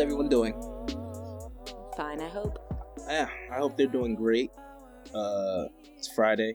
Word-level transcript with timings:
everyone 0.00 0.28
doing? 0.28 0.54
Fine, 1.96 2.20
I 2.20 2.28
hope. 2.28 2.58
Yeah, 3.08 3.28
I 3.52 3.56
hope 3.58 3.76
they're 3.76 3.86
doing 3.86 4.14
great. 4.14 4.50
Uh, 5.14 5.64
it's 5.96 6.08
Friday, 6.14 6.54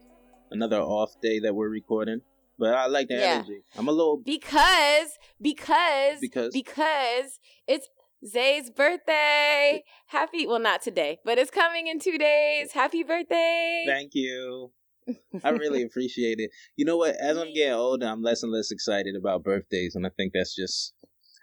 another 0.52 0.80
off 0.80 1.12
day 1.22 1.40
that 1.40 1.54
we're 1.54 1.70
recording, 1.70 2.22
but 2.58 2.74
I 2.74 2.88
like 2.88 3.08
the 3.08 3.16
Yeah. 3.16 3.36
energy. 3.36 3.64
I'm 3.78 3.88
a 3.88 3.92
little 3.92 4.18
Because, 4.18 5.18
because, 5.42 6.20
Because? 6.22 6.54
because 6.54 7.40
it's 7.68 7.88
Zay's 8.26 8.70
birthday. 8.72 9.84
Happy, 10.08 10.48
well, 10.48 10.60
not 10.60 10.82
today, 10.82 11.20
but 11.24 11.38
it's 11.38 11.52
coming 11.52 11.88
in 11.88 12.00
two 12.00 12.18
days. 12.18 12.72
Happy 12.72 13.04
birthday. 13.04 13.84
thank 13.86 14.12
you. 14.16 14.72
I 15.44 15.50
really 15.50 15.84
appreciate 15.84 16.40
it. 16.40 16.50
You 16.76 16.86
know 16.86 16.98
what? 16.98 17.16
As 17.22 17.38
I'm 17.38 17.54
getting 17.54 17.74
older, 17.74 18.08
I'm 18.08 18.24
less 18.24 18.42
and 18.42 18.52
less 18.52 18.72
excited 18.72 19.16
about 19.16 19.44
birthdays, 19.44 19.94
and 19.96 20.04
I 20.08 20.10
think 20.18 20.34
that's 20.34 20.56
just 20.56 20.94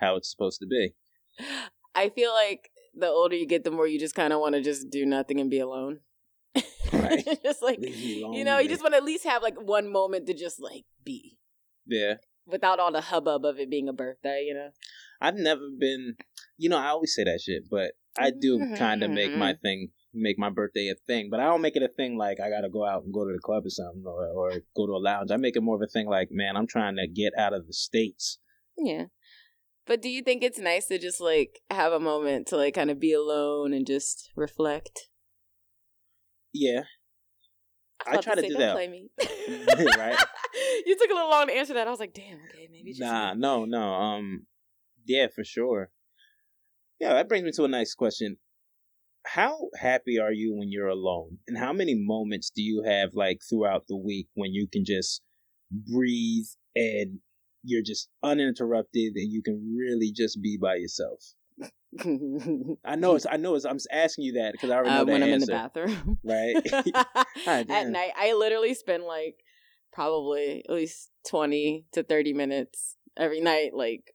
how 0.00 0.16
it's 0.16 0.28
supposed 0.30 0.58
to 0.60 0.66
be. 0.66 0.94
I 1.95 2.09
feel 2.09 2.32
like 2.32 2.70
the 2.95 3.09
older 3.09 3.37
you 3.37 3.46
get, 3.46 3.64
the 3.64 3.70
more 3.70 3.87
you 3.87 3.98
just 3.98 4.14
kind 4.14 4.33
of 4.33 4.41
want 4.41 4.55
to 4.55 4.60
just 4.62 4.91
do 4.91 5.05
nothing 5.06 5.41
and 5.41 5.50
be 5.50 5.59
alone. 5.60 6.00
Right. 6.92 7.24
just 7.42 7.62
like, 7.62 7.78
Leave 7.78 7.96
me 7.96 8.23
alone, 8.23 8.34
you 8.34 8.45
know, 8.45 8.59
you 8.59 8.69
just 8.69 8.83
want 8.83 8.92
to 8.92 8.98
at 8.98 9.05
least 9.05 9.24
have 9.24 9.42
like 9.42 9.60
one 9.60 9.91
moment 9.91 10.27
to 10.27 10.34
just 10.34 10.60
like 10.60 10.84
be 11.05 11.38
Yeah. 11.86 12.14
without 12.47 12.78
all 12.80 12.92
the 12.92 13.00
hubbub 13.00 13.45
of 13.47 13.59
it 13.59 13.70
being 13.70 13.88
a 13.88 13.92
birthday, 13.95 14.45
you 14.47 14.52
know? 14.55 14.70
I've 15.20 15.36
never 15.36 15.62
been, 15.78 16.16
you 16.59 16.69
know, 16.69 16.77
I 16.78 16.88
always 16.88 17.14
say 17.14 17.24
that 17.24 17.41
shit, 17.41 17.69
but 17.70 17.92
I 18.19 18.30
do 18.30 18.74
kind 18.77 19.02
of 19.02 19.11
make 19.11 19.30
Mm-hmm. 19.30 19.38
my 19.38 19.55
thing, 19.55 19.88
make 20.12 20.38
my 20.38 20.50
birthday 20.50 20.88
a 20.88 20.95
thing, 21.06 21.28
but 21.30 21.41
I 21.41 21.45
don't 21.45 21.62
make 21.62 21.77
it 21.77 21.83
a 21.83 21.88
thing 21.88 22.19
like 22.19 22.41
I 22.41 22.50
gotta 22.50 22.69
go 22.69 22.84
out 22.84 23.05
and 23.05 23.14
go 23.14 23.25
to 23.27 23.33
the 23.33 23.38
club 23.38 23.64
or 23.64 23.70
something 23.70 24.03
or, 24.05 24.27
or 24.27 24.50
go 24.77 24.86
to 24.86 24.92
a 24.92 24.98
lounge. 24.98 25.31
I 25.31 25.36
make 25.38 25.56
it 25.56 25.62
more 25.62 25.77
of 25.77 25.83
a 25.83 25.86
thing 25.86 26.06
like, 26.09 26.28
man, 26.31 26.56
I'm 26.56 26.66
trying 26.66 26.97
to 26.97 27.06
get 27.06 27.33
out 27.38 27.55
of 27.55 27.66
the 27.66 27.72
States. 27.72 28.38
Yeah. 28.77 29.05
But 29.86 30.00
do 30.00 30.08
you 30.08 30.22
think 30.22 30.42
it's 30.42 30.58
nice 30.58 30.86
to 30.86 30.98
just 30.98 31.20
like 31.20 31.61
have 31.70 31.92
a 31.92 32.00
moment 32.00 32.47
to 32.48 32.56
like 32.56 32.75
kind 32.75 32.91
of 32.91 33.00
be 33.00 33.12
alone 33.12 33.72
and 33.72 33.86
just 33.86 34.30
reflect? 34.36 35.08
Yeah. 36.52 36.83
I 38.06 38.16
try 38.19 38.33
about 38.33 38.42
to 38.42 38.48
do 38.48 38.58
that." 38.58 38.75
Play 38.75 38.88
me. 38.88 39.08
Right. 39.98 40.19
You 40.86 40.97
took 40.97 41.10
a 41.10 41.14
little 41.14 41.30
long 41.30 41.47
to 41.47 41.55
answer 41.55 41.75
that. 41.75 41.86
I 41.86 41.91
was 41.91 42.00
like, 42.00 42.12
damn, 42.12 42.38
okay, 42.50 42.69
maybe 42.70 42.91
just 42.91 43.00
Nah, 43.00 43.34
no, 43.34 43.64
no. 43.64 43.94
Um, 43.94 44.47
yeah, 45.06 45.28
for 45.34 45.44
sure. 45.44 45.91
Yeah, 47.00 47.14
that 47.14 47.28
brings 47.28 47.44
me 47.44 47.53
to 47.53 47.64
a 47.64 47.69
nice 47.69 47.94
question. 47.94 48.36
How 49.25 49.56
happy 49.80 50.19
are 50.19 50.33
you 50.33 50.55
when 50.55 50.70
you're 50.70 50.88
alone? 50.88 51.38
And 51.48 51.56
how 51.56 51.72
many 51.72 51.94
moments 51.94 52.50
do 52.55 52.62
you 52.62 52.83
have 52.84 53.14
like 53.14 53.41
throughout 53.48 53.84
the 53.88 53.97
week 53.97 54.28
when 54.34 54.53
you 54.53 54.69
can 54.70 54.84
just 54.84 55.22
breathe 55.70 56.47
and 56.75 57.20
you're 57.64 57.82
just 57.82 58.08
uninterrupted 58.22 59.14
and 59.14 59.32
you 59.32 59.42
can 59.42 59.77
really 59.77 60.12
just 60.12 60.41
be 60.42 60.58
by 60.60 60.77
yourself? 60.77 61.34
I 62.84 62.96
know 62.96 63.16
it's 63.16 63.27
I 63.30 63.36
know 63.36 63.54
it's 63.54 63.66
I'm 63.66 63.78
asking 63.91 64.24
you 64.24 64.32
that 64.34 64.52
because 64.52 64.70
I 64.70 64.77
already 64.77 64.91
know 64.91 65.02
uh, 65.02 65.04
when 65.04 65.22
I'm 65.22 65.28
in 65.28 65.41
the 65.41 65.46
bathroom. 65.46 66.19
right? 66.24 66.56
At 67.46 67.88
night, 67.88 68.12
I 68.16 68.32
literally 68.32 68.74
spend 68.74 69.04
like 69.04 69.36
probably 69.92 70.64
at 70.66 70.74
least 70.74 71.10
20 71.28 71.84
to 71.92 72.02
30 72.02 72.32
minutes 72.32 72.96
every 73.16 73.41
night, 73.41 73.74
like 73.74 74.14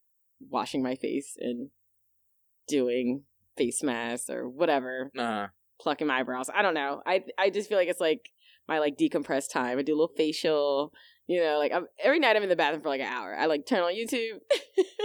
washing 0.50 0.82
my 0.82 0.96
face 0.96 1.36
and 1.40 1.70
doing 2.68 3.24
face 3.58 3.84
masks 3.84 4.30
or 4.30 4.50
whatever, 4.50 5.12
nah, 5.14 5.48
plucking 5.80 6.08
my 6.08 6.20
eyebrows. 6.20 6.50
I 6.54 6.62
don't 6.62 6.74
know. 6.74 7.02
I 7.06 7.24
I 7.38 7.50
just 7.50 7.70
feel 7.70 7.78
like 7.78 7.90
it's 7.90 8.02
like 8.02 8.32
my 8.68 8.80
like 8.80 8.98
decompressed 8.98 9.52
time. 9.52 9.78
I 9.78 9.84
do 9.84 9.94
a 9.94 10.00
little 10.00 10.16
facial, 10.16 10.94
you 11.28 11.44
know, 11.44 11.58
like 11.58 11.74
I'm, 11.74 11.86
every 12.02 12.20
night 12.20 12.38
I'm 12.38 12.44
in 12.44 12.50
the 12.50 12.56
bathroom 12.56 12.82
for 12.82 12.88
like 12.88 13.02
an 13.02 13.12
hour. 13.12 13.36
I 13.38 13.48
like 13.48 13.66
turn 13.66 13.82
on 13.82 13.94
YouTube. 13.94 14.40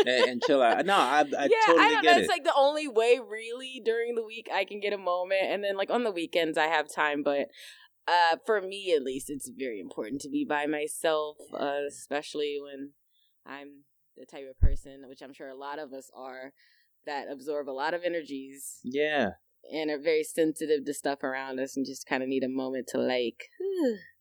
and, 0.07 0.31
and 0.31 0.43
chill 0.43 0.63
out. 0.63 0.87
No, 0.87 0.95
I, 0.95 1.21
I 1.39 1.45
yeah, 1.45 1.49
totally 1.67 1.85
I 1.85 1.91
don't 1.91 2.03
get 2.03 2.13
know. 2.13 2.19
it. 2.19 2.21
It's 2.21 2.29
like 2.29 2.45
the 2.45 2.55
only 2.57 2.87
way 2.87 3.19
really 3.19 3.83
during 3.85 4.15
the 4.15 4.25
week 4.25 4.49
I 4.53 4.65
can 4.65 4.79
get 4.79 4.93
a 4.93 4.99
moment, 4.99 5.43
and 5.45 5.65
then 5.65 5.77
like 5.77 5.91
on 5.91 6.05
the 6.05 6.13
weekends 6.13 6.57
I 6.57 6.67
have 6.67 6.87
time. 6.89 7.25
But 7.25 7.49
uh, 8.07 8.37
for 8.47 8.61
me 8.61 8.95
at 8.97 9.03
least, 9.03 9.31
it's 9.31 9.51
very 9.57 9.81
important 9.81 10.21
to 10.23 10.31
be 10.31 10.47
by 10.49 10.67
myself, 10.67 11.39
uh, 11.53 11.81
especially 11.89 12.57
when 12.63 12.91
I'm 13.45 13.83
the 14.17 14.25
type 14.25 14.45
of 14.49 14.61
person, 14.61 15.03
which 15.09 15.23
I'm 15.23 15.35
sure 15.35 15.49
a 15.49 15.57
lot 15.57 15.81
of 15.81 15.93
us 15.93 16.09
are, 16.17 16.53
that 17.05 17.27
absorb 17.29 17.69
a 17.69 17.73
lot 17.73 17.95
of 17.95 18.03
energies 18.05 18.79
yeah. 18.85 19.31
and 19.73 19.91
are 19.91 20.01
very 20.01 20.23
sensitive 20.23 20.85
to 20.85 20.95
stuff 20.95 21.25
around 21.25 21.59
us, 21.59 21.77
and 21.77 21.85
just 21.85 22.07
kind 22.07 22.23
of 22.23 22.29
need 22.29 22.45
a 22.45 22.49
moment 22.49 22.87
to 22.93 22.99
like. 22.99 23.49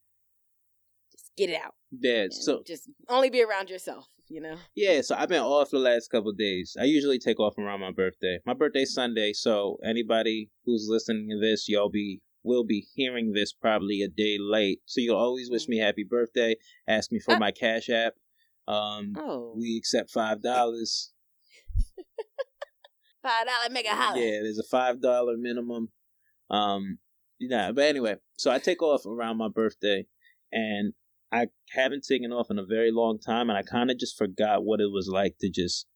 Get 1.38 1.50
it 1.50 1.62
out. 1.64 1.74
Yeah, 1.92 2.28
so 2.30 2.62
just 2.66 2.90
only 3.10 3.30
be 3.30 3.42
around 3.44 3.70
yourself, 3.70 4.08
you 4.30 4.42
know. 4.42 4.56
Yeah, 4.76 5.02
so 5.02 5.16
I've 5.18 5.30
been 5.30 5.42
off 5.42 5.70
the 5.72 5.80
last 5.80 6.10
couple 6.10 6.30
of 6.32 6.38
days. 6.38 6.76
I 6.80 6.84
usually 6.86 7.20
take 7.20 7.40
off 7.40 7.58
around 7.58 7.80
my 7.80 7.92
birthday. 7.92 8.40
My 8.46 8.54
birthday's 8.54 8.94
Sunday, 8.94 9.34
so 9.34 9.78
anybody 9.84 10.50
who's 10.66 10.88
listening 10.90 11.30
to 11.30 11.40
this, 11.40 11.68
y'all 11.70 11.90
be 11.90 12.22
will 12.44 12.64
be 12.66 12.86
hearing 12.96 13.34
this 13.34 13.54
probably 13.54 14.02
a 14.02 14.08
day 14.08 14.38
late. 14.40 14.80
So 14.86 15.00
you'll 15.00 15.16
always 15.18 15.50
wish 15.52 15.68
me 15.68 15.78
happy 15.78 16.04
birthday. 16.10 16.56
Ask 16.88 17.12
me 17.12 17.20
for 17.20 17.36
Ah. 17.36 17.40
my 17.40 17.52
cash 17.52 17.88
app. 17.90 18.14
Um, 18.68 19.14
Oh, 19.18 19.54
we 19.56 19.78
accept 19.78 20.10
five 20.12 20.42
dollars. 20.42 21.12
five 23.24 23.46
dollar 23.46 23.70
mega 23.72 23.90
holla. 23.90 24.20
Yeah, 24.20 24.42
there's 24.42 24.60
a 24.60 24.64
five 24.64 25.02
dollar 25.02 25.38
minimum. 25.38 25.90
Um, 26.50 26.98
yeah, 27.40 27.72
but 27.72 27.84
anyway, 27.86 28.16
so 28.38 28.52
I 28.52 28.60
take 28.60 28.82
off 28.82 29.06
around 29.06 29.38
my 29.38 29.48
birthday, 29.50 30.06
and 30.52 30.94
I 31.32 31.48
haven't 31.72 32.04
taken 32.06 32.32
off 32.32 32.52
in 32.52 32.60
a 32.60 32.66
very 32.66 32.92
long 32.92 33.20
time, 33.20 33.50
and 33.50 33.58
I 33.58 33.64
kind 33.64 33.90
of 33.92 33.98
just 33.98 34.18
forgot 34.18 34.64
what 34.66 34.82
it 34.82 34.92
was 34.92 35.08
like 35.08 35.38
to 35.40 35.50
just 35.50 35.88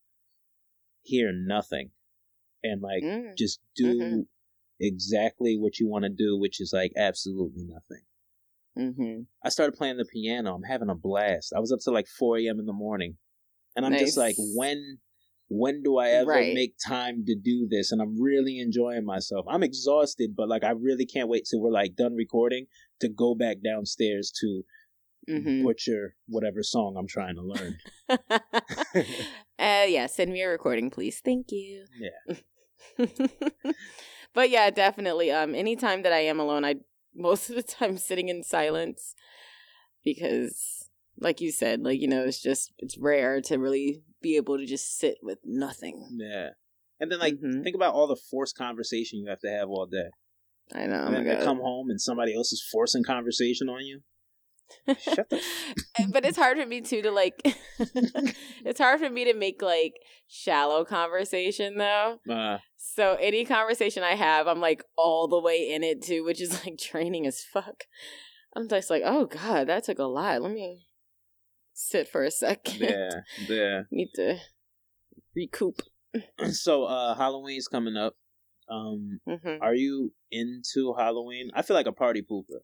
hear 1.03 1.31
nothing, 1.33 1.91
and 2.63 2.81
like 2.81 3.03
Mm. 3.03 3.35
just 3.37 3.61
do 3.75 4.01
Mhm. 4.01 4.27
exactly 4.79 5.57
what 5.57 5.79
you 5.79 5.87
want 5.87 6.03
to 6.03 6.09
do, 6.09 6.37
which 6.37 6.61
is 6.61 6.73
like 6.73 6.93
absolutely 6.97 7.63
nothing. 7.65 8.05
Mm-hmm. 8.77 9.21
I 9.43 9.49
started 9.49 9.75
playing 9.77 9.97
the 9.97 10.05
piano. 10.05 10.53
I'm 10.55 10.63
having 10.63 10.89
a 10.89 10.95
blast. 10.95 11.53
I 11.55 11.59
was 11.59 11.71
up 11.71 11.79
to 11.83 11.91
like 11.91 12.07
4 12.07 12.47
a.m. 12.47 12.59
in 12.59 12.65
the 12.65 12.73
morning, 12.73 13.17
and 13.75 13.85
I'm 13.85 13.95
just 13.97 14.17
like, 14.17 14.35
when, 14.37 14.99
when 15.49 15.83
do 15.83 15.97
I 15.97 16.09
ever 16.11 16.27
Right. 16.27 16.53
make 16.53 16.75
time 16.85 17.25
to 17.25 17.35
do 17.35 17.67
this? 17.69 17.91
And 17.91 18.01
I'm 18.01 18.21
really 18.21 18.59
enjoying 18.59 19.05
myself. 19.05 19.45
I'm 19.49 19.63
exhausted, 19.63 20.35
but 20.35 20.49
like 20.49 20.63
I 20.63 20.71
really 20.71 21.05
can't 21.05 21.29
wait 21.29 21.45
till 21.49 21.61
we're 21.61 21.71
like 21.71 21.95
done 21.95 22.15
recording 22.15 22.67
to 23.01 23.09
go 23.09 23.35
back 23.35 23.57
downstairs 23.63 24.31
to 24.41 24.63
Mm-hmm. 25.27 25.63
butcher 25.63 26.15
whatever 26.27 26.61
song 26.61 26.95
I'm 26.97 27.07
trying 27.07 27.35
to 27.35 27.41
learn. 27.41 27.77
uh, 29.59 29.85
yeah, 29.87 30.05
send 30.07 30.31
me 30.31 30.41
a 30.41 30.49
recording, 30.49 30.89
please. 30.91 31.21
Thank 31.23 31.51
you. 31.51 31.85
Yeah. 31.97 32.35
but 34.33 34.49
yeah, 34.49 34.69
definitely. 34.69 35.31
Um, 35.31 35.55
anytime 35.55 36.03
that 36.03 36.13
I 36.13 36.19
am 36.19 36.39
alone, 36.39 36.63
I 36.63 36.75
most 37.15 37.49
of 37.49 37.55
the 37.55 37.63
time 37.63 37.97
sitting 37.97 38.29
in 38.29 38.43
silence 38.43 39.15
because, 40.03 40.89
like 41.19 41.41
you 41.41 41.51
said, 41.51 41.81
like 41.81 41.99
you 41.99 42.07
know, 42.07 42.23
it's 42.23 42.41
just 42.41 42.73
it's 42.77 42.97
rare 42.97 43.41
to 43.41 43.57
really 43.57 44.03
be 44.21 44.35
able 44.37 44.57
to 44.57 44.65
just 44.65 44.97
sit 44.99 45.17
with 45.21 45.39
nothing. 45.43 46.07
yeah. 46.17 46.49
And 46.99 47.11
then 47.11 47.19
like 47.19 47.35
Mhm. 47.35 47.63
think 47.63 47.75
about 47.75 47.93
all 47.93 48.07
the 48.07 48.15
forced 48.15 48.57
conversation 48.57 49.19
you 49.19 49.27
have 49.29 49.41
to 49.41 49.49
have 49.49 49.69
all 49.69 49.85
day. 49.85 50.09
I 50.73 50.85
know. 50.87 51.03
Oh 51.03 51.07
and 51.07 51.15
then 51.15 51.25
God. 51.25 51.43
come 51.43 51.59
home 51.59 51.89
and 51.89 51.99
somebody 51.99 52.33
else 52.35 52.51
is 52.53 52.65
forcing 52.71 53.03
conversation 53.03 53.69
on 53.69 53.85
you. 53.85 54.01
Shut 54.99 55.29
the 55.29 55.41
but 56.11 56.25
it's 56.25 56.37
hard 56.37 56.57
for 56.57 56.65
me 56.65 56.81
too 56.81 57.01
to 57.01 57.11
like 57.11 57.39
it's 58.65 58.79
hard 58.79 58.99
for 58.99 59.09
me 59.09 59.25
to 59.25 59.33
make 59.33 59.61
like 59.61 59.95
shallow 60.27 60.83
conversation 60.83 61.77
though 61.77 62.19
uh, 62.29 62.57
so 62.75 63.15
any 63.19 63.45
conversation 63.45 64.03
i 64.03 64.15
have 64.15 64.47
i'm 64.47 64.59
like 64.59 64.83
all 64.97 65.27
the 65.27 65.39
way 65.39 65.71
in 65.71 65.83
it 65.83 66.01
too 66.01 66.23
which 66.23 66.41
is 66.41 66.65
like 66.65 66.77
draining 66.77 67.27
as 67.27 67.41
fuck 67.41 67.83
i'm 68.55 68.67
just 68.67 68.89
like 68.89 69.03
oh 69.05 69.25
god 69.25 69.67
that 69.67 69.83
took 69.83 69.99
a 69.99 70.03
lot 70.03 70.41
let 70.41 70.51
me 70.51 70.87
sit 71.73 72.07
for 72.07 72.23
a 72.23 72.31
second 72.31 72.79
yeah, 72.79 73.09
yeah. 73.47 73.81
need 73.91 74.09
to 74.15 74.37
recoup 75.35 75.81
so 76.51 76.85
uh 76.85 77.15
Halloween's 77.15 77.67
coming 77.67 77.97
up. 77.97 78.15
Um 78.69 79.19
hmm 79.27 79.57
are 79.61 79.75
you 79.75 80.13
into 80.31 80.93
Halloween? 80.97 81.51
I 81.53 81.61
feel 81.61 81.75
like 81.75 81.87
a 81.87 81.91
party 81.91 82.21
pooper. 82.21 82.61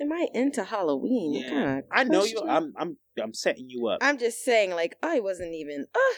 Am 0.00 0.12
i 0.12 0.26
into 0.34 0.64
halloween 0.64 1.34
Yeah. 1.34 1.80
I 1.92 2.04
know 2.04 2.24
you. 2.24 2.40
I'm 2.48 2.72
I'm 2.76 2.96
I'm 3.22 3.32
setting 3.34 3.66
you 3.68 3.86
up. 3.88 3.98
i'm 4.02 4.18
just 4.18 4.44
saying 4.44 4.70
like 4.70 4.96
i 5.02 5.20
wasn't 5.20 5.54
even 5.54 5.86
uh 5.94 6.14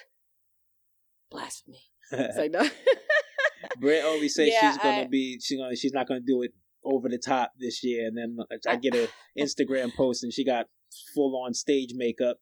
blasphemy 1.31 1.83
it's 2.13 2.37
like 2.39 2.51
no 2.53 2.67
Britt 3.81 4.05
always 4.05 4.35
says 4.35 4.49
Yeah, 4.53 4.71
she's 4.73 4.79
gonna 4.79 5.03
I- 5.03 5.07
be 5.07 5.39
she's 5.43 5.59
gonna 5.59 5.77
she's 5.77 5.93
not 5.93 6.07
gonna 6.07 6.21
do 6.21 6.43
it 6.43 6.53
over 6.85 7.09
the 7.09 7.19
top 7.19 7.53
this 7.59 7.83
year 7.83 8.07
and 8.07 8.17
then 8.17 8.37
I 8.69 8.77
get 8.77 8.95
a 8.95 9.09
Instagram 9.39 9.95
post 9.95 10.23
and 10.23 10.33
she 10.33 10.45
got 10.45 10.67
full 11.15 11.43
on 11.45 11.53
stage 11.53 11.91
makeup. 11.97 12.37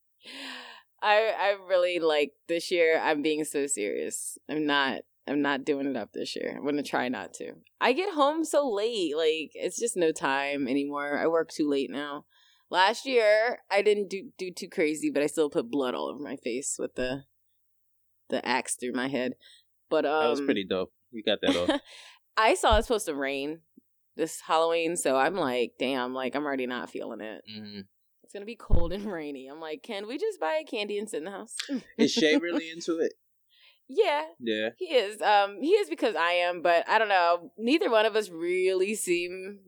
I 1.01 1.33
I 1.39 1.57
really 1.67 1.99
like 1.99 2.33
this 2.47 2.71
year. 2.71 3.01
I'm 3.03 3.23
being 3.23 3.45
so 3.45 3.67
serious. 3.67 4.37
I'm 4.51 4.67
not. 4.67 5.01
I'm 5.27 5.41
not 5.43 5.65
doing 5.65 5.87
it 5.87 5.97
up 5.97 6.13
this 6.13 6.37
year. 6.37 6.55
I'm 6.57 6.65
gonna 6.65 6.83
try 6.83 7.09
not 7.09 7.33
to. 7.35 7.55
I 7.81 7.93
get 7.93 8.15
home 8.15 8.45
so 8.45 8.69
late. 8.71 9.17
Like 9.17 9.53
it's 9.55 9.79
just 9.79 9.97
no 9.97 10.13
time 10.13 10.69
anymore. 10.69 11.19
I 11.19 11.27
work 11.27 11.51
too 11.51 11.69
late 11.69 11.91
now. 11.91 12.25
Last 12.71 13.07
year 13.07 13.61
I 13.71 13.83
didn't 13.83 14.11
do 14.11 14.31
do 14.37 14.51
too 14.51 14.69
crazy, 14.69 15.11
but 15.11 15.23
I 15.23 15.27
still 15.27 15.51
put 15.51 15.71
blood 15.71 15.95
all 15.95 16.09
over 16.09 16.23
my 16.23 16.37
face 16.37 16.77
with 16.79 16.95
the 16.95 17.25
the 18.29 18.45
axe 18.47 18.77
through 18.77 18.93
my 18.93 19.09
head. 19.09 19.35
But 19.91 20.05
um, 20.05 20.21
that 20.21 20.31
was 20.31 20.41
pretty 20.43 20.65
dope. 20.65 20.93
We 21.13 21.23
got 21.23 21.39
that 21.43 21.57
off. 21.57 21.81
I 22.37 22.55
saw 22.55 22.77
it's 22.77 22.89
supposed 22.89 23.07
to 23.07 23.15
rain 23.15 23.61
this 24.17 24.41
Halloween, 24.41 24.97
so 24.97 25.17
I'm 25.17 25.35
like, 25.37 25.75
damn, 25.79 26.15
like 26.15 26.35
I'm 26.35 26.45
already 26.45 26.67
not 26.67 26.91
feeling 26.91 27.21
it. 27.21 27.43
hmm 27.49 27.81
It's 28.25 28.33
gonna 28.33 28.45
be 28.45 28.57
cold 28.57 28.93
and 28.93 29.07
rainy. 29.11 29.47
I'm 29.47 29.61
like, 29.61 29.83
can 29.83 30.07
we 30.07 30.19
just 30.19 30.41
buy 30.41 30.61
a 30.63 30.69
candy 30.69 30.99
and 30.99 31.09
sit 31.09 31.19
in 31.19 31.25
the 31.25 31.31
house? 31.31 31.57
Is 31.99 32.13
Shay 32.13 32.37
really 32.43 32.71
into 32.71 32.99
it? 32.99 33.15
Yeah, 33.89 34.25
Yeah. 34.41 34.71
he 34.77 34.87
is. 34.87 35.21
Um, 35.21 35.59
he 35.61 35.71
is 35.71 35.89
because 35.89 36.15
I 36.17 36.33
am, 36.33 36.63
but 36.63 36.89
I 36.89 36.99
don't 36.99 37.09
know. 37.09 37.53
Neither 37.59 37.91
one 37.91 38.07
of 38.07 38.17
us 38.17 38.31
really 38.31 38.95
seem 38.95 39.59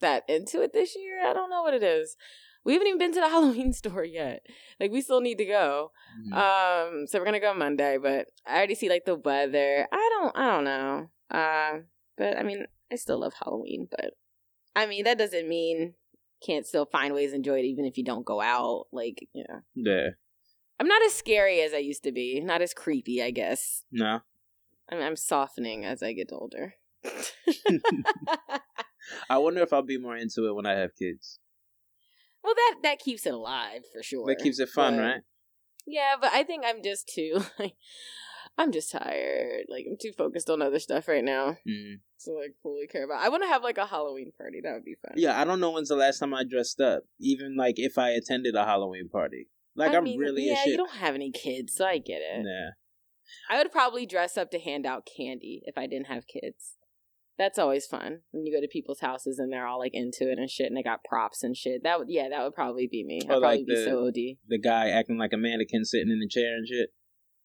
that 0.00 0.24
into 0.28 0.62
it 0.62 0.72
this 0.72 0.94
year. 0.96 1.26
I 1.26 1.32
don't 1.32 1.50
know 1.50 1.62
what 1.62 1.74
it 1.74 1.82
is. 1.82 2.16
We 2.64 2.72
haven't 2.74 2.88
even 2.88 2.98
been 2.98 3.14
to 3.14 3.20
the 3.20 3.28
Halloween 3.34 3.72
store 3.72 4.04
yet. 4.04 4.44
Like 4.80 4.90
we 4.90 5.00
still 5.00 5.20
need 5.20 5.38
to 5.38 5.44
go. 5.46 5.92
Mhm. 6.28 6.32
Um, 6.34 7.06
so 7.06 7.18
we're 7.18 7.24
gonna 7.24 7.40
go 7.40 7.54
Monday, 7.54 7.98
but 7.98 8.28
I 8.46 8.56
already 8.56 8.74
see 8.74 8.88
like 8.88 9.04
the 9.04 9.16
weather. 9.16 9.86
I 9.90 10.10
don't, 10.18 10.36
I 10.36 10.46
don't 10.50 10.64
know. 10.64 11.10
Uh, 11.30 11.78
but 12.16 12.36
I 12.36 12.42
mean, 12.42 12.66
I 12.92 12.96
still 12.96 13.20
love 13.20 13.34
Halloween, 13.42 13.88
but 13.90 14.14
I 14.74 14.86
mean 14.86 15.04
that 15.04 15.18
doesn't 15.18 15.48
mean 15.48 15.94
can't 16.46 16.66
still 16.66 16.86
find 16.86 17.14
ways 17.14 17.30
to 17.30 17.36
enjoy 17.36 17.58
it 17.58 17.64
even 17.64 17.84
if 17.84 17.98
you 17.98 18.04
don't 18.04 18.24
go 18.24 18.40
out. 18.40 18.86
Like, 18.92 19.26
yeah, 19.34 19.60
yeah. 19.74 20.08
I'm 20.80 20.86
not 20.88 21.02
as 21.02 21.12
scary 21.14 21.60
as 21.60 21.72
I 21.74 21.78
used 21.78 22.04
to 22.04 22.12
be. 22.12 22.40
Not 22.40 22.62
as 22.62 22.72
creepy, 22.74 23.22
I 23.22 23.30
guess. 23.30 23.84
No. 23.90 24.20
I 24.90 24.94
mean, 24.94 25.04
I'm 25.04 25.16
softening 25.16 25.84
as 25.84 26.02
I 26.02 26.12
get 26.12 26.30
older. 26.32 26.74
I 29.30 29.38
wonder 29.38 29.60
if 29.62 29.72
I'll 29.72 29.82
be 29.82 29.98
more 29.98 30.16
into 30.16 30.46
it 30.48 30.54
when 30.54 30.66
I 30.66 30.74
have 30.74 30.94
kids. 30.96 31.38
well, 32.42 32.54
that 32.54 32.76
that 32.82 32.98
keeps 32.98 33.26
it 33.26 33.34
alive 33.34 33.82
for 33.92 34.02
sure. 34.02 34.26
That 34.26 34.38
keeps 34.42 34.58
it 34.60 34.68
fun, 34.68 34.96
But- 34.96 35.02
right? 35.02 35.20
Yeah, 35.90 36.16
but 36.20 36.30
I 36.34 36.42
think 36.42 36.64
I'm 36.66 36.82
just 36.82 37.08
too 37.08 37.40
like 37.58 37.74
I'm 38.58 38.72
just 38.72 38.90
tired. 38.92 39.64
Like 39.68 39.86
I'm 39.88 39.96
too 40.00 40.12
focused 40.12 40.50
on 40.50 40.60
other 40.60 40.78
stuff 40.78 41.08
right 41.08 41.24
now. 41.24 41.56
Mm. 41.66 42.00
So 42.18 42.32
like 42.32 42.54
fully 42.62 42.86
care 42.86 43.04
about. 43.04 43.22
I 43.22 43.28
want 43.30 43.42
to 43.44 43.48
have 43.48 43.62
like 43.62 43.78
a 43.78 43.86
Halloween 43.86 44.32
party. 44.36 44.60
That 44.62 44.74
would 44.74 44.84
be 44.84 44.96
fun. 45.00 45.14
Yeah, 45.16 45.40
I 45.40 45.44
don't 45.44 45.60
know 45.60 45.70
when's 45.70 45.88
the 45.88 45.96
last 45.96 46.18
time 46.18 46.34
I 46.34 46.44
dressed 46.44 46.80
up. 46.80 47.04
Even 47.20 47.56
like 47.56 47.74
if 47.78 47.96
I 47.96 48.10
attended 48.10 48.54
a 48.54 48.64
Halloween 48.64 49.08
party. 49.08 49.48
Like 49.78 49.92
I 49.92 49.96
am 49.96 50.04
mean, 50.04 50.18
really 50.18 50.46
yeah. 50.46 50.54
a 50.54 50.56
shit. 50.56 50.66
You 50.68 50.76
don't 50.76 50.96
have 50.96 51.14
any 51.14 51.30
kids, 51.30 51.74
so 51.74 51.86
I 51.86 51.98
get 51.98 52.20
it. 52.20 52.44
Nah. 52.44 52.70
I 53.54 53.58
would 53.62 53.70
probably 53.70 54.06
dress 54.06 54.36
up 54.36 54.50
to 54.50 54.58
hand 54.58 54.86
out 54.86 55.06
candy 55.16 55.62
if 55.64 55.76
I 55.78 55.86
didn't 55.86 56.06
have 56.06 56.26
kids. 56.26 56.74
That's 57.38 57.58
always 57.58 57.86
fun 57.86 58.22
when 58.32 58.44
you 58.44 58.52
go 58.56 58.60
to 58.60 58.66
people's 58.66 58.98
houses 59.00 59.38
and 59.38 59.52
they're 59.52 59.66
all 59.66 59.78
like 59.78 59.92
into 59.94 60.28
it 60.30 60.38
and 60.38 60.50
shit, 60.50 60.66
and 60.66 60.76
they 60.76 60.82
got 60.82 61.04
props 61.04 61.44
and 61.44 61.56
shit. 61.56 61.82
That 61.84 61.98
would 62.00 62.08
yeah, 62.10 62.28
that 62.28 62.42
would 62.42 62.54
probably 62.54 62.88
be 62.90 63.04
me. 63.04 63.20
I'd 63.22 63.26
Or, 63.26 63.40
probably 63.40 63.58
like 63.58 63.66
be 63.66 63.74
the- 63.76 63.84
so 63.84 64.06
OD. 64.06 64.38
The 64.48 64.58
guy 64.58 64.88
acting 64.88 65.18
like 65.18 65.32
a 65.32 65.36
mannequin 65.36 65.84
sitting 65.84 66.10
in 66.10 66.18
the 66.18 66.28
chair 66.28 66.56
and 66.56 66.66
shit. 66.66 66.90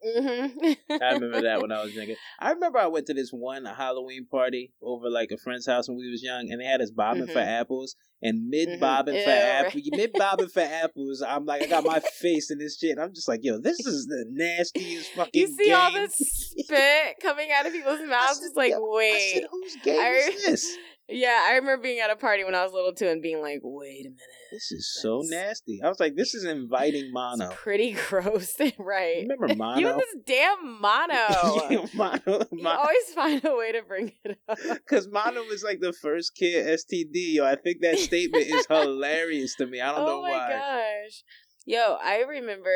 Hmm 0.03 0.73
I 1.01 1.13
remember 1.13 1.41
that 1.43 1.61
when 1.61 1.71
I 1.71 1.81
was 1.83 1.93
younger. 1.93 2.15
I 2.39 2.51
remember 2.51 2.77
I 2.79 2.87
went 2.87 3.07
to 3.07 3.13
this 3.13 3.31
one 3.31 3.65
Halloween 3.65 4.27
party 4.29 4.73
over 4.81 5.09
like 5.09 5.31
a 5.31 5.37
friend's 5.37 5.65
house 5.65 5.87
when 5.87 5.97
we 5.97 6.09
was 6.11 6.21
young, 6.23 6.49
and 6.51 6.59
they 6.61 6.65
had 6.65 6.81
us 6.81 6.91
bobbing 6.91 7.27
for 7.27 7.39
Mhm. 7.39 7.47
apples. 7.61 7.95
And 8.25 8.47
mid 8.47 8.69
Mhm. 8.69 8.79
bobbing 8.79 9.21
for 9.21 9.29
apples, 9.31 9.83
mid 9.91 10.13
bobbing 10.13 10.47
for 10.47 10.61
apples. 10.61 11.21
I'm 11.21 11.45
like, 11.45 11.63
I 11.63 11.67
got 11.67 11.83
my 11.83 11.99
face 11.99 12.49
in 12.51 12.57
this 12.57 12.77
shit. 12.79 12.97
I'm 12.97 13.13
just 13.13 13.27
like, 13.27 13.41
yo, 13.43 13.57
this 13.59 13.85
is 13.85 14.05
the 14.05 14.25
nastiest 14.29 15.11
fucking. 15.15 15.41
You 15.41 15.47
see 15.47 15.73
all 15.73 15.91
game. 15.91 16.03
this 16.03 16.15
spit 16.57 17.15
coming 17.21 17.49
out 17.51 17.65
of 17.65 17.73
people's 17.73 17.99
mouths. 18.07 18.41
It's 18.45 18.55
like, 18.55 18.71
yo, 18.71 18.77
I 18.77 18.95
wait. 18.95 19.33
said, 19.33 19.43
whose 19.51 19.75
game 19.83 19.99
I- 19.99 20.09
is 20.35 20.45
this? 20.45 20.77
Yeah, 21.13 21.45
I 21.47 21.55
remember 21.55 21.81
being 21.83 21.99
at 21.99 22.09
a 22.09 22.15
party 22.15 22.43
when 22.43 22.55
I 22.55 22.63
was 22.63 22.73
little 22.73 22.93
too 22.93 23.07
and 23.07 23.21
being 23.21 23.41
like, 23.41 23.59
wait 23.63 24.05
a 24.05 24.09
minute. 24.09 24.19
This 24.51 24.71
is 24.71 24.97
so 25.01 25.21
That's- 25.29 25.47
nasty. 25.49 25.79
I 25.83 25.89
was 25.89 25.99
like, 25.99 26.15
this 26.15 26.33
is 26.33 26.43
inviting 26.43 27.11
mono. 27.13 27.45
It's 27.45 27.55
pretty 27.61 27.93
gross, 28.09 28.55
right? 28.79 29.25
Remember 29.29 29.55
mono? 29.55 29.79
You 29.79 29.89
and 29.89 29.99
this 29.99 30.15
damn 30.25 30.81
mono. 30.81 31.87
mono, 31.93 32.45
you 32.51 32.67
always 32.67 33.13
find 33.15 33.43
a 33.45 33.55
way 33.55 33.71
to 33.71 33.81
bring 33.87 34.11
it 34.23 34.37
up. 34.49 34.57
Because 34.73 35.07
mono 35.07 35.43
was 35.43 35.63
like 35.63 35.79
the 35.79 35.93
first 35.93 36.35
kid 36.35 36.65
STD. 36.79 37.33
Yo, 37.35 37.45
I 37.45 37.55
think 37.55 37.81
that 37.81 37.99
statement 37.99 38.45
is 38.47 38.65
hilarious 38.67 39.55
to 39.55 39.65
me. 39.67 39.81
I 39.81 39.91
don't 39.91 40.01
oh 40.01 40.05
know 40.05 40.21
my 40.23 40.29
why. 40.31 40.49
gosh. 40.51 41.23
Yo, 41.65 41.97
I 42.03 42.21
remember 42.27 42.73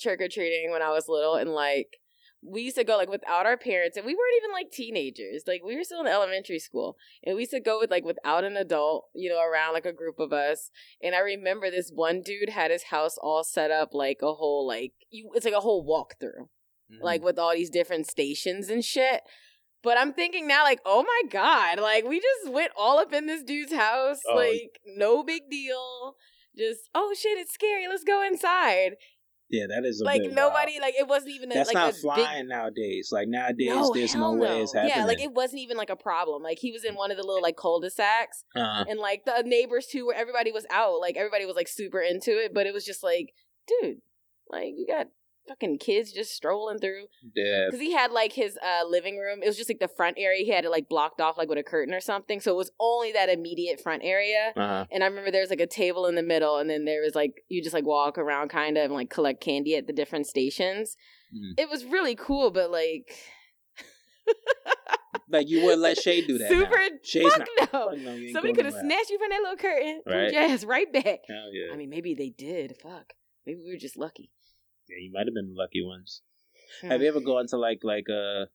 trick 0.00 0.20
or 0.20 0.28
treating 0.28 0.70
when 0.70 0.82
I 0.82 0.90
was 0.90 1.06
little 1.08 1.34
and 1.34 1.50
like 1.50 1.88
we 2.42 2.62
used 2.62 2.76
to 2.76 2.84
go 2.84 2.96
like 2.96 3.10
without 3.10 3.44
our 3.46 3.56
parents 3.56 3.96
and 3.96 4.06
we 4.06 4.14
weren't 4.14 4.36
even 4.38 4.52
like 4.52 4.70
teenagers. 4.72 5.44
Like 5.46 5.62
we 5.64 5.76
were 5.76 5.84
still 5.84 6.00
in 6.00 6.06
elementary 6.06 6.58
school. 6.58 6.96
And 7.24 7.36
we 7.36 7.42
used 7.42 7.52
to 7.52 7.60
go 7.60 7.78
with 7.78 7.90
like 7.90 8.04
without 8.04 8.44
an 8.44 8.56
adult, 8.56 9.08
you 9.14 9.28
know, 9.28 9.40
around 9.42 9.74
like 9.74 9.84
a 9.84 9.92
group 9.92 10.18
of 10.18 10.32
us. 10.32 10.70
And 11.02 11.14
I 11.14 11.18
remember 11.18 11.70
this 11.70 11.90
one 11.94 12.22
dude 12.22 12.48
had 12.50 12.70
his 12.70 12.84
house 12.84 13.16
all 13.20 13.44
set 13.44 13.70
up 13.70 13.90
like 13.92 14.18
a 14.22 14.32
whole 14.34 14.66
like 14.66 14.92
you 15.10 15.30
it's 15.34 15.44
like 15.44 15.54
a 15.54 15.60
whole 15.60 15.84
walkthrough. 15.86 16.48
Mhm. 16.90 17.02
like 17.02 17.22
with 17.22 17.38
all 17.38 17.52
these 17.52 17.70
different 17.70 18.06
stations 18.08 18.68
and 18.68 18.84
shit. 18.84 19.20
But 19.82 19.96
I'm 19.96 20.12
thinking 20.12 20.46
now, 20.46 20.64
like, 20.64 20.80
oh 20.84 21.02
my 21.04 21.28
god, 21.30 21.78
like 21.78 22.04
we 22.04 22.20
just 22.20 22.52
went 22.52 22.72
all 22.76 22.98
up 22.98 23.12
in 23.12 23.26
this 23.26 23.42
dude's 23.42 23.72
house, 23.72 24.18
Oh. 24.28 24.34
like 24.34 24.80
no 24.86 25.22
big 25.22 25.42
deal. 25.50 26.16
Just 26.56 26.90
oh 26.94 27.14
shit, 27.16 27.38
it's 27.38 27.52
scary. 27.54 27.86
Let's 27.86 28.02
go 28.04 28.22
inside. 28.26 28.96
Yeah, 29.50 29.66
that 29.68 29.84
is 29.84 30.00
a 30.00 30.04
like 30.04 30.22
bit 30.22 30.32
nobody, 30.32 30.72
wild. 30.72 30.82
like 30.82 30.94
it 30.98 31.08
wasn't 31.08 31.32
even 31.32 31.50
a, 31.50 31.54
That's 31.54 31.68
like 31.68 31.74
not 31.74 31.90
a 31.90 31.96
flying 31.96 32.42
big. 32.42 32.48
nowadays. 32.48 33.10
Like 33.12 33.28
nowadays, 33.28 33.68
No, 33.68 33.92
there's 33.92 34.14
no 34.14 34.34
no. 34.34 34.40
way 34.42 34.62
it's 34.62 34.72
happening. 34.72 34.94
Yeah, 34.96 35.04
like 35.04 35.20
it 35.20 35.32
wasn't 35.32 35.60
even 35.62 35.76
like 35.76 35.90
a 35.90 35.96
problem. 35.96 36.42
Like 36.42 36.58
he 36.58 36.70
was 36.72 36.84
in 36.84 36.94
one 36.94 37.10
of 37.10 37.16
the 37.16 37.24
little 37.24 37.42
like 37.42 37.56
cul-de-sacs, 37.56 38.44
uh, 38.56 38.84
and 38.88 38.98
like 39.00 39.24
the 39.24 39.42
neighbors 39.44 39.86
too, 39.86 40.06
where 40.06 40.16
everybody 40.16 40.52
was 40.52 40.66
out. 40.70 41.00
Like 41.00 41.16
everybody 41.16 41.46
was 41.46 41.56
like 41.56 41.68
super 41.68 42.00
into 42.00 42.30
it, 42.32 42.54
but 42.54 42.66
it 42.66 42.72
was 42.72 42.84
just 42.84 43.02
like, 43.02 43.32
dude, 43.66 43.98
like 44.48 44.72
you 44.76 44.86
got 44.86 45.06
fucking 45.50 45.78
kids 45.78 46.12
just 46.12 46.32
strolling 46.32 46.78
through. 46.78 47.04
yeah, 47.34 47.66
because 47.66 47.80
he 47.80 47.92
had 47.92 48.12
like 48.12 48.32
his 48.32 48.56
uh 48.58 48.86
living 48.88 49.18
room. 49.18 49.42
It 49.42 49.46
was 49.46 49.56
just 49.56 49.68
like 49.68 49.80
the 49.80 49.88
front 49.88 50.16
area. 50.18 50.44
He 50.44 50.50
had 50.52 50.64
it 50.64 50.70
like 50.70 50.88
blocked 50.88 51.20
off 51.20 51.36
like 51.36 51.48
with 51.48 51.58
a 51.58 51.62
curtain 51.62 51.92
or 51.92 52.00
something. 52.00 52.40
So 52.40 52.52
it 52.52 52.56
was 52.56 52.70
only 52.78 53.12
that 53.12 53.28
immediate 53.28 53.80
front 53.80 54.02
area. 54.04 54.52
uh, 54.56 54.84
And 54.92 55.02
I 55.02 55.06
remember 55.08 55.30
there 55.30 55.40
was 55.42 55.50
like 55.50 55.60
a 55.60 55.66
table 55.66 56.06
in 56.06 56.14
the 56.14 56.22
middle, 56.22 56.58
and 56.58 56.70
then 56.70 56.84
there 56.84 57.02
was 57.02 57.14
like 57.14 57.42
you 57.48 57.62
just 57.62 57.74
like 57.74 57.84
walk 57.84 58.16
around 58.16 58.48
kind 58.50 58.78
of 58.78 58.84
and 58.84 58.94
like 58.94 59.10
collect 59.10 59.40
candy 59.42 59.74
at 59.76 59.86
the 59.88 59.92
different 59.92 60.26
stations. 60.28 60.96
Mm. 61.34 61.54
It 61.58 61.68
was 61.68 61.84
really 61.84 62.14
cool, 62.14 62.50
but 62.50 62.70
like 62.70 63.12
like 65.28 65.48
you 65.48 65.62
wouldn't 65.64 65.82
let 65.82 65.98
Shay 66.02 66.24
do 66.26 66.38
that. 66.38 66.48
super. 66.48 66.70
now. 66.78 66.88
Shay's 67.02 67.32
fuck 67.32 67.46
not. 67.58 67.72
no. 67.72 67.88
Fuck 67.90 67.98
no, 67.98 68.32
Somebody 68.32 68.52
could 68.54 68.64
have 68.66 68.74
snatched 68.74 69.10
you 69.10 69.18
from 69.18 69.30
that 69.30 69.40
little 69.42 69.56
curtain. 69.56 70.02
Right. 70.06 70.32
Yes, 70.32 70.64
right 70.64 70.92
back. 70.92 71.20
Hell 71.28 71.50
yeah. 71.52 71.72
I 71.72 71.76
mean, 71.76 71.90
maybe 71.90 72.14
they 72.14 72.30
did. 72.30 72.76
Fuck. 72.82 73.14
Maybe 73.46 73.60
we 73.64 73.72
were 73.72 73.78
just 73.78 73.96
lucky. 73.96 74.30
Yeah, 74.90 74.96
you 75.00 75.10
might 75.12 75.26
have 75.26 75.34
been 75.34 75.54
the 75.54 75.58
lucky 75.58 75.82
ones. 75.84 76.22
Hmm. 76.82 76.88
Have 76.90 77.02
you 77.02 77.08
ever 77.08 77.20
gone 77.20 77.46
to 77.48 77.56
like 77.56 77.80
like 77.82 78.04
uh? 78.10 78.46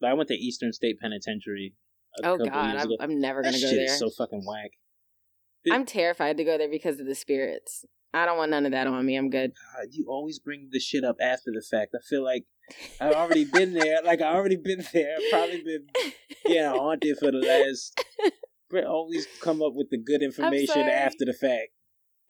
Like 0.00 0.10
I 0.10 0.14
went 0.14 0.28
to 0.28 0.34
Eastern 0.34 0.72
State 0.72 0.96
Penitentiary. 1.00 1.74
a 2.22 2.26
Oh 2.28 2.38
couple 2.38 2.46
God, 2.52 2.72
years 2.74 2.86
I'm. 3.00 3.10
I'm 3.12 3.20
never 3.20 3.42
gonna 3.42 3.56
go 3.56 3.60
there. 3.60 3.70
shit 3.70 3.76
there. 3.78 3.94
is 3.94 3.98
so 3.98 4.10
fucking 4.10 4.44
whack. 4.46 4.70
I'm 5.70 5.84
terrified 5.84 6.36
to 6.38 6.44
go 6.44 6.56
there 6.56 6.70
because 6.70 6.98
of 7.00 7.06
the 7.06 7.14
spirits. 7.14 7.84
I 8.14 8.24
don't 8.24 8.38
want 8.38 8.50
none 8.50 8.64
of 8.64 8.72
that 8.72 8.86
on 8.86 9.04
me. 9.04 9.16
I'm 9.16 9.28
good. 9.28 9.52
God, 9.76 9.88
you 9.90 10.06
always 10.08 10.38
bring 10.38 10.68
the 10.72 10.80
shit 10.80 11.04
up 11.04 11.16
after 11.20 11.50
the 11.52 11.62
fact. 11.68 11.94
I 11.94 11.98
feel 12.08 12.24
like 12.24 12.44
I've 13.00 13.12
already 13.22 13.44
been 13.44 13.74
there. 13.74 13.98
Like 14.04 14.22
I 14.22 14.32
already 14.34 14.56
been 14.56 14.82
there. 14.92 15.14
I've 15.16 15.30
probably 15.30 15.62
been 15.62 15.86
yeah 16.46 16.70
haunted 16.72 17.18
for 17.18 17.30
the 17.30 17.38
last. 17.38 18.00
But 18.70 18.84
always 18.84 19.26
come 19.40 19.62
up 19.62 19.72
with 19.74 19.88
the 19.88 19.96
good 19.96 20.22
information 20.22 20.82
after 20.82 21.24
the 21.24 21.32
fact. 21.32 21.68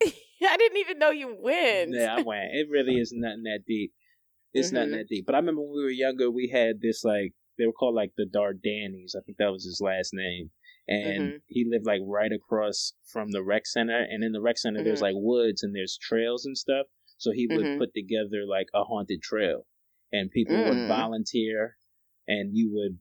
I 0.43 0.57
didn't 0.57 0.79
even 0.79 0.99
know 0.99 1.11
you 1.11 1.37
went. 1.41 1.95
Yeah, 1.95 2.17
I 2.17 2.23
went. 2.23 2.51
It 2.55 2.69
really 2.71 2.99
is 2.99 3.13
nothing 3.13 3.43
that 3.45 3.61
deep. 3.67 3.93
It's 4.55 4.73
nothing 4.73 4.91
Mhm. 4.91 4.99
that 4.99 5.09
deep. 5.09 5.27
But 5.27 5.35
I 5.35 5.39
remember 5.39 5.63
when 5.63 5.73
we 5.77 5.83
were 5.85 5.91
younger, 5.91 6.31
we 6.31 6.49
had 6.49 6.81
this 6.81 7.05
like 7.05 7.35
they 7.59 7.67
were 7.67 7.73
called 7.73 7.95
like 7.95 8.13
the 8.17 8.25
Dardanis. 8.27 9.17
I 9.17 9.21
think 9.25 9.39
that 9.39 9.53
was 9.53 9.65
his 9.65 9.81
last 9.81 10.15
name. 10.15 10.51
And 10.87 11.35
Mhm. 11.35 11.43
he 11.47 11.67
lived 11.69 11.87
like 11.87 12.01
right 12.05 12.33
across 12.33 12.95
from 13.05 13.31
the 13.31 13.43
rec 13.43 13.67
center. 13.67 13.99
And 14.01 14.25
in 14.25 14.33
the 14.33 14.41
rec 14.41 14.59
center, 14.59 14.83
there's 14.83 15.01
Mhm. 15.01 15.03
like 15.03 15.15
woods 15.17 15.63
and 15.63 15.75
there's 15.75 15.99
trails 15.99 16.47
and 16.47 16.57
stuff. 16.57 16.87
So 17.19 17.33
he 17.33 17.47
would 17.49 17.65
Mhm. 17.65 17.79
put 17.79 17.95
together 17.95 18.47
like 18.47 18.69
a 18.75 18.85
haunted 18.85 19.21
trail, 19.23 19.67
and 20.13 20.31
people 20.31 20.65
would 20.65 20.79
Mm. 20.79 20.87
volunteer, 20.87 21.77
and 22.29 22.57
you 22.57 22.71
would 22.73 22.99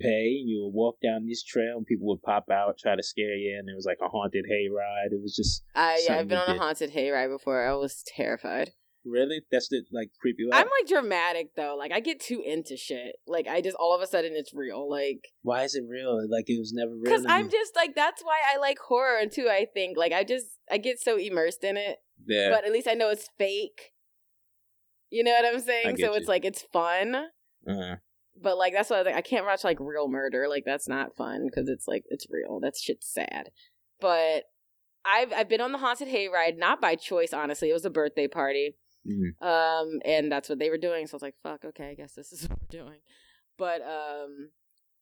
pay. 0.00 0.38
and 0.40 0.48
You 0.48 0.64
would 0.64 0.74
walk 0.74 0.96
down 1.02 1.26
this 1.26 1.42
trail, 1.42 1.76
and 1.76 1.86
people 1.86 2.06
would 2.08 2.22
pop 2.22 2.46
out, 2.50 2.78
try 2.78 2.96
to 2.96 3.02
scare 3.02 3.34
you, 3.36 3.56
and 3.58 3.68
it 3.68 3.74
was 3.74 3.86
like 3.86 3.98
a 4.02 4.08
haunted 4.08 4.44
hayride. 4.50 5.12
It 5.12 5.22
was 5.22 5.34
just 5.34 5.62
I 5.74 6.02
yeah, 6.06 6.18
I've 6.18 6.28
been 6.28 6.38
on 6.38 6.48
a 6.50 6.52
did. 6.54 6.60
haunted 6.60 6.92
hayride 6.92 7.30
before. 7.30 7.66
I 7.66 7.74
was 7.74 8.02
terrified. 8.06 8.70
really 9.04 9.42
that's 9.50 9.68
the 9.68 9.82
like 9.92 10.10
creepy 10.20 10.44
out. 10.50 10.58
I'm 10.58 10.66
like 10.80 10.88
dramatic 10.88 11.54
though. 11.56 11.76
Like 11.78 11.92
I 11.92 12.00
get 12.00 12.20
too 12.20 12.42
into 12.44 12.76
shit. 12.76 13.16
Like 13.26 13.46
I 13.48 13.60
just 13.60 13.76
all 13.76 13.94
of 13.94 14.00
a 14.00 14.06
sudden 14.06 14.32
it's 14.34 14.52
real. 14.54 14.88
Like 14.88 15.28
Why 15.42 15.64
is 15.64 15.74
it 15.74 15.84
real? 15.88 16.26
Like 16.30 16.48
it 16.48 16.58
was 16.58 16.72
never 16.72 16.92
real. 16.92 17.04
because 17.04 17.26
I'm 17.28 17.50
just 17.50 17.76
like 17.76 17.94
that's 17.94 18.22
why 18.22 18.40
I 18.52 18.58
like 18.58 18.78
horror 18.78 19.26
too. 19.26 19.48
I 19.50 19.66
think 19.72 19.96
like 19.98 20.12
I 20.12 20.24
just 20.24 20.46
I 20.70 20.78
get 20.78 21.00
so 21.00 21.18
immersed 21.18 21.64
in 21.64 21.76
it. 21.76 21.98
yeah. 22.26 22.50
But 22.50 22.64
at 22.64 22.72
least 22.72 22.88
I 22.88 22.94
know 22.94 23.10
it's 23.10 23.28
fake. 23.38 23.92
You 25.10 25.22
know 25.22 25.32
what 25.32 25.54
I'm 25.54 25.60
saying? 25.60 25.96
So 25.98 26.12
you. 26.12 26.14
it's 26.14 26.28
like 26.28 26.44
it's 26.44 26.62
fun. 26.72 27.14
uh, 27.68 27.96
But 28.40 28.58
like 28.58 28.72
that's 28.72 28.90
why 28.90 28.96
I, 28.96 29.00
was 29.00 29.06
like, 29.06 29.14
I 29.16 29.20
can't 29.22 29.46
watch 29.46 29.64
like 29.64 29.78
real 29.80 30.08
murder. 30.08 30.46
Like 30.48 30.64
that's 30.64 30.88
not 30.88 31.14
fun 31.16 31.46
because 31.46 31.68
it's 31.68 31.86
like 31.86 32.04
it's 32.08 32.26
real. 32.30 32.60
That 32.60 32.76
shit's 32.76 33.06
sad. 33.12 33.50
But 34.00 34.44
I've 35.04 35.32
I've 35.32 35.48
been 35.48 35.60
on 35.60 35.72
the 35.72 35.78
haunted 35.78 36.08
hayride 36.08 36.58
not 36.58 36.80
by 36.80 36.96
choice. 36.96 37.32
Honestly, 37.32 37.70
it 37.70 37.74
was 37.74 37.84
a 37.84 37.90
birthday 37.90 38.26
party, 38.26 38.76
Mhm. 39.06 39.40
Um, 39.42 40.00
and 40.04 40.32
that's 40.32 40.48
what 40.48 40.58
they 40.58 40.70
were 40.70 40.78
doing. 40.78 41.06
So 41.06 41.14
I 41.14 41.16
was 41.16 41.22
like, 41.22 41.36
fuck, 41.42 41.64
okay, 41.64 41.90
I 41.90 41.94
guess 41.94 42.14
this 42.14 42.32
is 42.32 42.42
what 42.48 42.58
we're 42.60 42.84
doing. 42.84 43.00
But 43.58 43.82
um, 43.82 44.50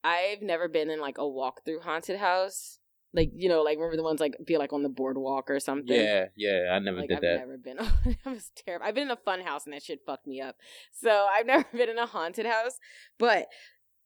I've 0.05 0.43
never 0.43 0.69
been 0.69 0.91
in 0.91 1.01
like 1.01 1.19
a 1.19 1.23
walkthrough 1.23 1.83
haunted 1.83 2.19
house. 2.19 2.79
Like 3.15 3.31
you 3.35 3.49
know, 3.49 3.63
like 3.63 3.77
remember 3.77 3.97
the 3.97 4.03
ones 4.03 4.21
like 4.21 4.37
be 4.47 4.57
like 4.57 4.73
on 4.73 4.83
the 4.83 4.89
boardwalk 4.89 5.51
or 5.51 5.61
something. 5.61 5.95
Yeah, 5.95 6.27
yeah, 6.37 6.71
I 6.73 6.79
never 6.79 6.99
Like 7.01 7.09
did 7.09 7.17
I've 7.17 7.23
that. 7.23 7.37
never 7.41 7.59
been. 7.59 7.79
I 8.27 8.31
was 8.31 8.51
terrible. 8.57 8.87
I've 8.87 8.95
been 8.95 9.05
in 9.05 9.11
a 9.11 9.17
fun 9.17 9.41
house 9.41 9.65
and 9.67 9.75
that 9.75 9.83
shit 9.83 10.01
fucked 10.07 10.27
me 10.27 10.41
up. 10.41 10.57
So 10.93 11.27
I've 11.35 11.47
never 11.55 11.67
been 11.73 11.91
in 11.91 11.99
a 11.99 12.07
haunted 12.07 12.47
house. 12.47 12.79
But 13.19 13.49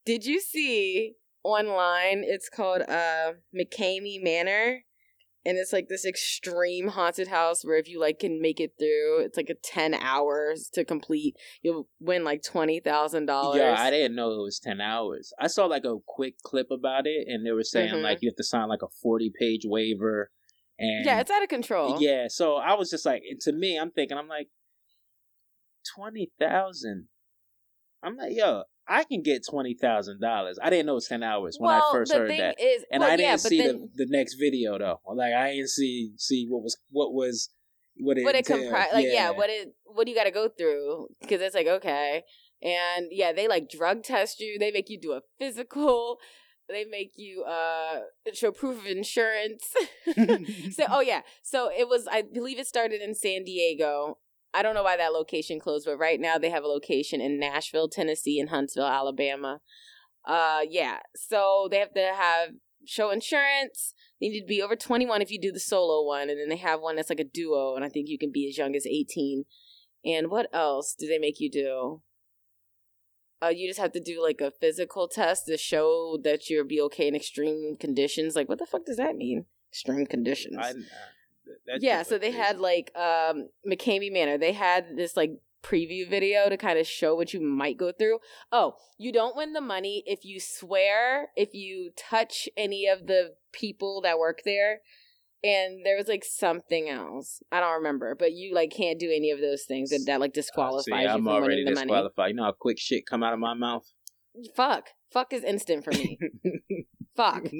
did 0.04 0.26
you 0.26 0.40
see 0.40 1.14
online? 1.44 2.24
It's 2.24 2.48
called 2.48 2.82
uh 2.82 3.34
McCamey 3.54 4.22
Manor, 4.22 4.80
and 5.46 5.56
it's 5.58 5.72
like 5.72 5.88
this 5.88 6.04
extreme 6.04 6.88
haunted 6.88 7.28
house 7.28 7.64
where 7.64 7.76
if 7.78 7.88
you 7.88 8.00
like 8.00 8.18
can 8.18 8.42
make 8.42 8.58
it 8.60 8.72
through, 8.78 9.20
it's 9.20 9.36
like 9.36 9.48
a 9.48 9.54
ten 9.54 9.94
hours 9.94 10.68
to 10.74 10.84
complete. 10.84 11.36
You'll 11.62 11.88
win 12.00 12.24
like 12.24 12.42
twenty 12.42 12.80
thousand 12.80 13.26
dollars. 13.26 13.60
Yeah, 13.60 13.76
I 13.78 13.90
didn't 13.90 14.16
know 14.16 14.32
it 14.32 14.42
was 14.42 14.58
ten 14.58 14.80
hours. 14.80 15.32
I 15.40 15.46
saw 15.46 15.66
like 15.66 15.84
a 15.84 15.96
quick 16.06 16.34
clip 16.44 16.70
about 16.70 17.06
it, 17.06 17.28
and 17.28 17.46
they 17.46 17.52
were 17.52 17.62
saying 17.62 17.94
Mhm. 17.94 18.02
like 18.02 18.18
you 18.22 18.28
have 18.28 18.36
to 18.36 18.44
sign 18.44 18.68
like 18.68 18.82
a 18.82 18.88
forty 19.02 19.32
page 19.38 19.62
waiver, 19.64 20.32
and 20.78 21.06
Yeah, 21.06 21.20
it's 21.20 21.30
out 21.30 21.42
of 21.42 21.48
control. 21.48 21.98
yeah. 22.00 22.26
So 22.28 22.56
I 22.56 22.74
was 22.74 22.90
just 22.90 23.06
like, 23.06 23.22
to 23.42 23.52
me, 23.52 23.78
I'm 23.78 23.92
thinking, 23.92 24.18
I'm 24.18 24.28
like, 24.28 24.48
twenty 25.94 26.32
thousand. 26.38 27.08
I'm 28.02 28.16
like, 28.16 28.32
yo, 28.34 28.64
I 28.88 29.04
can 29.04 29.22
get 29.22 29.42
twenty 29.48 29.74
thousand 29.74 30.20
dollars. 30.20 30.58
I 30.62 30.70
didn't 30.70 30.86
know 30.86 30.92
it 30.92 30.96
was 30.96 31.08
ten 31.08 31.22
hours 31.22 31.56
when 31.58 31.68
well, 31.68 31.84
I 31.88 31.92
first 31.92 32.12
heard 32.12 32.30
that, 32.30 32.60
is, 32.60 32.84
and 32.90 33.00
well, 33.00 33.10
I 33.10 33.16
didn't 33.16 33.30
yeah, 33.30 33.36
see 33.36 33.62
then, 33.62 33.88
the 33.94 34.04
the 34.04 34.10
next 34.10 34.34
video 34.34 34.78
though. 34.78 35.00
Like 35.14 35.32
I 35.32 35.52
didn't 35.52 35.70
see 35.70 36.12
see 36.16 36.46
what 36.48 36.62
was 36.62 36.76
what 36.90 37.12
was 37.12 37.50
what 37.98 38.18
it 38.18 38.24
what 38.24 38.34
it 38.34 38.46
comprise 38.46 38.88
like 38.92 39.06
yeah. 39.08 39.30
what 39.30 39.50
it 39.50 39.74
what 39.84 40.04
do 40.04 40.10
you 40.10 40.16
got 40.16 40.24
to 40.24 40.30
go 40.30 40.48
through 40.48 41.08
because 41.20 41.40
it's 41.40 41.54
like 41.54 41.66
okay. 41.66 42.22
And 42.62 43.08
yeah 43.10 43.32
they 43.32 43.48
like 43.48 43.68
drug 43.68 44.02
test 44.02 44.40
you. 44.40 44.58
They 44.58 44.70
make 44.70 44.88
you 44.88 45.00
do 45.00 45.12
a 45.12 45.20
physical. 45.38 46.18
They 46.68 46.84
make 46.84 47.12
you 47.16 47.44
uh 47.44 48.00
show 48.34 48.52
proof 48.52 48.80
of 48.80 48.86
insurance. 48.86 49.74
So 50.72 50.84
oh 50.90 51.00
yeah. 51.00 51.22
So 51.42 51.70
it 51.70 51.88
was 51.88 52.06
i 52.10 52.22
believe 52.22 52.58
it 52.58 52.66
started 52.66 53.00
in 53.02 53.14
san 53.14 53.44
diego 53.44 54.18
i 54.56 54.62
don't 54.62 54.74
know 54.74 54.82
why 54.82 54.96
that 54.96 55.12
location 55.12 55.60
closed 55.60 55.86
but 55.86 55.98
right 55.98 56.20
now 56.20 56.38
they 56.38 56.50
have 56.50 56.64
a 56.64 56.68
location 56.68 57.20
in 57.20 57.38
nashville 57.38 57.88
tennessee 57.88 58.40
and 58.40 58.50
huntsville 58.50 58.86
alabama. 58.86 59.60
Uh 60.26 60.60
yeah 60.68 60.98
so 61.14 61.68
they 61.70 61.78
have 61.78 61.94
to 61.94 62.12
have 62.16 62.50
show 62.88 63.10
insurance. 63.10 63.94
They 64.20 64.28
need 64.28 64.40
to 64.40 64.46
be 64.46 64.62
over 64.62 64.76
21 64.76 65.20
if 65.20 65.30
you 65.30 65.40
do 65.40 65.52
the 65.52 65.60
solo 65.60 66.06
one 66.06 66.30
and 66.30 66.38
then 66.38 66.48
they 66.48 66.56
have 66.56 66.80
one 66.80 66.96
that's 66.96 67.10
like 67.10 67.20
a 67.20 67.24
duo 67.24 67.74
and 67.74 67.84
i 67.84 67.88
think 67.88 68.08
you 68.08 68.18
can 68.18 68.32
be 68.32 68.48
as 68.48 68.56
young 68.58 68.74
as 68.74 68.86
18 68.86 69.44
and 70.06 70.30
what 70.30 70.48
else 70.52 70.94
do 70.96 71.08
they 71.08 71.18
make 71.18 71.40
you 71.40 71.50
do? 71.50 72.02
Uh, 73.42 73.48
you 73.48 73.68
just 73.68 73.80
have 73.80 73.92
to 73.92 74.00
do 74.00 74.22
like 74.22 74.40
a 74.40 74.52
physical 74.52 75.08
test 75.08 75.46
to 75.46 75.58
show 75.58 76.16
that 76.22 76.48
you'll 76.48 76.64
be 76.64 76.80
okay 76.82 77.08
in 77.08 77.14
extreme 77.14 77.76
conditions. 77.78 78.36
Like 78.36 78.48
what 78.48 78.58
the 78.58 78.66
fuck 78.66 78.86
does 78.86 78.96
that 78.96 79.16
mean? 79.16 79.44
Extreme 79.72 80.06
conditions. 80.06 80.56
I, 80.58 80.72
uh, 81.48 81.54
that 81.66 81.82
yeah 81.82 82.02
so 82.02 82.18
they 82.18 82.30
had 82.30 82.58
like 82.58 82.90
um 82.96 83.48
mccamey 83.68 84.12
manor. 84.12 84.38
They 84.38 84.52
had 84.52 84.96
this 84.96 85.16
like 85.16 85.32
preview 85.62 86.08
video 86.08 86.48
to 86.48 86.56
kind 86.56 86.78
of 86.78 86.86
show 86.86 87.14
what 87.14 87.32
you 87.34 87.40
might 87.40 87.76
go 87.76 87.92
through. 87.92 88.18
Oh 88.52 88.74
you 88.98 89.12
don't 89.12 89.36
win 89.36 89.52
the 89.52 89.60
money 89.60 90.02
if 90.06 90.24
you 90.24 90.38
swear 90.40 91.28
if 91.36 91.54
you 91.54 91.90
touch 91.96 92.48
any 92.56 92.86
of 92.86 93.06
the 93.06 93.34
people 93.52 94.00
that 94.02 94.18
work 94.18 94.40
there. 94.44 94.80
And 95.44 95.84
there 95.84 95.96
was 95.96 96.08
like 96.08 96.24
something 96.24 96.88
else. 96.88 97.40
I 97.52 97.60
don't 97.60 97.74
remember 97.74 98.14
but 98.14 98.32
you 98.32 98.54
like 98.54 98.70
can't 98.70 98.98
do 98.98 99.10
any 99.14 99.30
of 99.30 99.40
those 99.40 99.64
things 99.64 99.90
that, 99.90 100.04
that 100.06 100.20
like 100.20 100.32
disqualifies 100.32 100.84
See, 100.84 100.92
you 100.92 101.08
I'm 101.08 101.18
from 101.24 101.28
already 101.28 101.64
winning 101.64 101.74
the 101.74 101.86
money. 101.86 102.10
You 102.28 102.34
know 102.34 102.44
how 102.44 102.52
quick 102.52 102.78
shit 102.78 103.06
come 103.06 103.22
out 103.22 103.32
of 103.32 103.38
my 103.38 103.54
mouth. 103.54 103.86
fuck. 104.54 104.88
Fuck 105.12 105.32
is 105.32 105.44
instant 105.44 105.84
for 105.84 105.92
me. 105.92 106.18
Fuck. 107.16 107.46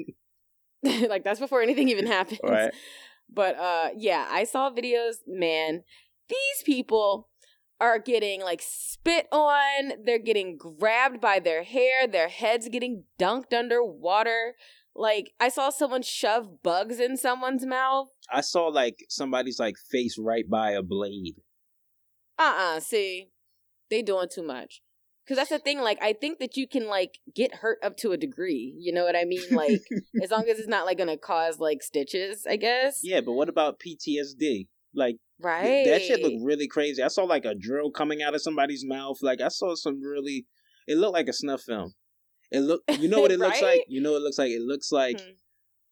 Like 0.83 1.23
that's 1.23 1.39
before 1.39 1.61
anything 1.63 1.89
even 1.89 2.05
happens. 2.17 2.39
Right. 2.43 2.71
But 3.31 3.57
uh 3.57 3.89
yeah 3.95 4.27
i 4.29 4.43
saw 4.43 4.69
videos 4.69 5.17
man 5.27 5.83
these 6.29 6.63
people 6.65 7.29
are 7.79 7.99
getting 7.99 8.41
like 8.41 8.61
spit 8.63 9.27
on 9.31 9.91
they're 10.05 10.17
getting 10.19 10.57
grabbed 10.57 11.21
by 11.21 11.39
their 11.39 11.63
hair 11.63 12.07
their 12.07 12.29
heads 12.29 12.69
getting 12.69 13.03
dunked 13.19 13.53
underwater. 13.53 14.55
like 14.95 15.33
i 15.39 15.49
saw 15.49 15.69
someone 15.69 16.01
shove 16.01 16.63
bugs 16.63 16.99
in 16.99 17.17
someone's 17.17 17.65
mouth 17.65 18.09
I 18.29 18.41
saw 18.41 18.67
like 18.67 19.05
somebody's 19.07 19.57
like 19.59 19.77
face 19.77 20.17
right 20.19 20.47
by 20.49 20.71
a 20.71 20.81
blade. 20.81 21.35
uh-uh 22.37 22.79
see 22.79 23.29
they 23.89 24.01
doing 24.01 24.27
too 24.29 24.43
much 24.43 24.81
because 25.27 25.37
that's 25.37 25.49
the 25.49 25.59
thing 25.59 25.79
like 25.81 25.97
i 26.01 26.13
think 26.13 26.39
that 26.39 26.55
you 26.55 26.65
can 26.67 26.87
like 26.87 27.19
get 27.35 27.55
hurt 27.55 27.77
up 27.83 27.97
to 27.97 28.11
a 28.13 28.17
degree 28.17 28.73
you 28.79 28.93
know 28.93 29.03
what 29.03 29.15
i 29.15 29.25
mean 29.25 29.41
like 29.51 29.81
as 30.23 30.31
long 30.31 30.45
as 30.49 30.57
it's 30.57 30.67
not 30.69 30.85
like 30.85 30.97
gonna 30.97 31.17
cause 31.17 31.59
like 31.59 31.83
stitches 31.83 32.45
i 32.49 32.55
guess 32.55 33.01
yeah, 33.03 33.19
but 33.21 33.33
what 33.33 33.49
about 33.49 33.79
PTSD? 33.79 34.67
Like 34.95 35.17
right 35.39 35.85
that 35.85 36.01
shit 36.01 36.21
looked 36.21 36.43
really 36.43 36.67
crazy. 36.67 37.03
I 37.03 37.09
saw 37.09 37.23
like 37.23 37.45
a 37.45 37.53
drill 37.53 37.91
coming 37.91 38.23
out 38.23 38.33
of 38.33 38.41
somebody's 38.41 38.83
mouth. 38.85 39.17
Like 39.21 39.41
I 39.41 39.49
saw 39.49 39.75
some 39.75 40.01
really. 40.01 40.45
It 40.87 40.97
looked 40.97 41.13
like 41.13 41.27
a 41.27 41.33
snuff 41.33 41.61
film. 41.61 41.93
It 42.51 42.61
look. 42.61 42.81
You 42.99 43.07
know 43.09 43.19
what 43.21 43.31
it 43.31 43.39
looks 43.39 43.61
like. 43.61 43.81
You 43.87 44.01
know 44.01 44.11
what 44.13 44.19
it 44.19 44.23
looks 44.23 44.37
like. 44.39 44.49
It 44.51 44.61
looks 44.61 44.91
like 44.91 45.19
Hmm. 45.19 45.31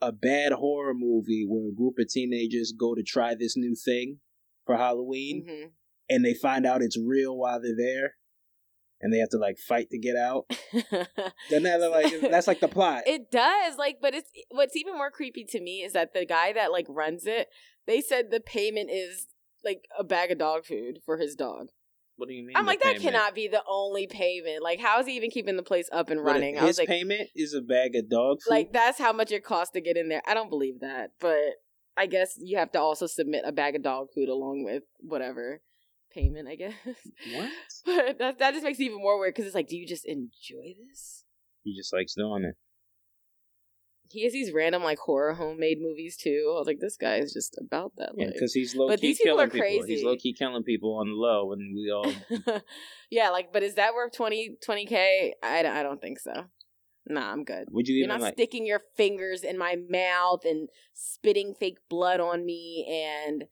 a 0.02 0.12
bad 0.12 0.54
horror 0.54 0.94
movie 0.96 1.46
where 1.48 1.70
a 1.70 1.76
group 1.76 1.96
of 2.00 2.08
teenagers 2.08 2.74
go 2.78 2.96
to 2.96 3.04
try 3.04 3.36
this 3.36 3.56
new 3.56 3.76
thing 3.76 4.20
for 4.66 4.76
Halloween, 4.78 5.46
Mhm. 5.48 5.70
and 6.10 6.26
they 6.26 6.34
find 6.34 6.66
out 6.66 6.82
it's 6.82 6.98
real 6.98 7.38
while 7.38 7.62
they're 7.62 7.76
there, 7.78 8.16
and 9.06 9.14
they 9.14 9.20
have 9.20 9.30
to 9.30 9.38
like 9.38 9.60
fight 9.60 9.92
to 9.92 10.00
get 10.00 10.16
out. 10.16 10.50
Then 11.52 11.62
that 11.64 11.80
look 11.80 11.92
like 11.94 12.20
that's 12.32 12.48
like 12.48 12.60
the 12.60 12.68
plot. 12.68 13.04
It 13.08 13.30
does, 13.30 13.78
like, 13.78 13.98
but 14.02 14.16
it's 14.16 14.32
what's 14.50 14.76
even 14.76 14.96
more 14.96 15.12
creepy 15.12 15.44
to 15.52 15.62
me 15.62 15.84
is 15.84 15.94
that 15.94 16.14
the 16.16 16.26
guy 16.26 16.54
that 16.54 16.72
like 16.72 16.88
runs 16.90 17.28
it, 17.28 17.48
they 17.86 18.02
said 18.02 18.32
the 18.32 18.40
payment 18.40 18.90
is 18.92 19.28
like 19.64 19.86
a 19.98 20.04
bag 20.04 20.32
of 20.32 20.40
dog 20.40 20.66
food 20.66 21.00
for 21.06 21.18
his 21.18 21.36
dog. 21.36 21.68
what 22.18 22.28
do 22.28 22.34
you 22.34 22.44
mean? 22.46 22.56
I'm 22.58 22.66
the 22.66 22.70
like, 22.72 22.80
that 22.82 22.98
payment? 22.98 23.04
cannot 23.14 23.36
be 23.36 23.48
the 23.48 23.62
only 23.70 24.08
payment. 24.08 24.64
Like, 24.64 24.80
how 24.80 25.00
is 25.00 25.06
he 25.06 25.16
even 25.18 25.30
keeping 25.30 25.56
the 25.56 25.64
place 25.64 25.90
up 25.92 26.10
and 26.10 26.24
What, 26.24 26.34
running? 26.34 26.58
I 26.58 26.62
His 26.62 26.68
was 26.70 26.78
like, 26.80 26.88
payment 26.88 27.30
is 27.36 27.54
a 27.54 27.62
bag 27.62 27.96
of 27.96 28.10
dog 28.10 28.42
food. 28.42 28.50
like 28.50 28.74
that's 28.74 28.98
how 28.98 29.14
much 29.14 29.32
it 29.32 29.44
costs 29.44 29.74
to 29.74 29.82
get 29.82 29.98
in 29.98 30.10
there. 30.10 30.24
I 30.28 30.34
don't 30.34 30.50
believe 30.50 30.80
that, 30.82 31.12
but 31.20 31.38
I 31.98 32.08
guess 32.08 32.38
you 32.42 32.58
have 32.58 32.72
to 32.74 32.80
also 32.80 33.06
submit 33.08 33.44
a 33.46 33.52
bag 33.52 33.76
of 33.76 33.84
dog 33.84 34.08
food 34.16 34.30
along 34.30 34.64
with 34.66 34.84
whatever 35.00 35.62
payment. 36.16 36.48
I 36.48 36.56
guess. 36.56 36.74
what? 37.34 37.52
But 37.86 38.20
that 38.20 38.40
that 38.40 38.54
just 38.54 38.64
makes 38.64 38.80
it 38.80 38.84
even 38.84 38.98
more 38.98 39.20
weird 39.20 39.36
because 39.36 39.46
it's 39.46 39.56
like, 39.56 39.68
do 39.68 39.78
you 39.78 39.88
just 39.88 40.06
enjoy 40.06 40.76
this? 40.88 41.24
He 41.64 41.76
just 41.76 41.94
likes 41.94 42.16
doing 42.16 42.44
it. 42.46 42.56
He 44.12 44.24
has 44.24 44.34
these 44.34 44.52
random 44.54 44.84
like 44.84 45.00
horror 45.00 45.34
homemade 45.34 45.80
movies 45.82 46.16
too. 46.16 46.54
I 46.56 46.60
was 46.60 46.68
like, 46.68 46.80
this 46.80 46.96
guy 46.96 47.18
is 47.18 47.34
just 47.34 47.58
about 47.60 47.94
that 47.98 48.12
Yeah, 48.16 48.28
because 48.32 48.54
he's 48.54 48.76
low 48.76 48.88
But 48.88 49.02
key 49.02 49.08
these 49.08 49.18
people 49.18 49.38
killing 49.38 49.48
are 49.48 49.52
people. 49.52 49.86
He's 49.88 50.04
low 50.04 50.16
key 50.16 50.34
killing 50.34 50.64
people 50.64 50.98
on 50.98 51.08
the 51.08 51.16
low, 51.16 51.52
and 51.54 51.76
we 51.76 51.92
all. 51.92 52.62
yeah, 53.10 53.30
like, 53.30 53.52
but 53.52 53.64
is 53.64 53.76
that 53.76 53.94
worth 53.96 54.14
20 54.16 54.58
k? 54.86 55.34
I 55.42 55.64
don't, 55.64 55.76
I 55.76 55.84
don't 55.84 56.00
think 56.00 56.20
so. 56.20 56.46
Nah, 57.08 57.32
I'm 57.32 57.44
good. 57.44 57.68
Would 57.72 57.88
you 57.88 57.96
You're 57.96 58.08
not 58.08 58.22
like? 58.22 58.34
sticking 58.34 58.66
your 58.66 58.82
fingers 58.96 59.44
in 59.44 59.58
my 59.58 59.76
mouth 59.90 60.44
and 60.44 60.70
spitting 60.94 61.54
fake 61.54 61.78
blood 61.90 62.20
on 62.20 62.46
me 62.46 62.86
and 62.90 63.46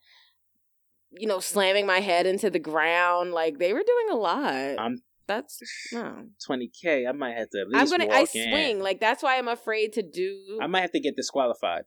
you 1.17 1.27
know 1.27 1.39
slamming 1.39 1.85
my 1.85 1.99
head 1.99 2.25
into 2.25 2.49
the 2.49 2.59
ground. 2.59 3.31
Like 3.31 3.59
they 3.59 3.73
were 3.73 3.83
doing 3.85 4.09
a 4.11 4.15
lot. 4.15 4.75
I'm 4.79 5.01
That's 5.27 5.59
no. 5.93 6.25
twenty 6.45 6.69
k. 6.81 7.05
I 7.07 7.11
might 7.11 7.35
have 7.37 7.49
to 7.51 7.61
at 7.61 7.67
least. 7.69 7.93
I'm 7.93 7.99
gonna. 7.99 8.11
I 8.13 8.21
in. 8.21 8.27
swing. 8.27 8.79
Like 8.81 8.99
that's 8.99 9.23
why 9.23 9.37
I'm 9.37 9.47
afraid 9.47 9.93
to 9.93 10.01
do. 10.03 10.59
I 10.61 10.67
might 10.67 10.81
have 10.81 10.91
to 10.91 10.99
get 10.99 11.15
disqualified. 11.15 11.83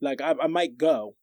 Like 0.00 0.20
I, 0.20 0.34
I 0.42 0.46
might 0.46 0.76
go, 0.76 1.14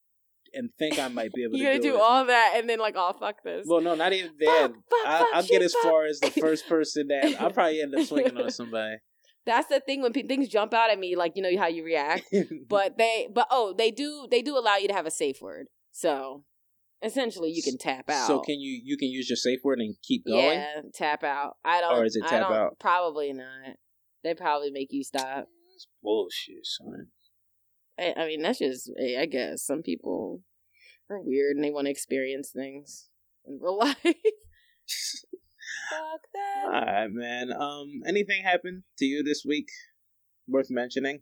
and 0.54 0.70
think 0.80 1.00
I 1.00 1.08
might 1.08 1.32
be 1.34 1.44
able 1.46 1.58
You're 1.58 1.74
to 1.74 1.80
gonna 1.80 1.92
do 1.92 1.96
it. 1.98 2.02
all 2.02 2.26
that 2.26 2.54
and 2.56 2.70
then 2.70 2.80
like, 2.80 2.96
oh 2.98 3.14
fuck 3.20 3.44
this. 3.44 3.66
Well, 3.68 3.82
no, 3.82 3.96
not 3.96 4.14
even 4.14 4.32
then. 4.40 4.74
I, 5.06 5.20
fuck, 5.20 5.28
I'll 5.34 5.44
get 5.44 5.62
as 5.62 5.74
fuck. 5.74 5.84
far 5.84 6.06
as 6.06 6.20
the 6.20 6.32
first 6.32 6.68
person 6.68 7.08
that 7.10 7.36
I'll 7.40 7.52
probably 7.54 7.82
end 7.82 7.96
up 7.96 8.06
swinging 8.06 8.38
on 8.38 8.50
somebody. 8.52 8.98
That's 9.46 9.68
the 9.68 9.82
thing 9.82 10.02
when 10.02 10.14
pe- 10.14 10.26
things 10.26 10.48
jump 10.48 10.74
out 10.74 10.90
at 10.90 10.98
me, 10.98 11.18
like 11.18 11.34
you 11.36 11.42
know 11.44 11.52
how 11.60 11.68
you 11.68 11.84
react. 11.84 12.24
but 12.70 12.98
they, 12.98 13.28
but 13.34 13.48
oh, 13.52 13.74
they 13.78 13.92
do. 13.92 14.26
They 14.32 14.42
do 14.42 14.58
allow 14.58 14.78
you 14.78 14.88
to 14.88 14.94
have 14.94 15.06
a 15.06 15.12
safe 15.12 15.42
word. 15.42 15.68
So 15.92 16.46
essentially, 17.04 17.52
you 17.52 17.62
can 17.64 17.78
tap 17.78 18.10
out. 18.10 18.28
So 18.28 18.40
can 18.40 18.60
you 18.60 18.82
you 18.84 18.98
can 18.98 19.10
use 19.10 19.30
your 19.30 19.38
safe 19.38 19.60
word 19.64 19.80
and 19.80 19.96
keep 20.02 20.26
going? 20.26 20.44
Yeah, 20.60 20.82
tap 20.94 21.24
out. 21.24 21.58
I 21.64 21.82
don't. 21.82 21.94
Or 21.98 22.06
is 22.06 22.16
it 22.16 22.24
I 22.26 22.30
tap 22.30 22.48
don't- 22.50 22.58
out? 22.58 22.80
Probably 22.80 23.34
not. 23.34 23.78
They 24.24 24.34
probably 24.34 24.72
make 24.72 24.88
you 24.92 25.04
stop. 25.04 25.48
That's 25.72 25.88
bullshit, 26.02 26.66
son. 26.66 27.08
I, 28.00 28.14
I 28.22 28.26
mean, 28.28 28.42
that's 28.42 28.60
just. 28.60 28.90
I 29.20 29.26
guess 29.26 29.64
some 29.66 29.82
people 29.82 30.42
are 31.10 31.20
weird 31.22 31.56
and 31.58 31.64
they 31.64 31.72
want 31.72 31.86
to 31.88 31.92
experience 31.92 32.52
things 32.56 33.10
in 33.46 33.60
real 33.62 33.78
life. 33.80 33.98
Fuck 34.04 34.14
that. 36.34 36.66
All 36.66 36.72
right, 36.72 37.08
man. 37.10 37.52
Um, 37.52 38.02
anything 38.08 38.44
happened 38.44 38.84
to 39.00 39.06
you 39.06 39.24
this 39.24 39.44
week 39.48 39.68
worth 40.48 40.68
mentioning? 40.70 41.22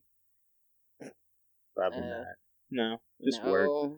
Probably 1.75 1.99
Uh, 1.99 2.01
not. 2.05 2.25
No, 2.69 2.97
just 3.25 3.43
no. 3.43 3.51
work 3.51 3.91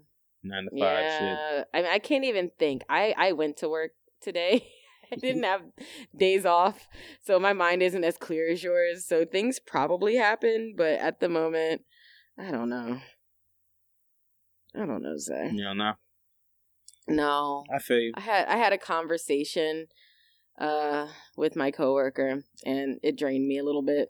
nine 0.44 0.66
to 0.66 0.80
five 0.80 1.12
shit. 1.12 1.22
Yeah, 1.22 1.64
I 1.74 1.82
mean, 1.82 1.92
I 1.92 2.00
can't 2.00 2.26
even 2.26 2.52
think. 2.60 2.84
I 2.90 3.14
I 3.18 3.32
went 3.32 3.58
to 3.58 3.70
work 3.70 3.92
today. 4.22 4.68
I 5.12 5.16
didn't 5.16 5.44
have 5.54 5.62
days 6.16 6.46
off, 6.46 6.88
so 7.22 7.40
my 7.40 7.54
mind 7.54 7.82
isn't 7.84 8.04
as 8.04 8.18
clear 8.18 8.50
as 8.50 8.64
yours. 8.64 9.06
So 9.06 9.26
things 9.26 9.60
probably 9.60 10.16
happen, 10.16 10.74
but 10.78 11.00
at 11.00 11.20
the 11.20 11.30
moment, 11.30 11.82
I 12.38 12.52
don't 12.52 12.70
know. 12.70 13.00
I 14.76 14.86
don't 14.86 15.04
know, 15.04 15.18
Zay. 15.18 15.52
You 15.54 15.64
don't. 15.64 15.96
No, 17.08 17.64
I 17.74 17.80
feel 17.80 18.00
you. 18.00 18.12
I 18.16 18.22
had 18.22 18.48
I 18.48 18.58
had 18.58 18.74
a 18.74 18.78
conversation 18.78 19.88
uh 20.60 21.08
with 21.36 21.56
my 21.56 21.72
coworker, 21.72 22.44
and 22.66 23.00
it 23.04 23.18
drained 23.18 23.48
me 23.48 23.58
a 23.58 23.64
little 23.64 23.82
bit. 23.82 24.10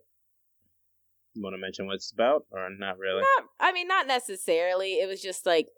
You 1.33 1.41
want 1.41 1.55
to 1.55 1.57
mention 1.57 1.87
what 1.87 1.95
it's 1.95 2.11
about, 2.11 2.45
or 2.51 2.69
not 2.69 2.99
really? 2.99 3.21
Not, 3.21 3.45
I 3.59 3.71
mean, 3.71 3.87
not 3.87 4.05
necessarily. 4.05 4.99
It 4.99 5.07
was 5.07 5.19
just 5.19 5.47
like 5.47 5.69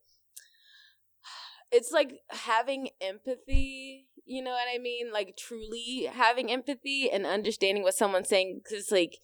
it's 1.71 1.91
like 1.91 2.19
having 2.29 2.89
empathy. 3.01 4.07
You 4.25 4.43
know 4.43 4.51
what 4.51 4.67
I 4.73 4.79
mean? 4.79 5.11
Like 5.13 5.37
truly 5.37 6.09
having 6.11 6.51
empathy 6.51 7.09
and 7.11 7.25
understanding 7.25 7.83
what 7.83 7.93
someone's 7.93 8.29
saying. 8.29 8.61
Because 8.63 8.91
like 8.91 9.17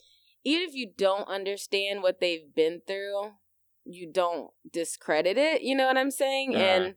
even 0.43 0.67
if 0.67 0.74
you 0.74 0.91
don't 0.95 1.27
understand 1.27 2.01
what 2.01 2.19
they've 2.19 2.53
been 2.55 2.81
through, 2.86 3.31
you 3.86 4.12
don't 4.12 4.51
discredit 4.71 5.38
it. 5.38 5.62
You 5.62 5.75
know 5.75 5.88
what 5.88 5.98
I'm 5.98 6.12
saying? 6.12 6.55
Uh-huh. 6.55 6.63
And 6.63 6.95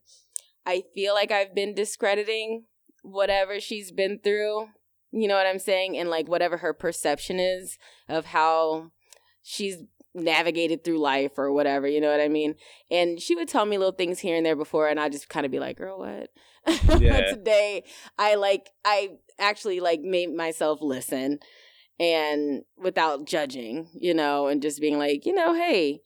I 0.66 0.84
feel 0.94 1.14
like 1.14 1.30
I've 1.30 1.54
been 1.54 1.74
discrediting 1.74 2.64
whatever 3.02 3.60
she's 3.60 3.92
been 3.92 4.18
through. 4.22 4.68
You 5.10 5.28
know 5.28 5.36
what 5.36 5.46
I'm 5.46 5.58
saying? 5.58 5.96
And 5.96 6.10
like 6.10 6.28
whatever 6.28 6.58
her 6.58 6.74
perception 6.74 7.38
is 7.38 7.78
of 8.08 8.26
how 8.26 8.90
she's 9.42 9.78
navigated 10.14 10.84
through 10.84 10.98
life 10.98 11.32
or 11.38 11.52
whatever, 11.52 11.86
you 11.86 12.00
know 12.00 12.10
what 12.10 12.20
I 12.20 12.28
mean? 12.28 12.54
And 12.90 13.20
she 13.20 13.34
would 13.34 13.48
tell 13.48 13.66
me 13.66 13.78
little 13.78 13.92
things 13.92 14.20
here 14.20 14.36
and 14.36 14.46
there 14.46 14.56
before 14.56 14.88
and 14.88 15.00
I'd 15.00 15.12
just 15.12 15.28
kind 15.28 15.44
of 15.44 15.52
be 15.52 15.58
like, 15.58 15.76
girl, 15.76 15.98
what? 15.98 16.30
Yeah. 17.00 17.26
Today 17.26 17.84
I 18.18 18.36
like 18.36 18.70
I 18.84 19.10
actually 19.38 19.80
like 19.80 20.00
made 20.00 20.32
myself 20.34 20.80
listen 20.80 21.40
and 21.98 22.62
without 22.76 23.26
judging, 23.26 23.88
you 23.94 24.14
know, 24.14 24.46
and 24.46 24.62
just 24.62 24.80
being 24.80 24.98
like, 24.98 25.26
you 25.26 25.34
know, 25.34 25.54
hey, 25.54 26.00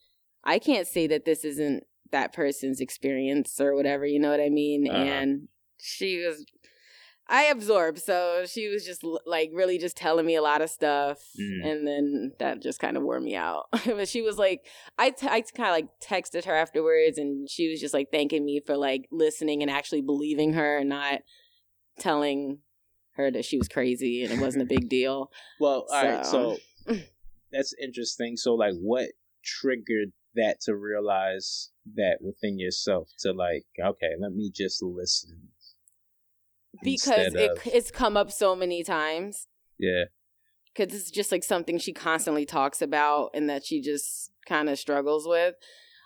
I 0.44 0.58
can't 0.58 0.86
say 0.86 1.06
that 1.06 1.24
this 1.24 1.44
isn't 1.44 1.84
that 2.10 2.32
person's 2.32 2.80
experience 2.80 3.60
or 3.60 3.74
whatever, 3.74 4.06
you 4.06 4.18
know 4.18 4.30
what 4.30 4.40
I 4.40 4.48
mean? 4.48 4.88
Uh-huh. 4.88 4.98
And 4.98 5.48
she 5.78 6.24
was 6.26 6.44
I 7.30 7.44
absorbed, 7.44 7.98
so 7.98 8.44
she 8.46 8.68
was 8.68 8.84
just 8.86 9.02
like 9.26 9.50
really 9.52 9.76
just 9.78 9.96
telling 9.96 10.24
me 10.24 10.34
a 10.36 10.42
lot 10.42 10.62
of 10.62 10.70
stuff, 10.70 11.18
Mhm. 11.38 11.66
and 11.70 11.86
then 11.86 12.32
that 12.38 12.62
just 12.62 12.80
kind 12.80 12.96
of 12.96 13.02
wore 13.02 13.20
me 13.20 13.34
out. 13.36 13.66
but 13.84 14.08
she 14.08 14.22
was 14.22 14.38
like, 14.38 14.66
I, 14.96 15.10
t- 15.10 15.26
I 15.28 15.42
kind 15.42 15.68
of 15.68 15.74
like 15.74 15.88
texted 16.00 16.44
her 16.46 16.54
afterwards, 16.54 17.18
and 17.18 17.48
she 17.50 17.68
was 17.70 17.80
just 17.80 17.92
like 17.94 18.10
thanking 18.10 18.44
me 18.44 18.60
for 18.64 18.76
like 18.76 19.08
listening 19.12 19.60
and 19.62 19.70
actually 19.70 20.00
believing 20.00 20.54
her 20.54 20.78
and 20.78 20.88
not 20.88 21.20
telling 21.98 22.60
her 23.16 23.30
that 23.30 23.44
she 23.44 23.58
was 23.58 23.68
crazy 23.68 24.22
and 24.22 24.32
it 24.32 24.40
wasn't 24.40 24.62
a 24.62 24.66
big 24.74 24.88
deal. 24.88 25.30
Well, 25.60 25.86
all 25.92 26.02
right. 26.04 26.24
So- 26.24 26.56
So 26.86 26.96
that's 27.52 27.74
interesting. 27.82 28.36
So, 28.36 28.54
like, 28.54 28.74
what 28.80 29.10
triggered 29.44 30.12
that 30.34 30.60
to 30.62 30.76
realize 30.76 31.70
that 31.96 32.18
within 32.20 32.58
yourself 32.58 33.08
to 33.20 33.32
like, 33.32 33.64
okay, 33.82 34.12
let 34.20 34.32
me 34.32 34.50
just 34.54 34.82
listen. 34.82 35.48
Because 36.82 37.34
it, 37.34 37.58
it's 37.66 37.90
come 37.90 38.16
up 38.16 38.30
so 38.30 38.54
many 38.56 38.82
times. 38.82 39.46
yeah, 39.78 40.04
because 40.74 40.94
it's 40.94 41.10
just 41.10 41.32
like 41.32 41.42
something 41.44 41.78
she 41.78 41.92
constantly 41.92 42.46
talks 42.46 42.80
about 42.82 43.30
and 43.34 43.48
that 43.50 43.64
she 43.64 43.80
just 43.80 44.30
kind 44.46 44.68
of 44.68 44.78
struggles 44.78 45.26
with. 45.26 45.54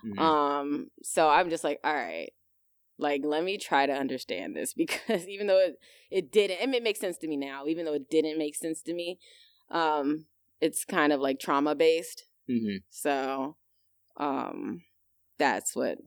Mhm. 0.05 0.19
Um, 0.19 0.89
so 1.03 1.29
I'm 1.29 1.51
just 1.51 1.63
like, 1.65 1.79
all 1.85 1.95
right, 1.95 2.33
like 2.99 3.23
let 3.25 3.45
me 3.45 3.59
try 3.59 3.87
to 3.87 3.93
understand 3.93 4.57
this 4.57 4.75
because 4.83 5.27
even 5.29 5.47
though 5.47 5.59
it 5.59 5.77
it 6.11 6.33
didn't, 6.33 6.59
and 6.61 6.75
it 6.75 6.83
makes 6.83 7.01
sense 7.01 7.19
to 7.19 7.29
me 7.29 7.37
now, 7.37 7.67
even 7.67 7.85
though 7.85 7.95
it 7.95 8.11
didn't 8.11 8.39
make 8.39 8.55
sense 8.57 8.83
to 8.83 8.95
me, 8.95 9.19
um, 9.71 10.27
it's 10.61 10.85
kind 10.85 11.13
of 11.13 11.21
like 11.21 11.39
trauma 11.39 11.75
based. 11.75 12.25
Mhm. 12.51 12.83
So, 12.91 13.57
um, 14.17 14.83
that's 15.39 15.75
what 15.77 15.99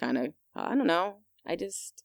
kind 0.00 0.18
of 0.18 0.34
I 0.54 0.74
don't 0.74 0.86
know. 0.86 1.16
I 1.46 1.56
just 1.56 2.04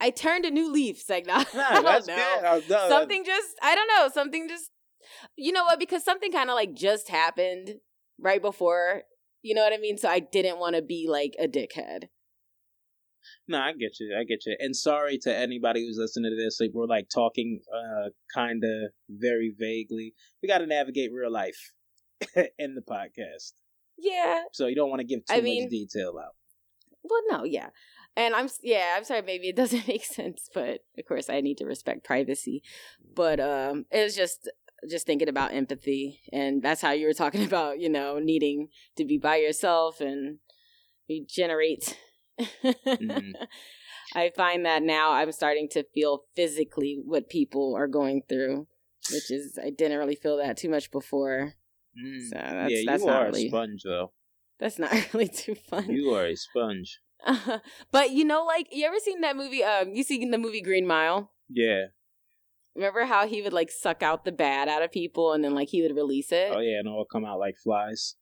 I 0.00 0.10
turned 0.10 0.44
a 0.44 0.50
new 0.50 0.72
leaf. 0.72 1.04
I 1.10 1.20
don't 1.20 1.84
that's 1.84 2.06
know 2.06 2.60
good. 2.66 2.88
Something 2.88 3.24
just 3.24 3.48
I 3.62 3.74
don't 3.74 3.88
know, 3.88 4.08
something 4.12 4.48
just 4.48 4.70
you 5.36 5.52
know 5.52 5.64
what, 5.64 5.78
because 5.78 6.04
something 6.04 6.32
kind 6.32 6.50
of 6.50 6.54
like 6.54 6.74
just 6.74 7.08
happened 7.08 7.76
right 8.18 8.40
before, 8.40 9.02
you 9.42 9.54
know 9.54 9.62
what 9.62 9.72
I 9.72 9.78
mean? 9.78 9.98
So 9.98 10.08
I 10.08 10.20
didn't 10.20 10.58
want 10.58 10.76
to 10.76 10.82
be 10.82 11.06
like 11.08 11.34
a 11.38 11.46
dickhead. 11.46 12.04
No, 13.46 13.58
I 13.58 13.72
get 13.72 14.00
you. 14.00 14.16
I 14.18 14.24
get 14.24 14.46
you. 14.46 14.56
And 14.58 14.74
sorry 14.74 15.18
to 15.18 15.36
anybody 15.36 15.84
who's 15.84 15.98
listening 15.98 16.30
to 16.30 16.42
this. 16.42 16.58
Like 16.60 16.70
we're 16.72 16.86
like 16.86 17.08
talking 17.12 17.60
uh 17.72 18.10
kind 18.34 18.62
of 18.64 18.92
very 19.08 19.54
vaguely. 19.58 20.14
We 20.42 20.48
got 20.48 20.58
to 20.58 20.66
navigate 20.66 21.10
real 21.12 21.30
life 21.30 21.72
in 22.58 22.74
the 22.74 22.82
podcast. 22.82 23.52
Yeah. 23.98 24.42
So 24.52 24.66
you 24.66 24.74
don't 24.74 24.88
want 24.88 25.00
to 25.00 25.06
give 25.06 25.20
too 25.20 25.34
I 25.34 25.40
much 25.40 25.70
detail 25.70 26.14
out. 26.18 26.34
Well, 27.02 27.20
no, 27.28 27.44
yeah. 27.44 27.70
And 28.16 28.34
I'm 28.34 28.48
yeah, 28.62 28.94
I'm 28.96 29.04
sorry 29.04 29.22
maybe 29.22 29.48
it 29.48 29.56
doesn't 29.62 29.88
make 29.88 30.04
sense, 30.04 30.48
but 30.52 30.80
of 30.98 31.06
course 31.06 31.30
I 31.30 31.40
need 31.40 31.58
to 31.58 31.64
respect 31.66 32.04
privacy. 32.04 32.62
But 33.14 33.40
um 33.40 33.86
it 33.90 34.02
was 34.02 34.16
just 34.16 34.50
just 34.88 35.06
thinking 35.06 35.28
about 35.28 35.52
empathy 35.52 36.20
and 36.32 36.62
that's 36.62 36.80
how 36.80 36.92
you 36.92 37.06
were 37.06 37.12
talking 37.12 37.44
about, 37.50 37.78
you 37.80 37.88
know, 37.88 38.18
needing 38.18 38.68
to 38.96 39.04
be 39.04 39.18
by 39.18 39.36
yourself 39.36 40.00
and 40.00 40.38
regenerate. 41.08 41.98
Mhm. 42.40 43.32
I 44.14 44.30
find 44.34 44.64
that 44.66 44.82
now 44.82 45.12
I'm 45.12 45.30
starting 45.32 45.68
to 45.70 45.84
feel 45.94 46.24
physically 46.34 47.00
what 47.04 47.28
people 47.28 47.74
are 47.76 47.86
going 47.86 48.22
through, 48.28 48.66
which 49.12 49.30
is 49.30 49.58
I 49.62 49.70
didn't 49.70 49.98
really 49.98 50.16
feel 50.16 50.36
that 50.38 50.56
too 50.56 50.68
much 50.68 50.90
before. 50.90 51.54
Mm. 51.96 52.28
So 52.28 52.34
that's 52.34 52.72
yeah, 52.72 52.82
that's 52.86 53.02
you 53.02 53.06
not 53.06 53.22
are 53.22 53.26
really 53.26 53.46
a 53.46 53.48
sponge 53.50 53.82
though. 53.84 54.12
that's 54.58 54.78
not 54.78 54.92
really 55.14 55.28
too 55.28 55.54
fun. 55.54 55.90
You 55.90 56.10
are 56.14 56.26
a 56.26 56.36
sponge. 56.36 56.98
but 57.92 58.10
you 58.10 58.24
know, 58.24 58.44
like 58.44 58.68
you 58.70 58.86
ever 58.86 58.98
seen 58.98 59.20
that 59.22 59.36
movie? 59.36 59.62
Um, 59.64 59.94
you 59.94 60.02
seen 60.02 60.30
the 60.30 60.38
movie 60.38 60.62
Green 60.62 60.86
Mile? 60.86 61.30
Yeah. 61.48 61.86
Remember 62.76 63.04
how 63.04 63.26
he 63.26 63.42
would 63.42 63.52
like 63.52 63.70
suck 63.70 64.02
out 64.02 64.24
the 64.24 64.32
bad 64.32 64.68
out 64.68 64.82
of 64.82 64.92
people 64.92 65.32
and 65.32 65.42
then 65.42 65.54
like 65.54 65.68
he 65.68 65.82
would 65.82 65.94
release 65.94 66.30
it? 66.32 66.52
Oh 66.54 66.60
yeah, 66.60 66.78
and 66.78 66.88
all 66.88 67.04
come 67.10 67.24
out 67.24 67.38
like 67.38 67.56
flies. 67.62 68.14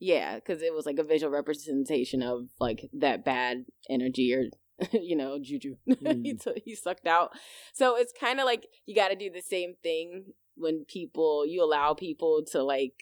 Yeah, 0.00 0.34
because 0.36 0.62
it 0.62 0.74
was 0.74 0.86
like 0.86 0.98
a 0.98 1.04
visual 1.04 1.32
representation 1.32 2.22
of 2.22 2.48
like 2.58 2.88
that 2.94 3.24
bad 3.24 3.64
energy 3.88 4.34
or 4.34 4.44
you 4.92 5.14
know 5.16 5.38
juju 5.40 5.76
he 5.86 5.94
Mm. 5.94 6.42
t- 6.42 6.62
he 6.64 6.74
sucked 6.74 7.06
out. 7.06 7.30
So 7.72 7.96
it's 7.96 8.12
kind 8.18 8.40
of 8.40 8.46
like 8.46 8.66
you 8.86 8.94
got 8.94 9.08
to 9.08 9.16
do 9.16 9.30
the 9.30 9.42
same 9.42 9.74
thing 9.82 10.32
when 10.56 10.84
people 10.88 11.44
you 11.46 11.62
allow 11.62 11.94
people 11.94 12.42
to 12.52 12.62
like 12.62 12.94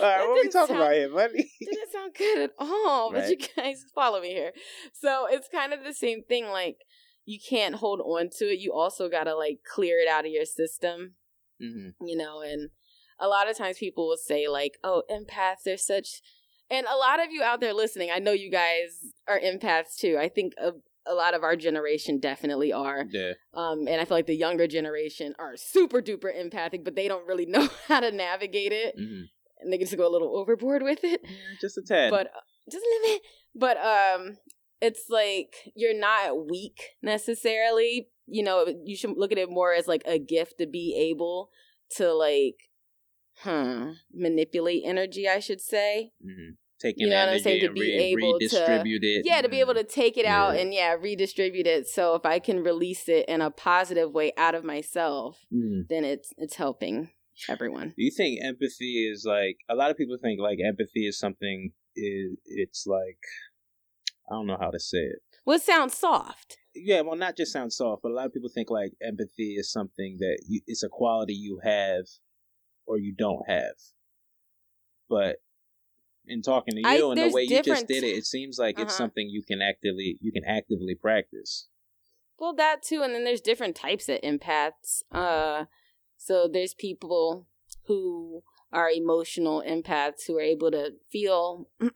right, 0.00 0.26
what 0.26 0.34
we 0.34 0.42
didn't 0.42 0.52
talking 0.52 0.76
sound- 0.76 0.80
about 0.80 0.94
here, 0.94 1.08
buddy? 1.10 1.50
didn't 1.60 1.92
sound 1.92 2.14
good 2.16 2.38
at 2.44 2.50
all. 2.58 3.12
But 3.12 3.28
you 3.28 3.36
guys 3.56 3.84
follow 3.94 4.20
me 4.20 4.30
here. 4.30 4.52
So 4.92 5.26
it's 5.30 5.48
kind 5.48 5.72
of 5.72 5.84
the 5.84 5.92
same 5.94 6.22
thing. 6.28 6.46
Like 6.48 6.78
you 7.24 7.38
can't 7.46 7.74
hold 7.76 8.00
on 8.00 8.30
to 8.38 8.44
it. 8.46 8.60
You 8.60 8.72
also 8.72 9.08
gotta 9.08 9.34
like 9.34 9.58
clear 9.74 9.98
it 9.98 10.08
out 10.08 10.24
of 10.26 10.32
your 10.32 10.44
system. 10.46 11.14
hmm 11.60 11.88
You 12.00 12.16
know, 12.16 12.40
and 12.40 12.70
a 13.18 13.28
lot 13.28 13.50
of 13.50 13.56
times 13.56 13.78
people 13.78 14.06
will 14.08 14.16
say 14.16 14.48
like, 14.48 14.78
"Oh, 14.84 15.02
empaths, 15.10 15.62
they're 15.64 15.76
such." 15.76 16.20
And 16.68 16.86
a 16.92 16.96
lot 16.96 17.20
of 17.22 17.30
you 17.30 17.42
out 17.44 17.60
there 17.60 17.72
listening, 17.72 18.10
I 18.12 18.18
know 18.18 18.32
you 18.32 18.50
guys 18.50 19.12
are 19.28 19.38
empaths 19.38 19.96
too. 19.98 20.16
I 20.18 20.28
think 20.28 20.52
a, 20.60 20.72
a 21.08 21.14
lot 21.14 21.34
of 21.34 21.42
our 21.42 21.56
generation 21.56 22.18
definitely 22.18 22.72
are. 22.72 23.06
Yeah. 23.10 23.32
Um, 23.54 23.86
and 23.88 24.00
I 24.00 24.04
feel 24.04 24.16
like 24.16 24.26
the 24.26 24.34
younger 24.36 24.66
generation 24.66 25.34
are 25.38 25.56
super 25.56 26.02
duper 26.02 26.34
empathic, 26.38 26.84
but 26.84 26.94
they 26.96 27.08
don't 27.08 27.26
really 27.26 27.46
know 27.54 27.68
how 27.88 28.00
to 28.00 28.10
navigate 28.10 28.72
it, 28.72 28.94
hmm 28.96 29.22
and 29.58 29.72
they 29.72 29.78
just 29.78 29.96
go 29.96 30.06
a 30.06 30.12
little 30.12 30.36
overboard 30.36 30.82
with 30.82 31.02
it 31.02 31.22
Just 31.62 31.78
a 31.78 31.82
tad. 31.82 32.10
but 32.10 32.26
uh, 32.26 32.40
just 32.70 32.84
a 32.84 32.88
little 32.88 33.14
bit. 33.16 33.22
But 33.54 33.76
um, 33.78 34.36
it's 34.82 35.04
like 35.08 35.72
you're 35.74 35.98
not 35.98 36.46
weak 36.50 36.90
necessarily. 37.02 38.08
You 38.26 38.42
know, 38.42 38.66
you 38.84 38.96
should 38.96 39.16
look 39.16 39.32
at 39.32 39.38
it 39.38 39.48
more 39.48 39.72
as 39.72 39.88
like 39.88 40.02
a 40.04 40.18
gift 40.18 40.58
to 40.58 40.66
be 40.66 40.94
able 41.10 41.48
to 41.96 42.12
like, 42.12 42.56
huh, 43.38 43.92
manipulate 44.12 44.82
energy. 44.84 45.26
I 45.28 45.38
should 45.40 45.60
say, 45.62 46.10
hmm 46.22 46.50
taking 46.80 47.04
You 47.04 47.10
know 47.10 47.16
what 47.16 47.22
I'm 47.22 47.28
energy 47.30 47.42
saying? 47.44 47.60
To 47.60 47.66
and 47.66 47.74
be 47.74 47.80
re- 47.80 47.92
able 47.92 48.38
to- 48.38 48.44
redistribute 48.46 49.02
it. 49.04 49.22
yeah, 49.26 49.40
to 49.42 49.48
be 49.48 49.60
able 49.60 49.74
to 49.74 49.84
take 49.84 50.16
it 50.16 50.26
out 50.26 50.56
and 50.56 50.72
yeah, 50.74 50.94
redistribute 50.94 51.66
it. 51.66 51.88
So 51.88 52.14
if 52.14 52.24
I 52.26 52.38
can 52.38 52.62
release 52.62 53.08
it 53.08 53.26
in 53.28 53.40
a 53.40 53.50
positive 53.50 54.12
way 54.12 54.32
out 54.36 54.54
of 54.54 54.64
myself, 54.64 55.44
Mm. 55.52 55.88
then 55.88 56.04
it's 56.04 56.32
it's 56.38 56.56
helping 56.56 57.10
everyone. 57.48 57.88
Do 57.96 58.04
you 58.04 58.10
think 58.10 58.40
empathy 58.42 59.08
is 59.10 59.24
like 59.26 59.58
a 59.68 59.74
lot 59.74 59.90
of 59.90 59.96
people 59.96 60.16
think 60.20 60.40
like 60.40 60.58
empathy 60.64 61.06
is 61.06 61.18
something? 61.18 61.72
Is 61.94 62.36
it's 62.44 62.86
like 62.86 63.18
I 64.30 64.34
don't 64.34 64.46
know 64.46 64.58
how 64.60 64.70
to 64.70 64.80
say 64.80 64.98
it. 64.98 65.20
Well, 65.44 65.56
it 65.56 65.62
sounds 65.62 65.96
soft. 65.96 66.58
Yeah, 66.74 67.00
well, 67.02 67.16
not 67.16 67.36
just 67.36 67.52
sound 67.52 67.72
soft, 67.72 68.02
but 68.02 68.10
a 68.10 68.14
lot 68.14 68.26
of 68.26 68.34
people 68.34 68.50
think 68.52 68.68
like 68.68 68.92
empathy 69.00 69.54
is 69.54 69.70
something 69.72 70.16
that 70.18 70.40
you, 70.46 70.60
it's 70.66 70.82
a 70.82 70.88
quality 70.90 71.32
you 71.32 71.60
have 71.64 72.04
or 72.86 72.98
you 72.98 73.14
don't 73.16 73.48
have. 73.48 73.76
But 75.08 75.36
in 76.26 76.42
talking 76.42 76.74
to 76.74 76.80
you 76.80 76.86
I- 76.86 77.12
and 77.12 77.20
the 77.22 77.28
way 77.28 77.42
you 77.42 77.62
just 77.62 77.86
did 77.86 78.02
it, 78.04 78.08
it 78.16 78.26
seems 78.26 78.58
like 78.58 78.78
it's 78.78 78.92
Uh-huh. 78.92 79.04
something 79.04 79.28
you 79.28 79.42
can 79.42 79.60
actively 79.62 80.18
you 80.20 80.32
can 80.32 80.44
actively 80.44 80.94
practice. 80.94 81.68
Well, 82.38 82.54
that 82.54 82.82
too, 82.82 83.02
and 83.02 83.14
then 83.14 83.24
there's 83.24 83.40
different 83.40 83.76
types 83.76 84.08
of 84.08 84.20
empaths. 84.20 85.02
Uh, 85.10 85.64
so 86.18 86.46
there's 86.46 86.74
people 86.74 87.46
who 87.84 88.42
are 88.72 88.90
emotional 88.90 89.62
empaths 89.66 90.26
who 90.26 90.36
are 90.36 90.42
able 90.42 90.70
to 90.72 90.94
feel 91.10 91.68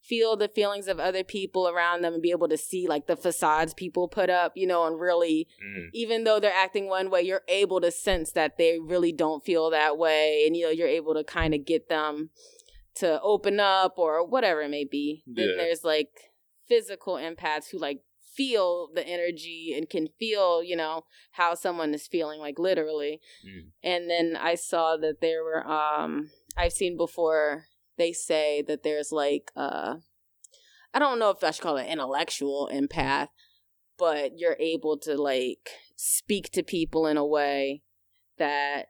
feel 0.00 0.34
the 0.34 0.48
feelings 0.48 0.88
of 0.88 0.98
other 0.98 1.22
people 1.22 1.68
around 1.68 2.00
them 2.02 2.14
and 2.14 2.22
be 2.22 2.30
able 2.30 2.48
to 2.48 2.56
see 2.56 2.88
like 2.88 3.06
the 3.06 3.16
facades 3.16 3.74
people 3.74 4.08
put 4.08 4.30
up, 4.30 4.52
you 4.56 4.66
know, 4.66 4.86
and 4.86 4.98
really 4.98 5.46
Mm. 5.62 5.90
even 5.92 6.24
though 6.24 6.40
they're 6.40 6.52
acting 6.52 6.88
one 6.88 7.10
way, 7.10 7.20
you're 7.22 7.42
able 7.48 7.80
to 7.82 7.90
sense 7.90 8.32
that 8.32 8.56
they 8.56 8.78
really 8.78 9.12
don't 9.12 9.44
feel 9.44 9.68
that 9.70 9.98
way 9.98 10.44
and 10.46 10.56
you 10.56 10.64
know, 10.64 10.70
you're 10.70 10.88
able 10.88 11.14
to 11.14 11.22
kind 11.22 11.54
of 11.54 11.64
get 11.66 11.88
them 11.88 12.30
to 12.96 13.20
open 13.22 13.60
up 13.60 13.94
or 13.96 14.26
whatever 14.26 14.62
it 14.62 14.70
may 14.70 14.84
be. 14.84 15.22
Then 15.26 15.56
there's 15.56 15.84
like 15.84 16.32
physical 16.68 17.14
empaths 17.14 17.70
who 17.70 17.78
like 17.78 18.00
feel 18.34 18.88
the 18.94 19.06
energy 19.06 19.74
and 19.76 19.88
can 19.88 20.08
feel, 20.18 20.62
you 20.62 20.76
know, 20.76 21.04
how 21.32 21.54
someone 21.54 21.94
is 21.94 22.06
feeling 22.06 22.40
like 22.40 22.58
literally. 22.58 23.20
Mm. 23.46 23.70
And 23.82 24.10
then 24.10 24.36
I 24.40 24.54
saw 24.54 24.96
that 24.96 25.20
there 25.20 25.42
were 25.42 25.66
um 25.66 26.30
I've 26.56 26.72
seen 26.72 26.96
before 26.96 27.64
they 27.96 28.12
say 28.12 28.62
that 28.66 28.82
there's 28.82 29.12
like 29.12 29.50
uh 29.56 29.96
I 30.92 30.98
don't 30.98 31.18
know 31.18 31.30
if 31.30 31.42
I 31.44 31.50
should 31.50 31.62
call 31.62 31.76
it 31.76 31.86
intellectual 31.86 32.68
empath, 32.72 33.28
but 33.98 34.32
you're 34.38 34.56
able 34.58 34.98
to 34.98 35.20
like 35.20 35.70
speak 35.96 36.50
to 36.52 36.62
people 36.62 37.06
in 37.06 37.16
a 37.16 37.26
way 37.26 37.82
that 38.38 38.86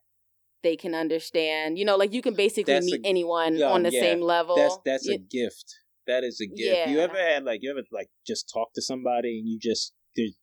they 0.62 0.76
can 0.76 0.94
understand. 0.94 1.78
You 1.78 1.84
know, 1.84 1.96
like 1.96 2.12
you 2.12 2.22
can 2.22 2.34
basically 2.34 2.74
That's 2.74 2.86
meet 2.86 3.04
a- 3.04 3.08
anyone 3.08 3.56
yeah, 3.56 3.70
on 3.70 3.82
the 3.82 3.90
yeah. 3.92 4.00
same 4.00 4.20
level. 4.20 4.56
That's 4.56 4.78
that's 4.84 5.08
a 5.08 5.18
gift. 5.18 5.74
That 6.06 6.24
is 6.24 6.40
a 6.40 6.46
gift. 6.46 6.88
You 6.90 7.00
ever 7.00 7.16
had 7.16 7.44
like 7.44 7.60
you 7.62 7.70
ever 7.70 7.82
like 7.92 8.08
just 8.26 8.50
talk 8.52 8.68
to 8.74 8.82
somebody 8.82 9.38
and 9.38 9.48
you 9.48 9.58
just 9.60 9.92
there's 10.16 10.36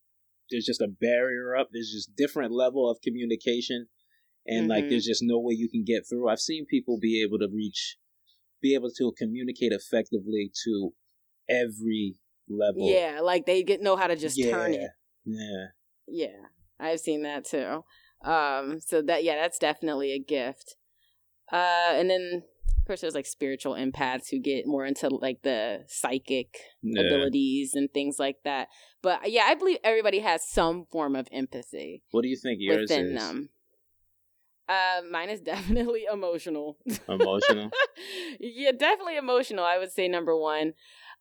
there's 0.50 0.66
just 0.66 0.82
a 0.82 0.88
barrier 0.88 1.56
up. 1.56 1.70
There's 1.74 1.92
just 1.92 2.16
different 2.16 2.52
level 2.54 2.90
of 2.90 3.00
communication, 3.04 3.88
and 4.46 4.68
like 4.68 4.86
Mhm. 4.86 4.90
there's 4.92 5.06
just 5.06 5.22
no 5.24 5.40
way 5.40 5.56
you 5.56 5.70
can 5.70 5.84
get 5.84 6.04
through. 6.08 6.30
I've 6.30 6.40
seen 6.40 6.66
people 6.66 6.98
be 7.02 7.22
able 7.22 7.38
to 7.40 7.50
reach, 7.54 7.98
be 8.62 8.74
able 8.76 8.90
to 8.98 9.12
communicate 9.18 9.72
effectively 9.74 10.52
to 10.64 10.94
every 11.50 12.16
level. 12.50 12.90
yeah, 12.90 13.20
like 13.22 13.46
they 13.46 13.64
get 13.64 13.82
know 13.82 13.96
how 13.98 14.08
to 14.08 14.16
just 14.16 14.42
turn 14.42 14.74
it. 14.74 14.90
Yeah. 15.26 15.66
Yeah, 16.08 16.38
I've 16.80 17.02
seen 17.02 17.24
that 17.24 17.44
too. 17.44 17.84
Um, 18.24 18.80
so 18.80 19.02
that 19.02 19.24
yeah, 19.24 19.36
that's 19.36 19.60
definitely 19.60 20.12
a 20.14 20.20
gift. 20.20 20.76
Uh, 21.52 21.92
and 21.94 22.10
then 22.10 22.44
of 22.80 22.86
course 22.86 23.02
there's 23.02 23.16
like 23.16 23.26
spiritual 23.26 23.74
empaths 23.74 24.30
who 24.32 24.40
get 24.40 24.66
more 24.66 24.86
into 24.86 25.10
like 25.10 25.42
the 25.44 25.84
psychic 25.88 26.58
Yeah. 26.82 27.02
abilities 27.04 27.72
and 27.74 27.90
things 27.94 28.18
like 28.20 28.38
that. 28.44 28.68
But 29.02 29.32
yeah, 29.32 29.44
I 29.48 29.56
believe 29.56 29.78
everybody 29.84 30.20
has 30.20 30.48
some 30.48 30.86
form 30.92 31.16
of 31.16 31.28
empathy 31.32 32.04
What 32.12 32.22
do 32.24 32.28
you 32.28 32.38
think 32.42 32.58
yours 32.62 32.90
within 32.90 33.08
is? 33.08 33.16
them. 33.16 33.50
Uh, 34.68 35.02
mine 35.10 35.30
is 35.30 35.42
definitely 35.54 36.06
emotional. 36.12 36.78
Emotional. 37.08 37.72
yeah, 38.40 38.72
definitely 38.72 39.18
emotional. 39.18 39.64
I 39.64 39.78
would 39.78 39.92
say 39.92 40.08
number 40.08 40.38
one. 40.38 40.74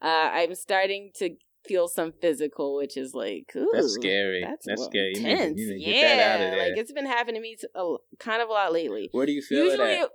Uh, 0.03 0.31
I'm 0.33 0.55
starting 0.55 1.11
to 1.17 1.31
feel 1.67 1.89
some 1.89 2.13
physical, 2.21 2.77
which 2.77 2.97
is 2.97 3.15
like 3.15 3.53
ooh, 3.57 3.71
That's 3.73 3.95
scary. 3.95 4.43
That's, 4.45 4.67
That's 4.67 4.81
well, 4.81 4.91
scary. 4.91 5.13
You 5.15 5.23
need 5.23 5.31
Intense. 5.33 5.61
you 5.61 5.75
need 5.75 5.87
yeah, 5.87 5.93
get 5.93 6.17
that 6.17 6.41
out 6.41 6.45
of 6.47 6.51
there. 6.53 6.69
like 6.69 6.79
it's 6.79 6.93
been 6.93 7.07
happening 7.07 7.37
to 7.37 7.41
me 7.41 7.57
a, 7.75 7.97
kind 8.19 8.43
of 8.43 8.49
a 8.49 8.53
lot 8.53 8.73
lately. 8.73 9.09
Where 9.13 9.27
do 9.27 9.33
you 9.33 9.43
feel 9.43 9.65
Usually, 9.65 9.93
it 9.93 10.03
at? 10.03 10.11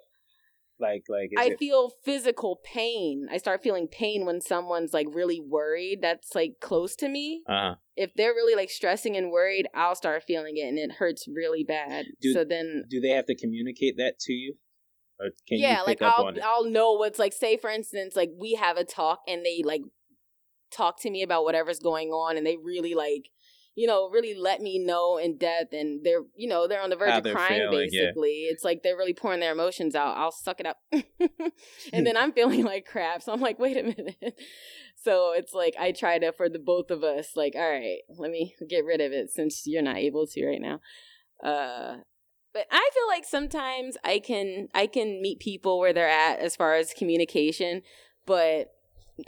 Like 0.79 1.03
like 1.09 1.29
I 1.37 1.51
it 1.51 1.59
feel 1.59 1.91
physical 2.03 2.59
pain. 2.63 3.27
I 3.31 3.37
start 3.37 3.61
feeling 3.61 3.87
pain 3.87 4.25
when 4.25 4.41
someone's 4.41 4.93
like 4.93 5.07
really 5.11 5.39
worried. 5.39 5.99
That's 6.01 6.33
like 6.33 6.55
close 6.59 6.95
to 6.97 7.07
me. 7.07 7.43
uh 7.47 7.75
If 7.95 8.13
they're 8.15 8.33
really 8.33 8.55
like 8.55 8.71
stressing 8.71 9.15
and 9.15 9.31
worried, 9.31 9.67
I'll 9.75 9.95
start 9.95 10.23
feeling 10.23 10.57
it, 10.57 10.67
and 10.67 10.79
it 10.79 10.93
hurts 10.93 11.27
really 11.27 11.63
bad. 11.63 12.05
Dude, 12.19 12.33
so 12.33 12.43
then 12.43 12.85
do 12.89 12.99
they 12.99 13.09
have 13.09 13.27
to 13.27 13.35
communicate 13.35 13.95
that 13.97 14.19
to 14.21 14.33
you? 14.33 14.55
Or 15.19 15.27
can 15.47 15.59
yeah, 15.59 15.81
you 15.81 15.85
like 15.85 16.01
up 16.01 16.15
I'll? 16.17 16.33
I'll 16.43 16.65
know 16.65 16.93
what's 16.93 17.19
like. 17.19 17.33
Say 17.33 17.57
for 17.57 17.69
instance, 17.69 18.15
like 18.15 18.31
we 18.35 18.53
have 18.55 18.77
a 18.77 18.83
talk 18.83 19.19
and 19.27 19.45
they 19.45 19.61
like 19.63 19.81
talk 20.71 21.01
to 21.01 21.09
me 21.09 21.23
about 21.23 21.43
whatever's 21.43 21.79
going 21.79 22.09
on, 22.09 22.37
and 22.37 22.45
they 22.45 22.57
really 22.57 22.93
like 22.93 23.29
you 23.75 23.87
know 23.87 24.09
really 24.09 24.33
let 24.33 24.61
me 24.61 24.79
know 24.79 25.17
in 25.17 25.37
depth, 25.37 25.73
and 25.73 26.03
they're 26.03 26.23
you 26.35 26.47
know 26.47 26.67
they're 26.67 26.81
on 26.81 26.89
the 26.89 26.95
verge 26.95 27.09
How 27.09 27.19
of 27.19 27.23
crying. 27.23 27.69
feeling, 27.69 27.89
yeah. 27.91 28.05
basically, 28.05 28.47
it's 28.49 28.63
like 28.63 28.83
they're 28.83 28.97
really 28.97 29.13
pouring 29.13 29.39
their 29.39 29.51
emotions 29.51 29.95
out. 29.95 30.17
I'll 30.17 30.31
suck 30.31 30.59
it 30.59 30.65
up, 30.65 30.77
and 31.93 32.05
then 32.05 32.17
I'm 32.17 32.33
feeling 32.33 32.63
like 32.63 32.85
crap. 32.85 33.21
So 33.21 33.33
I'm 33.33 33.41
like, 33.41 33.59
wait 33.59 33.77
a 33.77 33.83
minute. 33.83 34.35
So 35.03 35.33
it's 35.35 35.51
like 35.51 35.73
I 35.79 35.93
try 35.93 36.19
to 36.19 36.31
for 36.31 36.47
the 36.47 36.59
both 36.59 36.91
of 36.91 37.03
us, 37.03 37.31
like, 37.35 37.53
all 37.55 37.67
right, 37.67 38.01
let 38.19 38.29
me 38.29 38.53
get 38.69 38.85
rid 38.85 39.01
of 39.01 39.11
it 39.11 39.31
since 39.31 39.63
you're 39.65 39.81
not 39.81 39.97
able 39.97 40.27
to 40.27 40.45
right 40.45 40.61
now. 40.61 40.79
Uh 41.43 42.01
but 42.53 42.67
I 42.69 42.89
feel 42.93 43.07
like 43.07 43.25
sometimes 43.25 43.97
I 44.03 44.19
can 44.19 44.67
I 44.73 44.87
can 44.87 45.21
meet 45.21 45.39
people 45.39 45.79
where 45.79 45.93
they're 45.93 46.07
at 46.07 46.39
as 46.39 46.55
far 46.55 46.75
as 46.75 46.93
communication, 46.93 47.81
but 48.25 48.67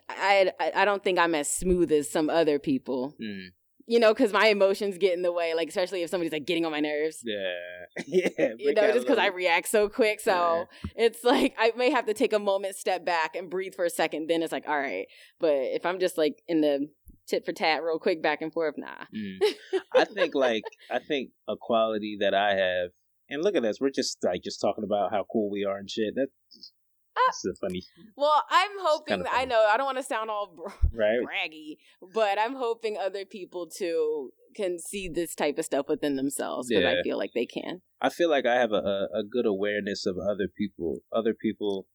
I 0.09 0.51
I, 0.59 0.85
don't 0.85 1.03
think 1.03 1.19
I'm 1.19 1.35
as 1.35 1.49
smooth 1.49 1.91
as 1.91 2.09
some 2.09 2.29
other 2.29 2.59
people. 2.59 3.15
Mm, 3.21 3.47
You 3.87 3.99
know, 3.99 4.13
because 4.13 4.31
my 4.31 4.47
emotions 4.47 4.97
get 4.97 5.13
in 5.13 5.21
the 5.21 5.31
way. 5.31 5.53
Like 5.53 5.69
especially 5.69 6.03
if 6.03 6.09
somebody's 6.09 6.31
like 6.31 6.45
getting 6.45 6.65
on 6.65 6.71
my 6.71 6.79
nerves. 6.79 7.21
yeah, 7.23 7.53
yeah. 8.07 8.49
You 8.57 8.73
know, 8.73 8.91
just 8.93 9.05
because 9.05 9.17
I 9.19 9.27
react 9.27 9.67
so 9.67 9.89
quick. 9.89 10.19
So 10.19 10.65
it's 10.95 11.23
like 11.23 11.55
I 11.57 11.71
may 11.75 11.91
have 11.91 12.05
to 12.05 12.13
take 12.13 12.33
a 12.33 12.39
moment, 12.39 12.75
step 12.75 13.05
back, 13.05 13.35
and 13.35 13.49
breathe 13.49 13.75
for 13.75 13.85
a 13.85 13.89
second. 13.89 14.27
Then 14.29 14.41
it's 14.41 14.51
like, 14.51 14.67
all 14.67 14.79
right. 14.79 15.07
But 15.39 15.55
if 15.55 15.85
I'm 15.85 15.99
just 15.99 16.17
like 16.17 16.41
in 16.47 16.61
the 16.61 16.87
tit 17.27 17.45
for 17.45 17.53
tat, 17.53 17.83
real 17.83 17.99
quick, 17.99 18.21
back 18.21 18.41
and 18.41 18.51
forth, 18.53 18.75
nah. 18.77 19.05
Mm. 19.15 19.37
I 19.93 20.05
think 20.05 20.35
like 20.35 20.63
I 20.91 20.99
think 20.99 21.31
a 21.47 21.55
quality 21.59 22.17
that 22.19 22.33
I 22.33 22.55
have, 22.55 22.89
and 23.29 23.43
look 23.43 23.55
at 23.55 23.65
us, 23.65 23.79
we're 23.81 23.89
just 23.89 24.17
like 24.23 24.43
just 24.43 24.61
talking 24.61 24.83
about 24.83 25.11
how 25.11 25.25
cool 25.31 25.49
we 25.51 25.65
are 25.65 25.77
and 25.77 25.89
shit. 25.89 26.13
That's, 26.15 26.71
that's 27.15 27.45
a 27.45 27.53
funny, 27.55 27.81
Well, 28.15 28.43
I'm 28.49 28.71
hoping. 28.79 29.23
I 29.31 29.45
know 29.45 29.67
I 29.71 29.77
don't 29.77 29.85
want 29.85 29.97
to 29.97 30.03
sound 30.03 30.29
all 30.29 30.53
br- 30.55 30.97
right? 30.97 31.19
braggy, 31.19 31.77
but 32.13 32.39
I'm 32.39 32.55
hoping 32.55 32.97
other 32.97 33.25
people 33.25 33.67
too 33.67 34.31
can 34.55 34.77
see 34.79 35.09
this 35.09 35.33
type 35.35 35.57
of 35.57 35.65
stuff 35.65 35.87
within 35.89 36.15
themselves 36.15 36.69
because 36.69 36.83
Yeah. 36.83 36.99
I 36.99 37.03
feel 37.03 37.17
like 37.17 37.31
they 37.33 37.45
can. 37.45 37.81
I 38.01 38.09
feel 38.09 38.29
like 38.29 38.45
I 38.45 38.55
have 38.55 38.71
a, 38.71 39.07
a, 39.13 39.23
good 39.23 39.45
awareness 39.45 40.05
of 40.05 40.17
other 40.17 40.47
people, 40.47 40.99
other 41.11 41.33
people 41.33 41.87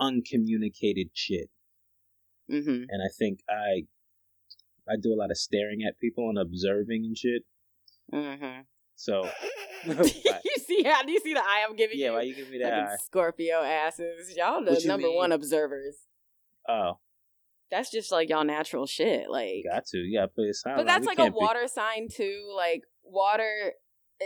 uncommunicated 0.00 1.08
shit, 1.14 1.50
hmm 2.48 2.84
and 2.88 3.02
I 3.02 3.08
think 3.18 3.40
I 3.48 3.86
I 4.88 4.96
do 5.00 5.12
a 5.12 5.18
lot 5.18 5.30
of 5.30 5.36
staring 5.36 5.80
at 5.86 5.98
people 5.98 6.28
and 6.28 6.38
observing 6.38 7.04
and 7.04 7.16
shit. 7.16 7.42
hmm 8.12 8.60
So 9.00 9.28
you 9.86 9.94
see 10.66 10.82
how? 10.82 11.02
Do 11.04 11.12
you 11.12 11.20
see 11.20 11.32
the 11.32 11.40
eye 11.40 11.64
I'm 11.68 11.76
giving 11.76 11.98
yeah, 11.98 12.08
you? 12.08 12.12
why 12.14 12.22
you 12.22 12.34
give 12.34 12.50
me 12.50 12.58
that? 12.58 12.70
Fucking 12.70 12.84
eye? 12.92 12.96
Scorpio 13.04 13.62
asses, 13.62 14.36
y'all 14.36 14.64
the 14.64 14.72
What 14.72 14.82
you 14.82 14.88
number 14.88 15.06
mean? 15.06 15.16
one 15.16 15.30
observers. 15.32 15.96
Oh, 16.68 16.98
That's 17.70 17.90
just 17.90 18.10
like 18.12 18.28
y'all 18.28 18.44
natural 18.44 18.86
shit. 18.86 19.30
Like, 19.30 19.54
you 19.54 19.70
got 19.70 19.86
to, 19.86 19.98
you 19.98 20.18
got 20.18 20.22
to 20.26 20.28
play 20.28 20.48
a 20.48 20.54
sign. 20.54 20.72
but 20.74 20.78
line. 20.78 20.86
that's 20.86 21.00
We 21.02 21.06
like 21.06 21.18
a 21.18 21.22
can't 21.22 21.34
be- 21.34 21.38
water 21.40 21.68
sign 21.68 22.08
too. 22.08 22.52
Like 22.56 22.82
water 23.04 23.72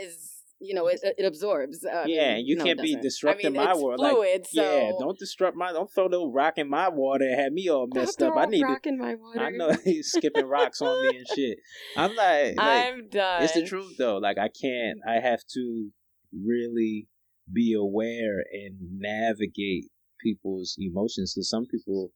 is. 0.01 0.31
You 0.63 0.73
know, 0.75 0.87
it, 0.87 0.99
it 1.03 1.25
absorbs. 1.25 1.83
Uh, 1.85 2.03
I 2.03 2.07
Yeah, 2.07 2.35
mean, 2.35 2.45
you 2.47 2.55
no, 2.55 2.63
can't 2.63 2.81
be 2.81 2.95
disrupting 2.95 3.47
I 3.47 3.49
mean, 3.49 3.61
my 3.65 3.71
it's 3.71 3.81
world, 3.81 3.99
like, 3.99 4.13
Fluid, 4.13 4.47
so 4.47 4.61
Yeah, 4.61 4.91
don't 4.97 5.19
disrupt 5.19 5.57
my. 5.57 5.71
Don't 5.73 5.91
throw 5.93 6.07
no 6.07 6.31
rock 6.31 6.57
in 6.57 6.69
my 6.69 6.87
water 6.89 7.25
and 7.25 7.39
have 7.39 7.51
me 7.53 7.69
all 7.69 7.85
Don't 7.87 8.01
messed 8.01 8.21
up. 8.21 8.33
I 8.37 8.45
need 8.45 8.61
to. 8.61 8.65
rock 8.65 8.85
in 8.87 8.97
my 8.97 9.15
water. 9.15 9.39
I 9.39 9.49
know 9.49 9.71
he's 9.83 10.11
skipping 10.11 10.45
rocks 10.45 10.81
on 10.81 11.01
me 11.01 11.17
and 11.17 11.27
shit. 11.27 11.57
I'm 11.97 12.15
like, 12.15 12.55
like 12.55 12.85
I'm 12.87 13.09
done. 13.09 13.43
it's 13.43 13.53
the 13.53 13.65
truth 13.65 13.95
though. 13.97 14.17
Like 14.17 14.37
I 14.37 14.47
can't. 14.49 14.99
I 15.07 15.19
have 15.19 15.41
to 15.53 15.89
really 16.33 17.07
be 17.51 17.73
aware 17.77 18.39
and 18.51 18.77
navigate 18.99 19.89
people's 20.21 20.75
emotions. 20.79 21.33
Because 21.35 21.49
some 21.49 21.65
people, 21.65 22.11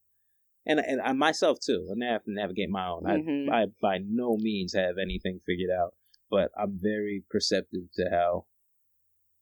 and 0.65 0.79
and 0.79 1.01
I 1.01 1.11
myself 1.13 1.57
too, 1.59 1.87
and 1.89 2.03
I 2.03 2.13
have 2.13 2.23
to 2.23 2.31
navigate 2.31 2.69
my 2.69 2.87
own. 2.87 3.03
Mhm. 3.03 3.49
I 3.51 3.63
I 3.63 3.65
by 3.81 3.97
no 4.07 4.37
means 4.39 4.73
have 4.73 4.95
anything 5.01 5.41
figured 5.45 5.69
out, 5.77 5.93
but 6.29 6.49
I'm 6.59 6.79
very 6.81 7.23
perceptive 7.29 7.91
to 7.95 8.09
how 8.11 8.45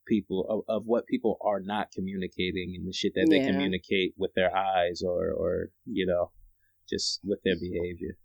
people 0.07 0.45
of, 0.49 0.75
of 0.75 0.83
what 0.85 1.07
people 1.07 1.37
are 1.41 1.59
not 1.59 1.91
communicating 1.91 2.73
and 2.75 2.87
the 2.87 2.93
shit 2.93 3.13
that 3.15 3.27
they 3.29 3.39
communicate 3.39 4.13
with 4.17 4.31
their 4.35 4.55
eyes 4.55 5.01
or 5.05 5.31
or 5.31 5.69
you 5.85 6.05
know 6.05 6.31
just 6.89 7.19
with 7.23 7.39
their 7.43 7.55
behavior. 7.55 8.17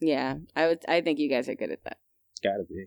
Yeah, 0.00 0.36
I 0.56 0.66
would. 0.66 0.84
I 0.88 1.00
think 1.00 1.18
you 1.18 1.28
guys 1.28 1.48
are 1.48 1.54
good 1.54 1.70
at 1.70 1.84
that. 1.84 1.98
Gotta 2.42 2.64
be. 2.68 2.86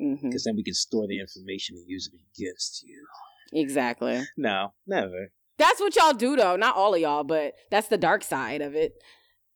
Mm-hmm. 0.00 0.28
because 0.28 0.44
then 0.44 0.54
we 0.54 0.62
can 0.62 0.74
store 0.74 1.08
the 1.08 1.18
information 1.18 1.74
and 1.76 1.84
use 1.88 2.08
it 2.12 2.20
against 2.36 2.84
you. 2.84 3.04
Exactly. 3.52 4.22
No, 4.36 4.72
never. 4.86 5.32
That's 5.58 5.80
what 5.80 5.96
y'all 5.96 6.12
do, 6.12 6.36
though. 6.36 6.54
Not 6.54 6.76
all 6.76 6.94
of 6.94 7.00
y'all, 7.00 7.24
but 7.24 7.54
that's 7.68 7.88
the 7.88 7.98
dark 7.98 8.22
side 8.22 8.62
of 8.62 8.76
it. 8.76 8.92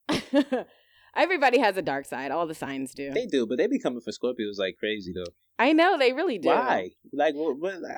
Everybody 1.14 1.59
has 1.59 1.77
a 1.77 1.83
dark 1.83 2.07
side. 2.07 2.31
All 2.31 2.46
the 2.46 2.55
signs 2.55 2.94
do. 2.94 3.11
They 3.11 3.27
do, 3.27 3.46
but 3.46 3.59
they 3.59 3.66
be 3.66 3.79
coming 3.79 4.01
for 4.01 4.11
Scorpios 4.11 4.59
like 4.59 4.77
crazy 4.79 5.12
though. 5.14 5.31
I 5.59 5.72
know 5.72 5.98
they 5.98 6.12
really 6.12 6.38
do. 6.38 6.48
Why? 6.48 6.90
Like, 7.12 7.35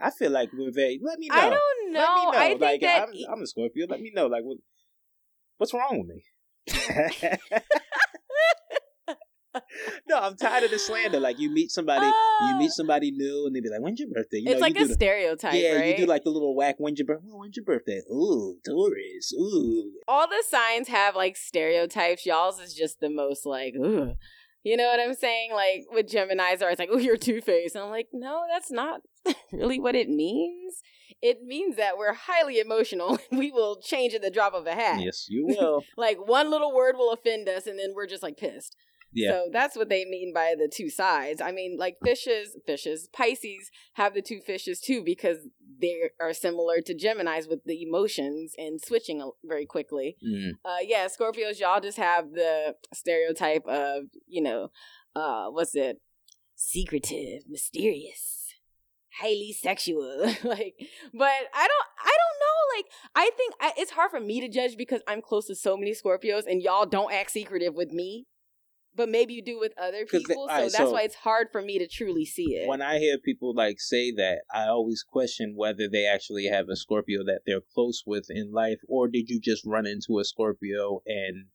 I 0.03 0.11
feel 0.11 0.31
like 0.31 0.51
we're 0.53 0.73
very. 0.73 1.01
Let 1.03 1.19
me 1.19 1.29
know. 1.29 1.37
I 1.37 1.51
don't 1.51 1.93
know. 1.93 2.01
Let 2.01 2.15
me 2.15 2.25
know. 2.25 2.39
I 2.39 2.49
think 2.49 2.61
like, 2.61 2.81
that 2.81 3.09
I'm, 3.09 3.15
I'm 3.33 3.43
a 3.43 3.47
Scorpio. 3.47 3.87
Let 3.89 4.01
me 4.01 4.11
know. 4.13 4.27
Like, 4.27 4.43
what, 4.43 4.59
what's 5.59 5.73
wrong 5.73 6.05
with 6.05 6.09
me? 6.09 6.25
I'm 10.25 10.37
tired 10.37 10.65
of 10.65 10.71
the 10.71 10.79
slander. 10.79 11.21
Like, 11.21 11.39
you 11.39 11.51
meet 11.51 11.71
somebody, 11.71 12.07
you 12.07 12.57
meet 12.57 12.71
Ah. 12.71 12.75
somebody 12.77 13.11
new, 13.11 13.47
and 13.47 13.55
they 13.55 13.61
be 13.61 13.69
like, 13.69 13.81
"When's 13.81 14.01
your 14.01 14.09
birthday?" 14.09 14.39
You 14.39 14.45
it's 14.51 14.55
know, 14.55 14.61
like 14.61 14.79
you 14.79 14.85
a 14.85 14.89
the, 14.89 14.95
stereotype, 14.95 15.55
yeah, 15.55 15.75
right? 15.77 15.99
you 15.99 16.05
do 16.05 16.11
like 16.11 16.25
the 16.25 16.31
little 16.31 16.55
whack. 16.55 16.77
When's 16.79 16.99
your 16.99 17.07
birthday? 17.07 17.29
when's 17.31 17.57
your 17.57 17.65
birthday? 17.65 18.01
Ooh, 18.11 18.57
Taurus. 18.65 19.33
Ooh. 19.35 19.93
all 20.09 20.27
the 20.29 20.43
signs 20.49 20.89
have 20.89 21.15
like 21.17 21.37
stereotypes. 21.37 22.27
Y'all's 22.27 22.61
is 22.61 22.75
just 22.75 23.01
the 23.01 23.11
most 23.11 23.47
like, 23.47 23.75
ugh. 23.83 24.17
You 24.63 24.79
know 24.79 24.87
what 24.87 24.99
I'm 24.99 25.15
saying? 25.15 25.53
Like 25.53 25.85
with 25.93 26.09
Gemini's 26.09 26.63
are 26.63 26.71
it's 26.71 26.79
like, 26.79 26.89
oh, 26.91 26.97
you're 26.99 27.19
two 27.19 27.43
faced. 27.43 27.75
And 27.75 27.85
I'm 27.85 27.91
like, 27.91 28.09
no, 28.15 28.45
that's 28.51 28.71
not 28.73 29.03
really 29.53 29.79
what 29.79 29.95
it 29.95 30.09
means. 30.09 30.81
It 31.21 31.43
means 31.43 31.77
that 31.77 31.99
we're 31.99 32.15
highly 32.15 32.59
emotional. 32.61 33.19
we 33.31 33.51
will 33.53 33.77
change 33.77 34.15
at 34.15 34.23
the 34.23 34.31
drop 34.31 34.55
of 34.55 34.67
a 34.67 34.73
hat. 34.75 35.01
Yes, 35.01 35.27
you 35.29 35.47
will. 35.47 35.85
Like 35.99 36.17
one 36.27 36.51
little 36.51 36.75
word 36.75 36.97
will 36.97 37.13
offend 37.13 37.49
us, 37.49 37.67
and 37.67 37.79
then 37.79 37.93
we're 37.95 38.07
just 38.07 38.23
like 38.23 38.37
pissed. 38.39 38.75
Yeah. 39.15 39.31
So 39.31 39.49
that's 39.53 39.77
what 39.77 39.89
they 39.89 40.05
mean 40.05 40.33
by 40.35 40.55
the 40.59 40.69
two 40.69 40.91
sides. 40.91 41.41
I 41.41 41.53
mean, 41.53 41.77
like 41.79 41.97
fishes, 42.05 42.57
fishes, 42.67 43.09
Pisces 43.13 43.71
have 43.95 44.13
the 44.13 44.23
two 44.23 44.41
fishes 44.41 44.81
too 44.81 45.03
because 45.05 45.39
they 45.81 46.11
are 46.21 46.33
similar 46.33 46.81
to 46.81 46.95
Gemini's 46.95 47.47
with 47.47 47.65
the 47.65 47.83
emotions 47.83 48.55
and 48.59 48.81
switching 48.81 49.31
very 49.45 49.67
quickly. 49.67 50.17
Mm. 50.27 50.53
Uh, 50.65 50.83
yeah, 50.83 51.07
Scorpios, 51.07 51.61
y'all 51.61 51.81
just 51.81 51.99
have 51.99 52.33
the 52.33 52.75
stereotype 52.93 53.65
of, 53.67 54.05
you 54.27 54.43
know, 54.43 54.71
uh, 55.15 55.47
what's 55.47 55.75
it? 55.75 56.01
Secretive, 56.57 57.43
mysterious, 57.49 58.55
highly 59.21 59.53
sexual. 59.53 60.21
like, 60.43 60.75
but 61.13 61.31
I 61.55 61.69
don't, 61.69 61.87
I 62.03 62.15
don't 62.15 62.39
know. 62.41 62.77
Like, 62.77 62.87
I 63.15 63.31
think 63.37 63.55
I, 63.61 63.73
it's 63.77 63.93
hard 63.93 64.11
for 64.11 64.21
me 64.21 64.41
to 64.41 64.49
judge 64.49 64.77
because 64.77 65.03
I'm 65.07 65.23
close 65.23 65.47
to 65.47 65.55
so 65.55 65.77
many 65.77 65.93
Scorpios 65.93 66.47
and 66.47 66.63
y'all 66.63 66.87
don't 66.87 67.13
act 67.13 67.31
secretive 67.31 67.75
with 67.75 67.93
me. 67.93 68.27
But 68.97 69.09
maybe 69.09 69.35
you 69.35 69.43
do 69.43 69.59
with 69.59 69.73
other 69.77 70.05
'Cause 70.07 70.23
they- 70.23 70.35
people, 70.35 70.49
so 70.49 70.55
that's 70.55 70.77
so- 70.77 70.93
why 70.93 71.03
it's 71.03 71.17
hard 71.17 71.49
for 71.51 71.61
me 71.61 71.79
to 71.79 71.89
truly 71.89 72.25
see 72.25 72.55
it. 72.55 72.69
When 72.69 72.81
I 72.81 72.99
hear 72.99 73.19
people 73.19 73.53
like 73.55 73.81
say 73.81 74.13
that, 74.13 74.43
I 74.53 74.69
always 74.69 75.03
question 75.03 75.55
whether 75.57 75.89
they 75.89 76.07
actually 76.07 76.45
have 76.47 76.69
a 76.69 76.77
Scorpio 76.77 77.25
that 77.25 77.43
they're 77.45 77.61
close 77.61 78.05
with 78.07 78.27
in 78.31 78.53
life, 78.53 78.79
or 78.89 79.09
did 79.09 79.29
you 79.29 79.41
just 79.41 79.65
run 79.67 79.87
into 79.87 80.19
a 80.21 80.25
Scorpio 80.25 81.03
and 81.07 81.47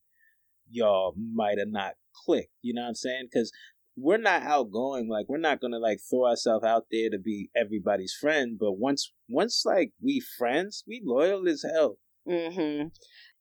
y'all 0.69 1.15
might 1.17 1.57
have 1.57 1.69
not 1.69 1.95
clicked? 2.25 2.51
You 2.61 2.73
know 2.73 2.81
what 2.81 2.89
I'm 2.89 2.95
saying? 2.95 3.27
Because 3.31 3.51
we're 3.95 4.17
not 4.17 4.43
outgoing. 4.43 5.07
Like 5.09 5.27
we're 5.29 5.37
not 5.37 5.59
gonna 5.61 5.79
like 5.79 5.99
throw 6.09 6.25
ourselves 6.27 6.63
out 6.65 6.87
there 6.91 7.09
to 7.09 7.17
be 7.19 7.49
everybody's 7.55 8.13
friend. 8.13 8.57
But 8.59 8.73
once 8.73 9.13
once 9.29 9.63
like 9.65 9.93
we 10.01 10.19
friends, 10.19 10.83
we 10.87 11.01
loyal 11.03 11.47
as 11.47 11.63
hell. 11.63 11.97
hmm 12.25 12.87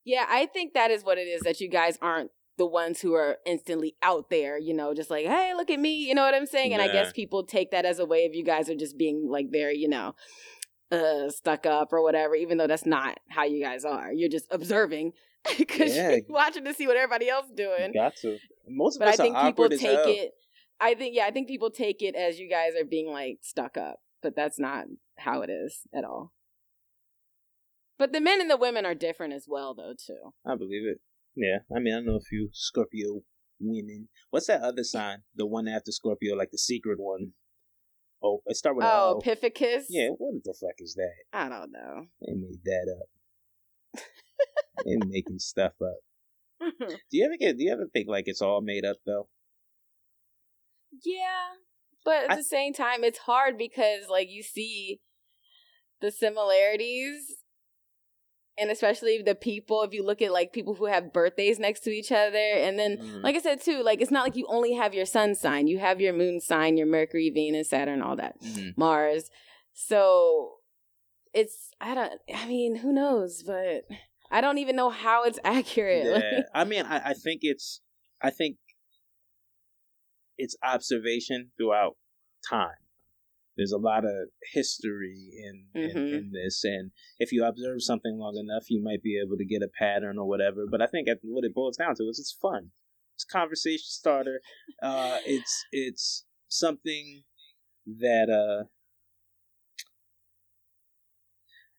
Yeah, 0.05 0.27
I 0.29 0.47
think 0.47 0.73
that 0.75 0.91
is 0.91 1.05
what 1.05 1.19
it 1.19 1.27
is 1.29 1.43
that 1.43 1.61
you 1.61 1.69
guys 1.69 1.99
aren't 2.01 2.31
the 2.59 2.67
ones 2.67 3.01
who 3.01 3.15
are 3.15 3.39
instantly 3.47 3.95
out 4.03 4.29
there, 4.31 4.59
you 4.59 4.75
know, 4.75 4.93
just 4.93 5.11
like, 5.11 5.25
hey, 5.27 5.55
look 5.57 5.71
at 5.71 5.81
me, 5.81 5.95
you 6.07 6.15
know 6.15 6.25
what 6.25 6.35
I'm 6.35 6.47
saying? 6.47 6.73
And 6.75 6.83
I 6.83 6.89
guess 6.93 7.13
people 7.13 7.45
take 7.45 7.71
that 7.71 7.85
as 7.87 7.99
a 8.01 8.05
way 8.05 8.27
of 8.27 8.35
you 8.35 8.45
guys 8.45 8.69
are 8.69 8.75
just 8.75 8.99
being 8.99 9.29
like 9.31 9.47
very, 9.51 9.79
you 9.79 9.89
know, 9.89 10.15
uh 10.91 11.31
stuck 11.31 11.65
up 11.67 11.93
or 11.93 12.03
whatever, 12.03 12.35
even 12.35 12.59
though 12.59 12.67
that's 12.67 12.85
not 12.87 13.19
how 13.31 13.45
you 13.45 13.63
guys 13.63 13.85
are. 13.85 14.13
You're 14.13 14.29
just 14.29 14.47
observing 14.51 15.13
because 15.59 15.95
Yeah. 15.97 16.11
you're 16.11 16.21
watching 16.29 16.65
to 16.65 16.75
see 16.75 16.87
what 16.87 16.97
everybody 16.97 17.29
else 17.31 17.47
is 17.47 17.53
doing. 17.53 17.93
Got 17.95 18.17
to. 18.23 18.37
Most 18.69 18.97
of 18.97 19.01
But 19.01 19.09
I 19.09 19.17
think 19.17 19.37
are 19.37 19.47
people 19.47 19.69
take 19.71 19.81
hell. 19.81 20.05
it 20.07 20.33
I 20.81 20.95
think 20.95 21.15
yeah, 21.17 21.27
I 21.27 21.31
think 21.31 21.49
people 21.49 21.71
take 21.71 22.03
it 22.03 22.15
as 22.15 22.39
you 22.39 22.49
guys 22.49 22.73
are 22.81 22.85
being 22.85 23.11
like 23.11 23.39
stuck 23.43 23.77
up, 23.77 24.01
but 24.23 24.35
that's 24.37 24.59
not 24.59 24.85
how 25.19 25.43
it 25.43 25.51
is 25.51 25.81
at 25.95 26.05
all. 26.05 26.33
But 27.99 28.13
the 28.13 28.21
men 28.21 28.41
and 28.41 28.49
the 28.51 28.57
women 28.57 28.87
are 28.87 28.95
different 28.95 29.33
as 29.35 29.47
well 29.49 29.75
though 29.75 29.95
too. 29.95 30.33
I 30.47 30.55
believe 30.57 30.87
it. 30.87 31.01
Yeah, 31.41 31.59
I 31.75 31.79
mean, 31.79 31.95
I 31.95 32.01
know 32.01 32.17
a 32.17 32.21
few 32.21 32.49
Scorpio 32.53 33.21
women. 33.61 34.09
What's 34.31 34.49
that 34.49 34.63
other 34.63 34.83
sign? 34.83 35.19
The 35.37 35.47
one 35.47 35.69
after 35.69 35.93
Scorpio, 35.93 36.35
like 36.35 36.51
the 36.51 36.59
secret 36.59 36.99
one. 36.99 37.33
Oh, 38.21 38.43
it 38.47 38.57
start 38.57 38.75
with 38.75 38.85
Oh, 38.85 39.15
O. 39.17 39.21
Pificus? 39.25 39.85
Yeah, 39.89 40.09
what 40.19 40.43
the 40.43 40.53
fuck 40.61 40.75
is 40.81 40.95
that? 40.97 41.13
I 41.33 41.49
don't 41.49 41.71
know. 41.71 42.07
They 42.21 42.35
made 42.35 42.59
that 42.65 42.97
up. 43.01 44.03
They're 44.85 44.99
making 45.07 45.39
stuff 45.39 45.75
up. 45.81 45.99
Do 46.81 46.97
you 47.13 47.25
ever 47.25 47.37
get? 47.39 47.57
Do 47.57 47.63
you 47.63 47.73
ever 47.73 47.87
think 47.93 48.09
like 48.09 48.25
it's 48.27 48.43
all 48.43 48.61
made 48.61 48.85
up 48.85 48.97
though? 49.07 49.29
yeah. 51.05 51.55
But 52.05 52.25
at 52.25 52.31
I- 52.33 52.37
the 52.37 52.45
same 52.45 52.73
time, 52.73 53.05
it's 53.05 53.19
hard 53.21 53.57
because, 53.59 54.09
like, 54.11 54.29
you 54.31 54.43
see 54.43 55.01
the 56.01 56.11
similarities. 56.11 57.37
And 58.61 58.71
especially 58.71 59.23
the 59.23 59.35
people, 59.35 59.83
if 59.83 59.93
you 59.93 60.05
look 60.05 60.21
at 60.21 60.33
like 60.33 60.53
people 60.53 60.75
who 60.75 60.87
have 60.87 61.13
birthdays 61.13 61.59
next 61.59 61.81
to 61.81 61.91
each 61.91 62.11
other, 62.11 62.37
and 62.37 62.79
then 62.79 62.97
Mm. 62.99 63.23
like 63.23 63.37
I 63.37 63.41
said 63.41 63.61
too, 63.61 63.83
like 63.83 64.01
it's 64.01 64.11
not 64.11 64.25
like 64.25 64.37
you 64.37 64.47
only 64.49 64.73
have 64.75 64.95
your 64.95 65.07
sun 65.07 65.35
sign. 65.35 65.67
You 65.69 65.79
have 65.79 66.01
your 66.01 66.13
moon 66.13 66.41
sign, 66.41 66.77
your 66.77 66.87
Mercury, 66.87 67.31
Venus, 67.31 67.71
Saturn, 67.71 68.03
all 68.03 68.17
that. 68.17 68.41
Mhm. 68.41 68.77
Mars. 68.77 69.31
So 69.75 70.57
it's 71.33 71.71
I 71.81 71.95
don't 71.95 72.13
I 72.35 72.47
mean, 72.49 72.77
who 72.77 72.93
knows, 72.93 73.43
but 73.45 73.85
I 74.31 74.41
don't 74.41 74.59
even 74.59 74.77
know 74.77 74.91
how 74.91 75.25
it's 75.25 75.39
accurate. 75.45 76.07
Yeah, 76.07 76.43
I 76.55 76.65
mean, 76.65 76.85
I, 76.85 77.11
I 77.11 77.15
think 77.15 77.41
it's, 77.43 77.81
I 78.21 78.31
think 78.31 78.57
it's 80.37 80.57
observation 80.63 81.51
throughout 81.57 81.97
time. 82.49 82.77
There's 83.59 83.73
a 83.73 83.77
lot 83.79 84.05
of 84.05 84.29
history 84.53 85.31
in, 85.37 85.67
in 85.75 85.97
Mhm. 85.97 86.13
in 86.13 86.31
this, 86.33 86.63
and 86.65 86.93
if 87.19 87.33
you 87.33 87.45
observe 87.45 87.83
something 87.83 88.17
long 88.17 88.37
enough, 88.37 88.71
you 88.71 88.81
might 88.81 89.03
be 89.03 89.21
able 89.21 89.37
to 89.37 89.45
get 89.45 89.63
a 89.63 89.69
pattern 89.69 90.17
or 90.17 90.27
whatever. 90.29 90.65
But 90.71 90.81
I 90.81 90.87
think 90.87 91.09
what 91.23 91.45
it 91.45 91.53
boils 91.55 91.77
down 91.77 91.97
to 91.97 92.05
is 92.05 92.21
it's 92.21 92.33
fun. 92.33 92.71
It's 93.17 93.27
a 93.29 93.33
conversation 93.33 93.85
starter. 93.89 94.41
Uh, 94.81 95.19
it's 95.27 95.67
it's 95.73 96.25
something 96.47 97.25
that 97.85 98.31
uh, 98.31 98.69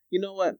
you 0.09 0.19
know 0.19 0.33
what 0.33 0.57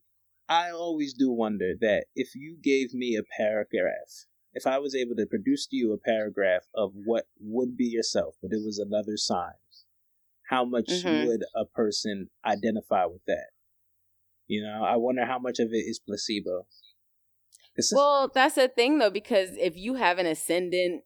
I 0.47 0.71
always 0.71 1.13
do 1.13 1.29
wonder 1.29 1.73
that 1.81 2.05
if 2.15 2.33
you 2.33 2.57
gave 2.63 2.93
me 2.93 3.15
a 3.17 3.23
paragraph, 3.37 4.25
if 4.53 4.65
I 4.65 4.79
was 4.79 4.95
able 4.95 5.15
to 5.17 5.25
produce 5.25 5.67
to 5.67 5.75
you 5.75 5.91
a 5.93 5.97
paragraph 5.97 6.63
of 6.73 6.93
what 6.95 7.27
would 7.39 7.75
be 7.77 7.85
yourself, 7.85 8.35
but 8.41 8.51
it 8.53 8.63
was 8.65 8.79
another 8.79 9.17
sign, 9.17 9.53
how 10.49 10.65
much 10.65 10.87
Mhm. 10.87 11.27
would 11.27 11.43
a 11.55 11.65
person 11.65 12.29
identify 12.43 13.05
with 13.05 13.23
that? 13.25 13.49
You 14.47 14.63
know, 14.63 14.83
I 14.83 14.95
wonder 14.95 15.25
how 15.25 15.37
much 15.39 15.59
of 15.59 15.71
it 15.73 15.85
is 15.85 15.99
placebo. 15.99 16.65
well, 17.93 18.27
that's 18.33 18.55
the 18.55 18.67
thing 18.67 18.97
though, 18.97 19.09
because 19.11 19.51
if 19.57 19.77
you 19.77 19.93
have 19.93 20.17
an 20.17 20.25
ascendant, 20.25 21.03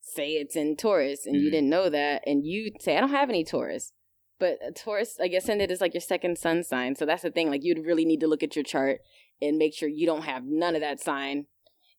say 0.00 0.32
it's 0.32 0.56
in 0.56 0.76
Taurus, 0.76 1.24
and 1.26 1.36
you 1.36 1.48
Mhm. 1.48 1.52
didn't 1.52 1.68
know 1.70 1.88
that, 1.90 2.22
and 2.26 2.44
you 2.44 2.72
say 2.80 2.96
I 2.96 3.00
don't 3.00 3.10
have 3.10 3.28
any 3.28 3.44
Taurus, 3.44 3.92
but 4.38 4.58
a 4.66 4.72
Taurus, 4.72 5.18
like 5.20 5.32
ascendant 5.32 5.70
is 5.70 5.80
like 5.80 5.94
your 5.94 6.00
second 6.00 6.36
sun 6.38 6.64
sign, 6.64 6.96
so 6.96 7.04
that's 7.06 7.22
the 7.22 7.30
thing. 7.30 7.48
Like 7.48 7.62
you'd 7.62 7.84
really 7.86 8.04
need 8.04 8.20
to 8.20 8.26
look 8.26 8.42
at 8.42 8.56
your 8.56 8.64
chart 8.64 9.02
and 9.40 9.56
make 9.58 9.74
sure 9.74 9.88
you 9.88 10.06
don't 10.06 10.22
have 10.22 10.44
none 10.44 10.74
of 10.74 10.80
that 10.80 11.00
sign 11.00 11.46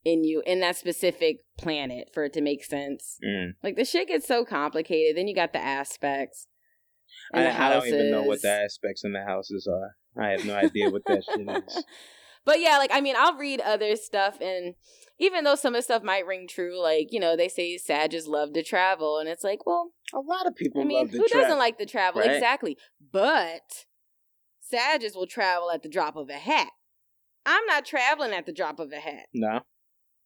in 0.03 0.23
you 0.23 0.41
in 0.47 0.59
that 0.61 0.75
specific 0.75 1.45
planet 1.57 2.09
for 2.11 2.25
it 2.25 2.33
to 2.33 2.41
make 2.41 2.65
sense. 2.65 3.17
Mm. 3.23 3.53
Like 3.63 3.75
the 3.77 3.85
shit 3.85 4.07
gets 4.09 4.25
so 4.27 4.43
complicated. 4.43 5.15
Then 5.15 5.27
you 5.27 5.35
got 5.35 5.53
the 5.53 5.59
aspects. 5.63 6.47
I, 7.33 7.47
I 7.49 7.69
don't 7.73 7.87
even 7.87 8.11
know 8.11 8.23
what 8.23 8.41
the 8.41 8.49
aspects 8.51 9.03
in 9.03 9.13
the 9.13 9.23
houses 9.23 9.67
are. 9.71 9.95
I 10.21 10.31
have 10.31 10.45
no 10.45 10.55
idea 10.55 10.89
what 10.89 11.03
that 11.05 11.23
shit 11.23 11.47
is. 11.67 11.83
But 12.43 12.59
yeah, 12.59 12.77
like 12.79 12.89
I 12.91 13.01
mean, 13.01 13.13
I'll 13.15 13.37
read 13.37 13.61
other 13.61 13.95
stuff, 13.95 14.41
and 14.41 14.73
even 15.19 15.43
though 15.43 15.53
some 15.53 15.75
of 15.75 15.79
the 15.79 15.83
stuff 15.83 16.01
might 16.01 16.25
ring 16.25 16.47
true, 16.49 16.81
like 16.81 17.09
you 17.11 17.19
know, 17.19 17.37
they 17.37 17.47
say 17.47 17.77
Sages 17.77 18.25
love 18.27 18.53
to 18.53 18.63
travel, 18.63 19.19
and 19.19 19.29
it's 19.29 19.43
like, 19.43 19.65
well, 19.67 19.91
A 20.11 20.19
lot 20.19 20.47
of 20.47 20.55
people 20.55 20.81
I 20.81 20.85
mean, 20.85 21.07
who 21.07 21.27
trap. 21.27 21.43
doesn't 21.43 21.59
like 21.59 21.77
to 21.77 21.85
travel? 21.85 22.21
right? 22.21 22.31
Exactly. 22.31 22.77
But 23.11 23.85
Sages 24.59 25.15
will 25.15 25.27
travel 25.27 25.69
at 25.71 25.83
the 25.83 25.89
drop 25.89 26.15
of 26.15 26.29
a 26.29 26.33
hat. 26.33 26.69
I'm 27.45 27.65
not 27.67 27.85
traveling 27.85 28.31
at 28.33 28.47
the 28.47 28.53
drop 28.53 28.79
of 28.79 28.91
a 28.91 28.99
hat. 28.99 29.27
No. 29.35 29.59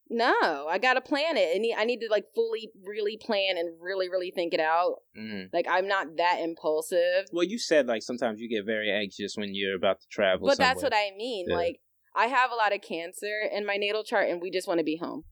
No, 0.09 0.67
I 0.69 0.77
gotta 0.77 1.01
plan 1.01 1.35
it. 1.35 1.55
I 1.55 1.57
need, 1.57 1.75
I 1.75 1.83
need 1.83 1.99
to 2.01 2.07
like 2.11 2.25
fully, 2.35 2.69
really 2.85 3.17
plan 3.17 3.57
and 3.57 3.75
really, 3.81 4.07
really 4.07 4.31
think 4.31 4.53
it 4.53 4.59
out. 4.59 4.97
Mm. 5.17 5.49
Like 5.51 5.65
I'm 5.69 5.87
not 5.87 6.17
that 6.17 6.39
impulsive. 6.41 7.25
Well, 7.31 7.43
you 7.43 7.57
said 7.57 7.87
like 7.87 8.03
sometimes 8.03 8.39
you 8.39 8.47
get 8.47 8.65
very 8.65 8.91
anxious 8.91 9.35
when 9.35 9.55
you're 9.55 9.75
about 9.75 10.01
to 10.01 10.07
travel. 10.11 10.47
But 10.47 10.59
that's 10.59 10.83
what 10.83 10.93
I 10.93 11.11
mean. 11.17 11.47
Yeah. 11.49 11.55
Like 11.55 11.79
I 12.15 12.27
have 12.27 12.51
a 12.51 12.55
lot 12.55 12.73
of 12.73 12.81
cancer 12.81 13.41
in 13.51 13.65
my 13.65 13.77
natal 13.77 14.03
chart, 14.03 14.29
and 14.29 14.41
we 14.41 14.51
just 14.51 14.67
want 14.67 14.77
to 14.79 14.83
be 14.83 14.97
home. 14.97 15.23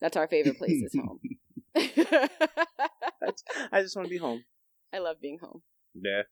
That's 0.00 0.16
our 0.16 0.28
favorite 0.28 0.58
place 0.58 0.82
is 0.82 0.94
home. 0.94 1.18
I 3.72 3.82
just 3.82 3.96
want 3.96 4.06
to 4.06 4.10
be 4.10 4.18
home. 4.18 4.44
I 4.92 4.98
love 4.98 5.16
being 5.20 5.38
home. 5.40 5.62
Yeah. 5.94 6.22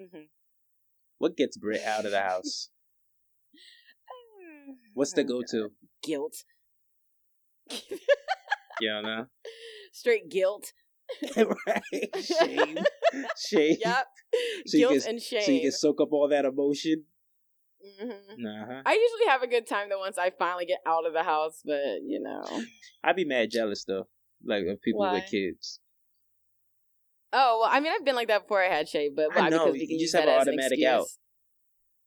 Mm-hmm. 0.00 0.24
What 1.18 1.36
gets 1.36 1.56
Brit 1.56 1.82
out 1.84 2.04
of 2.04 2.10
the 2.10 2.20
house? 2.20 2.70
What's 4.94 5.12
the 5.12 5.24
go-to? 5.24 5.70
Guilt. 6.02 6.44
You 8.80 8.90
don't? 9.02 9.28
Straight 9.92 10.28
guilt. 10.28 10.72
right. 11.36 12.16
Shame. 12.40 12.78
Shame. 13.38 13.76
Yep. 13.80 14.06
So 14.66 14.78
guilt 14.78 14.92
can- 15.02 15.10
and 15.10 15.22
shame. 15.22 15.42
So 15.42 15.50
you 15.52 15.60
can 15.60 15.72
soak 15.72 16.00
up 16.00 16.08
all 16.12 16.28
that 16.28 16.44
emotion. 16.44 17.04
hmm 17.80 18.10
Nah. 18.38 18.82
I 18.84 18.92
usually 18.94 19.28
have 19.30 19.42
a 19.42 19.46
good 19.46 19.66
time 19.68 19.88
though 19.90 20.00
once 20.00 20.18
I 20.18 20.30
finally 20.30 20.66
get 20.66 20.78
out 20.86 21.06
of 21.06 21.12
the 21.12 21.22
house, 21.22 21.60
but 21.64 22.00
you 22.04 22.20
know. 22.20 22.42
I'd 23.04 23.14
be 23.16 23.24
mad 23.24 23.50
jealous 23.52 23.84
though. 23.84 24.08
Like 24.44 24.64
of 24.66 24.80
people 24.82 25.00
Why? 25.00 25.12
with 25.14 25.30
kids. 25.30 25.78
Oh 27.32 27.58
well, 27.60 27.70
I 27.72 27.80
mean, 27.80 27.92
I've 27.94 28.04
been 28.04 28.14
like 28.16 28.28
that 28.28 28.42
before 28.42 28.62
I 28.62 28.68
had 28.68 28.88
Shay, 28.88 29.10
but 29.14 29.28
I 29.36 29.48
know, 29.50 29.72
because 29.72 29.88
we 29.88 29.94
you 29.94 30.00
just 30.00 30.14
have 30.14 30.24
an 30.24 30.30
as 30.30 30.46
an 30.46 30.54
automatic 30.54 30.84
out. 30.84 31.06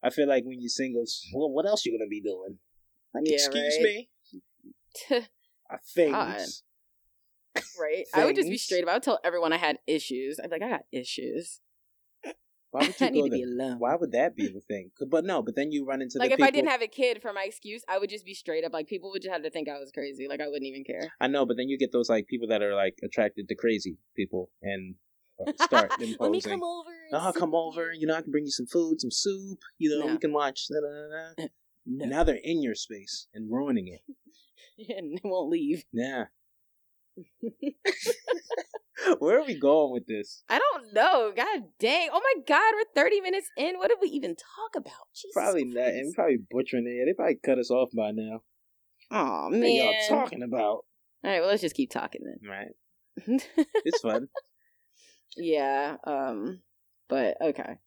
I 0.04 0.10
feel 0.10 0.28
like 0.28 0.44
when 0.46 0.60
you're 0.60 0.70
single, 0.70 1.04
well, 1.34 1.50
what 1.50 1.66
else 1.66 1.86
you 1.86 1.98
gonna 1.98 2.10
be 2.10 2.22
doing? 2.22 2.60
Like, 3.14 3.24
Yeah, 3.26 3.36
excuse 3.36 3.78
right. 3.80 4.08
me. 5.22 5.28
I 5.70 5.78
think. 5.96 6.12
God. 6.14 6.40
right? 7.80 8.06
I 8.14 8.26
would 8.26 8.36
just 8.36 8.50
be 8.50 8.58
straight 8.58 8.84
up. 8.84 8.90
I 8.90 8.94
would 8.94 9.04
tell 9.04 9.20
everyone 9.24 9.54
I 9.54 9.58
had 9.58 9.80
issues. 9.88 10.40
I'd 10.40 10.50
be 10.50 10.56
like, 10.56 10.62
I 10.64 10.70
got 10.70 10.82
issues. 10.92 11.60
Why 12.72 12.82
would 12.88 12.96
you 13.02 13.08
I 13.08 13.10
need 13.10 13.24
to 13.24 13.30
be 13.30 13.44
alone. 13.44 13.80
Why 13.80 13.96
would 13.96 14.12
that 14.12 14.36
be 14.36 14.48
the 14.48 14.60
thing? 14.62 14.92
But 15.10 15.26
no, 15.26 15.42
but 15.42 15.56
then 15.56 15.72
you 15.72 15.86
run 15.86 16.02
into 16.02 16.20
like 16.20 16.30
the 16.30 16.36
if 16.36 16.42
I 16.42 16.52
didn't 16.52 16.70
have 16.70 16.82
a 16.82 16.88
kid 16.88 17.22
for 17.22 17.34
my 17.34 17.44
excuse, 17.44 17.84
I 17.88 17.98
would 17.98 18.10
just 18.10 18.26
be 18.26 18.34
straight 18.34 18.64
up. 18.66 18.74
Like 18.74 18.88
people 18.88 19.10
would 19.12 19.22
just 19.22 19.32
have 19.34 19.44
to 19.44 19.50
think 19.50 19.70
I 19.70 19.80
was 19.80 19.92
crazy. 19.92 20.28
Like 20.28 20.42
I 20.42 20.48
wouldn't 20.48 20.66
even 20.66 20.84
care. 20.84 21.12
I 21.20 21.28
know, 21.28 21.46
but 21.46 21.58
then 21.58 21.70
you 21.70 21.78
get 21.78 21.92
those 21.92 22.10
like 22.10 22.28
people 22.28 22.48
that 22.50 22.62
are 22.62 22.76
like 22.76 22.98
attracted 23.04 23.48
to 23.48 23.56
crazy 23.56 23.98
people 24.16 24.50
and 24.62 24.96
uh, 25.46 25.52
start 25.64 25.92
imposing. 25.94 26.18
Let 26.20 26.32
me 26.32 26.42
come 26.42 26.64
over. 26.64 26.92
Oh, 27.14 27.32
come 27.36 27.56
over. 27.56 27.94
you." 27.94 28.06
Know, 28.06 28.16
I 28.16 28.22
can 28.22 28.32
bring 28.32 28.46
you 28.46 28.52
some 28.52 28.68
food, 28.68 29.00
some 29.00 29.12
soup. 29.12 29.60
You 29.78 29.90
know, 29.98 30.06
No. 30.06 30.14
we 30.14 30.18
can 30.20 30.34
watch. 30.34 30.68
Da, 30.68 30.76
da, 30.82 30.88
da, 30.90 31.44
da. 31.44 31.48
No. 31.86 32.06
Now 32.06 32.24
they're 32.26 32.40
in 32.44 32.62
your 32.62 32.76
space 32.76 33.28
and 33.34 33.50
ruining 33.50 33.88
it. 33.88 34.02
and 34.90 35.18
they 35.18 35.22
won't 35.24 35.50
leave. 35.50 35.84
Yeah. 35.92 36.26
Where 39.20 39.40
are 39.40 39.46
we 39.46 39.60
going 39.60 39.92
with 39.94 40.08
this? 40.08 40.44
I 40.50 40.60
don't 40.60 40.94
know. 40.94 41.32
God 41.36 41.64
dang. 41.80 42.10
Oh 42.12 42.20
my 42.22 42.42
God, 42.48 42.74
we're 42.76 43.02
30 43.04 43.22
minutes 43.22 43.48
in. 43.58 43.78
What 43.78 43.90
did 43.90 43.98
we 44.02 44.10
even 44.10 44.36
talk 44.36 44.76
about? 44.76 44.94
Jesus 45.16 45.34
Probably 45.34 45.66
not. 45.66 45.76
Christ. 45.84 45.96
And 45.98 46.06
we're 46.08 46.14
probably 46.16 46.38
butchering 46.50 46.88
it. 46.88 47.06
They 47.06 47.14
probably 47.14 47.40
cut 47.44 47.60
us 47.60 47.70
off 47.72 47.90
by 47.96 48.12
now. 48.12 48.42
Aw, 49.12 49.44
What 49.46 49.54
are 49.54 49.58
man. 49.58 49.76
y'all 49.76 49.94
talking 50.10 50.44
about? 50.44 50.60
All 51.24 51.32
right, 51.32 51.40
well, 51.40 51.50
let's 51.50 51.62
just 51.62 51.76
keep 51.76 51.90
talking 51.92 52.22
then. 52.24 52.50
Right. 52.50 53.40
It's 53.86 54.02
fun. 54.02 54.28
yeah. 55.38 55.96
Um. 56.04 56.62
But 57.10 57.38
okay. 57.42 57.78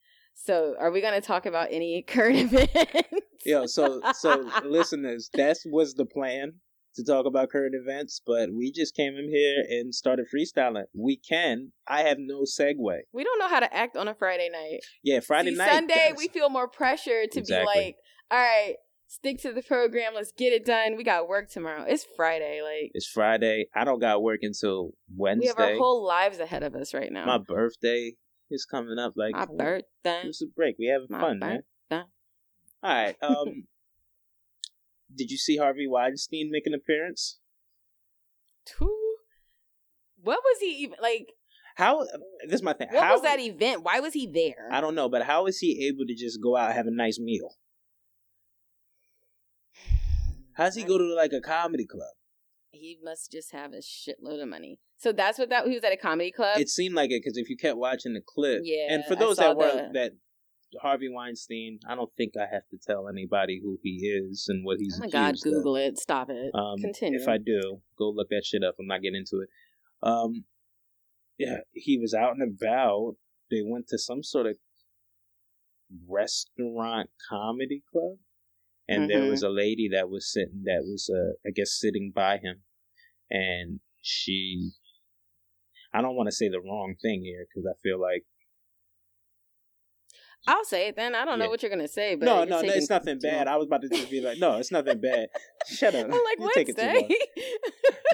So, 0.45 0.75
are 0.79 0.91
we 0.91 1.01
going 1.01 1.15
to 1.21 1.27
talk 1.27 1.47
about 1.47 1.69
any 1.71 2.03
current 2.07 2.37
events? 2.53 3.27
yeah. 3.45 3.67
so 3.67 4.01
so 4.15 4.49
listeners, 4.65 5.29
that 5.35 5.59
was 5.67 5.95
the 5.95 6.07
plan 6.07 6.55
to 6.97 7.05
talk 7.05 7.27
about 7.27 7.51
current 7.51 7.75
events, 7.75 8.21
but 8.27 8.49
we 8.53 8.73
just 8.73 8.97
came 8.97 9.15
in 9.17 9.29
here 9.31 9.65
and 9.69 9.95
started 9.95 10.27
freestyling. 10.35 10.85
We 10.97 11.17
can. 11.19 11.73
I 11.87 12.03
have 12.03 12.17
no 12.19 12.43
segue. 12.43 12.75
we 13.13 13.23
don't 13.25 13.39
know 13.39 13.49
how 13.49 13.61
to 13.61 13.73
act 13.75 13.97
on 13.97 14.09
a 14.09 14.15
Friday 14.15 14.49
night. 14.51 14.81
Yeah, 15.05 15.21
Friday 15.21 15.51
See, 15.53 15.57
night. 15.57 15.71
Sunday, 15.73 16.13
we 16.17 16.29
feel 16.29 16.49
more 16.49 16.69
pressure 16.69 17.27
to 17.31 17.39
Exactly. 17.39 17.73
be 17.75 17.81
like, 17.87 17.97
all 18.31 18.39
right, 18.39 18.75
stick 19.07 19.41
to 19.43 19.53
the 19.53 19.63
program. 19.63 20.15
Let's 20.15 20.33
get 20.33 20.53
it 20.53 20.65
done. 20.65 20.97
We 20.97 21.05
got 21.05 21.29
work 21.29 21.51
tomorrow. 21.51 21.85
It's 21.87 22.05
Friday. 22.17 22.61
Like, 22.63 22.91
It's 22.95 23.07
Friday. 23.07 23.67
I 23.75 23.85
don't 23.85 24.01
got 24.01 24.23
work 24.23 24.41
until 24.43 24.91
Wednesday. 25.17 25.53
we 25.57 25.63
have 25.63 25.73
our 25.73 25.77
whole 25.77 26.05
lives 26.05 26.39
ahead 26.41 26.63
of 26.65 26.75
us 26.75 26.93
right 26.95 27.13
now. 27.13 27.25
My 27.27 27.39
birthday 27.39 28.15
is 28.51 28.65
coming 28.65 28.99
up. 28.99 29.15
Like 29.17 29.35
My 29.35 29.47
birthday. 29.47 30.23
It's 30.25 30.43
a 30.43 30.47
break. 30.47 30.77
We 30.79 30.87
having 30.87 31.07
My 31.11 31.21
fun, 31.21 31.39
man. 31.39 31.63
All 31.91 32.05
right. 32.83 33.17
Um, 33.23 33.65
did 35.15 35.31
you 35.31 35.37
see 35.37 35.57
Harvey 35.57 35.87
Weinstein 35.89 36.51
make 36.53 36.67
an 36.67 36.75
appearance? 36.75 37.39
Who? 38.79 38.97
What 40.23 40.41
was 40.45 40.61
he 40.61 40.83
even 40.83 40.97
like? 41.03 41.27
How? 41.77 42.05
This 42.45 42.57
is 42.57 42.63
my 42.63 42.75
thing. 42.75 42.89
What 42.91 43.03
how, 43.03 43.13
was 43.15 43.23
that 43.23 43.41
event? 43.41 43.83
Why 43.83 44.01
was 44.01 44.13
he 44.13 44.27
there? 44.27 44.69
I 44.71 44.81
don't 44.81 44.95
know, 44.95 45.09
but 45.09 45.23
how 45.23 45.47
is 45.47 45.59
he 45.59 45.89
able 45.89 46.07
to 46.07 46.15
just 46.15 46.41
go 46.43 46.57
out 46.57 46.69
and 46.69 46.77
have 46.77 46.87
a 46.87 46.91
nice 46.91 47.19
meal? 47.19 47.57
How 50.55 50.65
does 50.67 50.77
he 50.77 50.85
go 50.85 50.99
to 50.99 51.15
like 51.15 51.33
a 51.33 51.41
comedy 51.41 51.87
club? 51.87 52.13
He 52.73 52.99
must 53.03 53.33
just 53.33 53.53
have 53.53 53.73
a 53.73 53.79
shitload 53.79 54.41
of 54.43 54.49
money. 54.49 54.79
So 54.99 55.13
that's 55.13 55.39
what 55.39 55.49
that 55.51 55.67
he 55.67 55.75
was 55.75 55.85
at 55.85 55.93
a 55.93 55.97
comedy 55.97 56.31
club. 56.31 56.59
It 56.61 56.69
seemed 56.69 56.95
like 56.95 57.11
it 57.11 57.23
because 57.25 57.37
if 57.37 57.49
you 57.51 57.57
kept 57.57 57.77
watching 57.79 58.15
the 58.15 58.21
clip, 58.25 58.61
Yeah, 58.65 58.87
and 58.91 59.05
for 59.07 59.17
those 59.17 59.37
that 59.39 59.57
were 59.57 59.65
the- 59.73 59.91
that 59.95 60.13
Harvey 60.81 61.09
Weinstein, 61.09 61.81
I 61.89 61.97
don't 61.97 62.13
think 62.17 62.37
I 62.37 62.47
have 62.53 62.69
to 62.71 62.79
tell 62.79 63.09
anybody 63.09 63.61
who 63.61 63.79
he 63.83 64.07
is 64.07 64.47
and 64.49 64.65
what 64.65 64.79
he's. 64.79 64.97
oh 64.99 65.01
my 65.05 65.09
god, 65.11 65.31
accused 65.31 65.47
of. 65.49 65.53
Google 65.55 65.77
it. 65.77 65.99
Stop 65.99 66.31
it. 66.31 66.55
Um, 66.55 66.79
Continue. 66.81 67.19
If 67.21 67.27
I 67.27 67.39
do, 67.39 67.83
go 67.99 68.11
look 68.11 68.29
that 68.29 68.45
shit 68.45 68.63
up. 68.63 68.77
I'm 68.79 68.87
not 68.87 69.03
getting 69.03 69.17
into 69.19 69.41
it. 69.43 69.49
Um, 70.03 70.45
yeah, 71.39 71.59
he 71.73 71.99
was 71.99 72.15
out 72.15 72.37
and 72.37 72.43
about. 72.57 73.17
They 73.51 73.63
went 73.65 73.89
to 73.89 73.99
some 73.99 74.23
sort 74.23 74.47
of 74.47 74.59
restaurant 76.07 77.11
comedy 77.29 77.83
club, 77.91 78.19
and 78.91 79.09
there 79.11 79.23
Mhm. 79.23 79.31
was 79.31 79.43
a 79.43 79.49
lady 79.49 79.89
that 79.93 80.11
was 80.11 80.31
sitting, 80.33 80.63
that 80.65 80.83
was, 80.85 81.09
uh, 81.09 81.35
I 81.47 81.51
guess, 81.51 81.73
sitting 81.73 82.11
by 82.15 82.39
him, 82.39 82.63
and 83.31 83.81
she. 84.01 84.73
I 85.93 86.03
don't 86.03 86.15
want 86.17 86.29
to 86.29 86.33
say 86.35 86.49
the 86.49 86.61
wrong 86.61 86.97
thing 87.03 87.25
here 87.25 87.47
because 87.49 87.67
I 87.67 87.75
feel 87.83 88.01
like 88.01 88.25
I'll 90.47 90.65
say 90.65 90.89
it 90.89 90.97
then. 90.97 91.15
I 91.15 91.25
don't 91.25 91.39
know 91.39 91.49
what 91.51 91.63
you're 91.63 91.71
gonna 91.71 91.87
say, 91.89 92.15
but 92.15 92.25
no, 92.25 92.45
no, 92.45 92.63
no, 92.63 92.69
it's 92.73 92.89
nothing 92.89 93.19
bad. 93.19 93.47
I 93.47 93.57
was 93.57 93.67
about 93.67 93.83
to 93.83 93.89
just 93.89 94.11
be 94.11 94.21
like, 94.23 94.39
no, 94.39 94.57
it's 94.57 94.73
nothing 94.73 95.01
bad. 95.01 95.29
Shut 95.67 95.95
up. 95.95 96.07
I'm 96.07 96.11
like 96.13 96.39
You're 96.39 96.51
taking 96.53 96.75
too 96.75 96.83
long. 96.87 97.09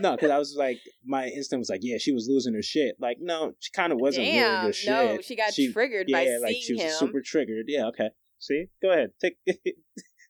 No, 0.01 0.13
because 0.17 0.31
I 0.31 0.39
was 0.39 0.55
like, 0.59 0.79
my 1.05 1.27
instinct 1.27 1.61
was 1.61 1.71
like, 1.71 1.81
yeah, 1.83 1.99
she 1.99 2.13
was 2.13 2.27
losing 2.29 2.55
her 2.55 2.63
shit. 2.63 2.97
Like, 2.99 3.19
no, 3.21 3.53
she 3.61 3.71
kind 3.71 3.93
of 3.93 4.01
wasn't 4.01 4.27
losing 4.27 4.41
her 4.43 4.73
shit. 4.73 4.93
no, 4.93 5.19
she 5.23 5.37
got 5.37 5.53
triggered 5.73 6.09
by 6.13 6.23
yeah, 6.23 6.39
like 6.43 6.53
seeing 6.53 6.63
she 6.63 6.73
was 6.75 6.83
him. 6.83 6.91
super 6.91 7.23
triggered. 7.25 7.67
Yeah, 7.69 7.87
okay. 7.89 8.09
See, 8.41 8.67
go 8.83 8.91
ahead, 8.91 9.13
take 9.21 9.37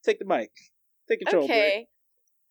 take 0.07 0.19
the 0.19 0.25
mic, 0.25 0.51
take 1.09 1.21
control. 1.21 1.45
Okay. 1.45 1.89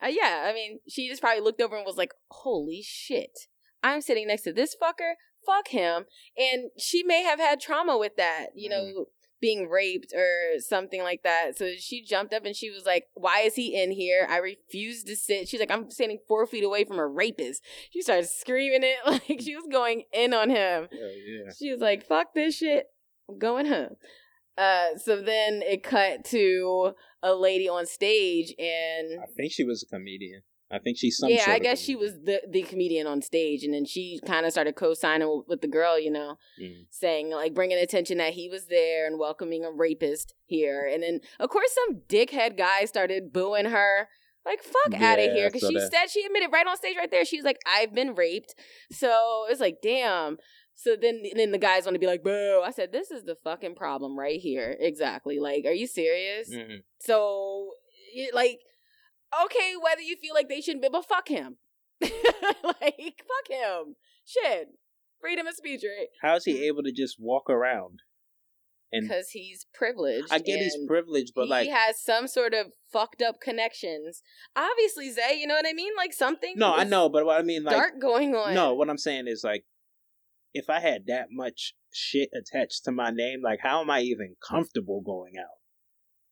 Uh, 0.03 0.07
yeah, 0.07 0.43
I 0.45 0.53
mean, 0.53 0.79
she 0.87 1.07
just 1.09 1.21
probably 1.21 1.41
looked 1.41 1.61
over 1.61 1.75
and 1.75 1.85
was 1.85 1.97
like, 1.97 2.13
"Holy 2.29 2.81
shit, 2.83 3.47
I'm 3.81 4.01
sitting 4.01 4.27
next 4.27 4.43
to 4.43 4.53
this 4.53 4.75
fucker. 4.81 5.13
Fuck 5.45 5.69
him." 5.69 6.05
And 6.37 6.71
she 6.77 7.03
may 7.03 7.23
have 7.23 7.39
had 7.39 7.61
trauma 7.61 7.97
with 7.97 8.17
that, 8.17 8.47
you 8.55 8.69
know, 8.69 9.05
being 9.41 9.69
raped 9.69 10.13
or 10.13 10.59
something 10.59 11.01
like 11.01 11.23
that. 11.23 11.57
So 11.57 11.71
she 11.77 12.03
jumped 12.03 12.33
up 12.33 12.45
and 12.45 12.55
she 12.55 12.69
was 12.69 12.85
like, 12.85 13.05
"Why 13.13 13.41
is 13.41 13.55
he 13.55 13.81
in 13.81 13.91
here? 13.91 14.27
I 14.29 14.37
refuse 14.37 15.03
to 15.05 15.15
sit." 15.15 15.47
She's 15.47 15.59
like, 15.59 15.71
"I'm 15.71 15.89
standing 15.89 16.19
four 16.27 16.45
feet 16.45 16.63
away 16.63 16.83
from 16.83 16.99
a 16.99 17.07
rapist." 17.07 17.63
She 17.91 18.01
started 18.01 18.27
screaming 18.27 18.83
it 18.83 18.97
like 19.05 19.41
she 19.41 19.55
was 19.55 19.67
going 19.71 20.03
in 20.13 20.33
on 20.33 20.49
him. 20.49 20.87
Yeah, 20.91 21.07
yeah. 21.25 21.51
She 21.57 21.71
was 21.71 21.79
like, 21.79 22.05
"Fuck 22.05 22.33
this 22.33 22.57
shit, 22.57 22.87
I'm 23.29 23.39
going 23.39 23.67
home." 23.67 23.95
Uh, 24.57 24.97
so 24.97 25.21
then 25.21 25.61
it 25.63 25.83
cut 25.83 26.23
to 26.25 26.93
a 27.21 27.33
lady 27.33 27.67
on 27.67 27.85
stage, 27.85 28.53
and 28.57 29.19
I 29.21 29.25
think 29.35 29.51
she 29.51 29.63
was 29.63 29.83
a 29.83 29.87
comedian. 29.95 30.41
I 30.71 30.79
think 30.79 30.97
she's 30.97 31.17
some. 31.17 31.29
yeah, 31.29 31.45
I 31.47 31.59
guess 31.59 31.79
she 31.79 31.95
was 31.95 32.13
the 32.23 32.41
the 32.49 32.63
comedian 32.63 33.05
on 33.05 33.21
stage, 33.21 33.63
and 33.63 33.73
then 33.73 33.85
she 33.85 34.19
kind 34.25 34.45
of 34.45 34.51
started 34.51 34.75
co-signing 34.75 35.43
with 35.47 35.61
the 35.61 35.67
girl, 35.67 35.99
you 35.99 36.09
know, 36.11 36.37
Mm. 36.61 36.85
saying 36.89 37.29
like 37.31 37.53
bringing 37.53 37.77
attention 37.77 38.17
that 38.17 38.33
he 38.33 38.49
was 38.49 38.65
there 38.67 39.05
and 39.05 39.19
welcoming 39.19 39.63
a 39.65 39.71
rapist 39.71 40.33
here, 40.45 40.89
and 40.91 41.03
then 41.03 41.19
of 41.39 41.49
course 41.49 41.71
some 41.73 42.01
dickhead 42.07 42.57
guy 42.57 42.85
started 42.85 43.31
booing 43.33 43.65
her. 43.65 44.07
Like 44.45 44.61
fuck 44.61 45.01
out 45.01 45.17
of 45.19 45.31
here 45.31 45.49
because 45.51 45.67
she 45.67 45.73
that. 45.75 45.91
said 45.91 46.09
she 46.11 46.23
admitted 46.23 46.51
right 46.53 46.67
on 46.67 46.77
stage 46.77 46.95
right 46.97 47.09
there. 47.09 47.25
She 47.25 47.37
was 47.37 47.45
like, 47.45 47.57
"I've 47.67 47.93
been 47.95 48.13
raped," 48.15 48.53
so 48.91 49.45
it's 49.49 49.59
like, 49.59 49.77
damn. 49.81 50.37
So 50.77 50.95
then, 51.01 51.23
then 51.35 51.51
the 51.51 51.57
guys 51.57 51.85
want 51.85 51.95
to 51.95 51.99
be 51.99 52.05
like, 52.05 52.23
"Boo!" 52.23 52.61
I 52.63 52.71
said, 52.71 52.91
"This 52.91 53.09
is 53.09 53.23
the 53.23 53.35
fucking 53.35 53.75
problem 53.75 54.19
right 54.19 54.39
here. 54.39 54.75
Exactly. 54.79 55.39
Like, 55.39 55.65
are 55.65 55.71
you 55.71 55.87
serious?" 55.87 56.53
Mhm. 56.53 56.83
So, 56.99 57.71
like, 58.33 58.59
okay, 59.45 59.73
whether 59.81 60.01
you 60.01 60.17
feel 60.17 60.33
like 60.33 60.49
they 60.49 60.61
shouldn't 60.61 60.83
be, 60.83 60.89
but 60.89 61.05
fuck 61.05 61.29
him. 61.29 61.57
like, 62.01 63.23
fuck 63.27 63.49
him. 63.49 63.95
Shit. 64.25 64.67
Freedom 65.21 65.47
of 65.47 65.55
speech, 65.55 65.81
right? 65.83 66.07
How 66.21 66.35
is 66.35 66.45
he 66.45 66.67
able 66.67 66.83
to 66.83 66.91
just 66.91 67.15
walk 67.19 67.49
around? 67.49 68.01
And 68.91 69.07
Because 69.07 69.29
he's 69.31 69.65
privileged. 69.73 70.27
I 70.31 70.39
get 70.39 70.59
he's 70.59 70.77
privileged, 70.87 71.33
but 71.35 71.45
he 71.45 71.49
like, 71.49 71.63
he 71.65 71.71
has 71.71 71.99
some 71.99 72.27
sort 72.27 72.53
of 72.53 72.67
fucked 72.91 73.21
up 73.21 73.41
connections. 73.41 74.21
Obviously, 74.55 75.09
Zay, 75.09 75.37
you 75.39 75.47
know 75.47 75.55
what 75.55 75.65
I 75.67 75.73
mean? 75.73 75.93
Like 75.97 76.13
something. 76.13 76.53
no, 76.55 76.73
I 76.73 76.83
know, 76.83 77.09
but 77.09 77.25
what 77.25 77.39
I 77.39 77.43
mean, 77.43 77.63
like, 77.63 77.75
dark 77.75 77.99
going 77.99 78.35
on. 78.35 78.53
No, 78.53 78.73
what 78.75 78.89
I'm 78.89 78.97
saying 78.97 79.27
is 79.27 79.41
like, 79.43 79.65
if 80.55 80.69
I 80.69 80.79
had 80.79 81.07
that 81.07 81.27
much 81.31 81.75
shit 81.93 82.29
attached 82.33 82.85
to 82.85 82.91
my 82.91 83.11
name, 83.11 83.41
like, 83.43 83.59
how 83.61 83.81
am 83.81 83.89
I 83.89 83.99
even 83.99 84.37
comfortable 84.41 85.01
going 85.01 85.33
out? 85.37 85.57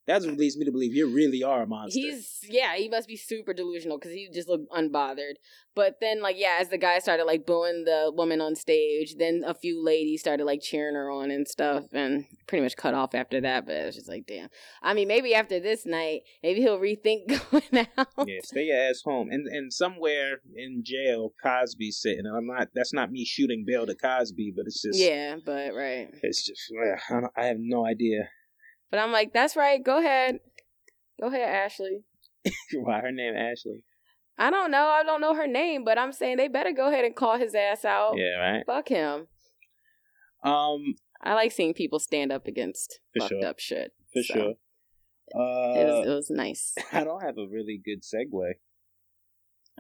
That's 0.06 0.26
what 0.26 0.38
leads 0.38 0.58
me 0.58 0.66
to 0.66 0.72
believe 0.72 0.94
you 0.94 1.08
really 1.08 1.44
are 1.44 1.64
a 1.64 1.68
monster. 1.68 2.00
He's 2.00 2.40
yeah, 2.50 2.76
he 2.76 2.90
must 2.90 3.08
be 3.08 3.16
super 3.16 3.54
delusional 3.54 3.98
because 3.98 4.12
he 4.12 4.30
just 4.34 4.50
looked 4.50 4.70
unbothered. 4.72 5.36
But 5.76 6.00
then 6.02 6.22
like 6.22 6.36
yeah, 6.38 6.58
as 6.60 6.70
the 6.70 6.78
guy 6.78 7.00
started 7.00 7.24
like 7.24 7.46
booing 7.46 7.86
the 7.86 8.12
woman 8.14 8.42
on 8.42 8.56
stage, 8.56 9.16
then 9.18 9.44
a 9.46 9.54
few 9.54 9.84
ladies 9.84 10.20
started 10.20 10.44
like 10.44 10.62
cheering 10.62 10.96
her 10.96 11.10
on 11.10 11.32
and 11.32 11.48
stuff, 11.48 11.86
and 11.94 12.26
pretty 12.48 12.64
much 12.64 12.76
cut 12.76 12.94
off 12.94 13.16
after 13.16 13.40
that. 13.42 13.66
But 13.66 13.76
it's 13.76 13.96
just 13.96 14.10
like 14.10 14.26
damn. 14.28 14.50
I 14.82 14.94
mean, 14.94 15.08
maybe 15.08 15.34
after 15.34 15.60
this 15.60 15.86
night, 15.86 16.22
maybe 16.44 16.60
he'll 16.60 16.80
rethink 16.80 17.28
going 17.52 17.88
out. 17.98 18.08
yeah, 18.28 18.40
stay 18.44 18.66
your 18.66 18.78
ass 18.78 19.02
home. 19.06 19.30
And 19.32 19.48
and 19.48 19.72
somewhere 19.72 20.42
in 20.56 20.84
jail, 20.86 21.34
Cosby's 21.42 22.02
sitting. 22.02 22.26
And 22.26 22.36
I'm 22.36 22.46
not. 22.46 22.70
That's 22.76 22.94
not 22.94 23.12
me 23.12 23.24
shooting 23.24 23.64
bail 23.66 23.86
to 23.86 23.96
Cosby, 23.96 24.54
but 24.56 24.66
it's 24.66 24.82
just 24.82 25.00
yeah. 25.00 25.38
But 25.44 25.74
right, 25.74 26.10
it's 26.22 26.46
just 26.46 26.62
I, 27.10 27.22
don't, 27.22 27.32
I 27.38 27.46
have 27.46 27.58
no 27.60 27.86
idea. 27.86 28.28
But 28.94 29.00
I'm 29.00 29.12
like, 29.12 29.34
that's 29.34 29.56
right. 29.56 29.84
Go 29.84 29.98
ahead. 29.98 30.38
Go 31.20 31.26
ahead, 31.26 31.50
Ashley. 31.50 32.04
Why 32.76 33.00
her 33.00 33.12
name 33.12 33.34
Ashley? 33.36 33.84
I 34.38 34.52
don't 34.52 34.70
know. 34.70 34.86
I 34.86 35.02
don't 35.02 35.20
know 35.20 35.34
her 35.34 35.48
name, 35.48 35.84
but 35.84 35.98
I'm 35.98 36.12
saying 36.12 36.38
they 36.38 36.48
better 36.48 36.72
go 36.72 36.90
ahead 36.90 37.04
and 37.04 37.16
call 37.16 37.40
his 37.40 37.56
ass 37.56 37.86
out. 37.86 38.14
Yeah, 38.18 38.38
right. 38.38 38.64
Fuck 38.68 38.90
him. 38.90 39.30
Um, 40.44 40.94
I 41.24 41.34
like 41.34 41.52
seeing 41.52 41.74
people 41.74 41.98
stand 41.98 42.32
up 42.32 42.46
against 42.46 43.00
fucked 43.18 43.30
sure. 43.30 43.44
up 43.44 43.58
shit. 43.58 43.94
For 44.14 44.22
so. 44.22 44.34
sure. 44.36 44.54
Uh, 45.34 45.74
it 45.80 45.86
was 45.86 46.06
it 46.06 46.14
was 46.14 46.30
nice. 46.30 46.76
I 46.94 47.04
don't 47.04 47.22
have 47.22 47.40
a 47.40 47.48
really 47.52 47.82
good 47.84 48.04
segue. 48.04 48.54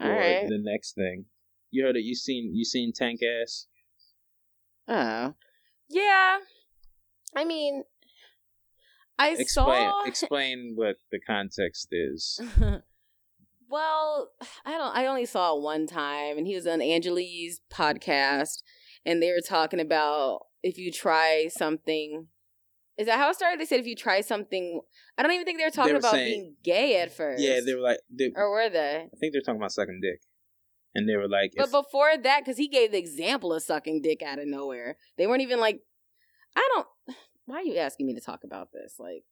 All 0.01 0.09
right. 0.09 0.47
The 0.47 0.59
next 0.59 0.95
thing, 0.95 1.26
you 1.70 1.86
heard 1.86 1.97
it. 1.97 2.03
You 2.03 2.16
seen 2.16 2.51
you 2.55 2.66
seen 2.66 2.93
Tank 2.95 3.20
Ass? 3.22 3.68
Oh, 4.88 5.36
yeah. 5.88 6.38
I 7.36 7.45
mean, 7.45 7.84
I 9.20 9.30
explain, 9.38 9.89
saw. 9.89 10.03
Explain 10.05 10.74
what 10.76 10.95
the 11.11 11.20
context 11.20 11.88
is. 11.91 12.39
well, 13.70 14.30
I 14.66 14.72
don't. 14.72 14.95
I 14.95 15.05
only 15.05 15.26
saw 15.26 15.55
it 15.55 15.61
one 15.61 15.88
time, 15.88 16.38
and 16.38 16.47
he 16.47 16.55
was 16.55 16.68
on 16.68 16.82
Angela 16.82 17.22
Yee's 17.22 17.61
podcast, 17.72 18.61
and 19.05 19.22
they 19.22 19.32
were 19.32 19.41
talking 19.45 19.80
about 19.80 20.41
if 20.61 20.78
you 20.78 20.91
try 20.91 21.47
something. 21.55 22.28
Is 22.95 23.07
that 23.07 23.18
how 23.18 23.32
it 23.32 23.36
started? 23.36 23.59
They 23.59 23.66
said 23.66 23.80
if 23.80 23.88
you 23.88 23.95
try 23.95 24.22
something, 24.22 24.80
I 25.18 25.24
don't 25.24 25.32
even 25.32 25.45
think 25.45 25.57
they 25.57 25.66
were 25.66 25.72
talking 25.72 25.89
They 25.89 25.93
were 25.93 25.99
about 25.99 26.11
saying- 26.11 26.32
being 26.32 26.55
gay 26.64 27.01
at 27.01 27.11
first. 27.11 27.41
Yeah, 27.41 27.59
they 27.66 27.74
were 27.74 27.82
like, 27.82 27.97
they, 28.16 28.32
or 28.36 28.51
were 28.51 28.70
they? 28.70 29.07
I 29.11 29.18
think 29.20 29.34
they're 29.34 29.41
talking 29.41 29.59
about 29.59 29.72
sucking 29.72 29.99
dick, 29.99 30.22
and 30.93 31.09
they 31.09 31.16
were 31.16 31.28
like, 31.28 31.53
But 31.57 31.66
if- 31.66 31.72
before 31.72 32.11
that, 32.22 32.41
because 32.45 32.57
he 32.57 32.68
gave 32.68 32.91
the 32.91 32.99
example 32.99 33.51
of 33.51 33.64
sucking 33.64 34.01
dick 34.03 34.22
out 34.22 34.38
of 34.38 34.45
nowhere, 34.47 34.97
they 35.18 35.26
weren't 35.26 35.41
even 35.41 35.59
like, 35.59 35.80
I 36.55 36.70
don't. 36.76 36.88
Why 37.46 37.58
are 37.58 37.64
you 37.64 37.78
asking 37.78 38.08
me 38.08 38.14
to 38.16 38.22
talk 38.22 38.44
about 38.44 38.72
this? 38.72 38.96
Like, 39.00 39.24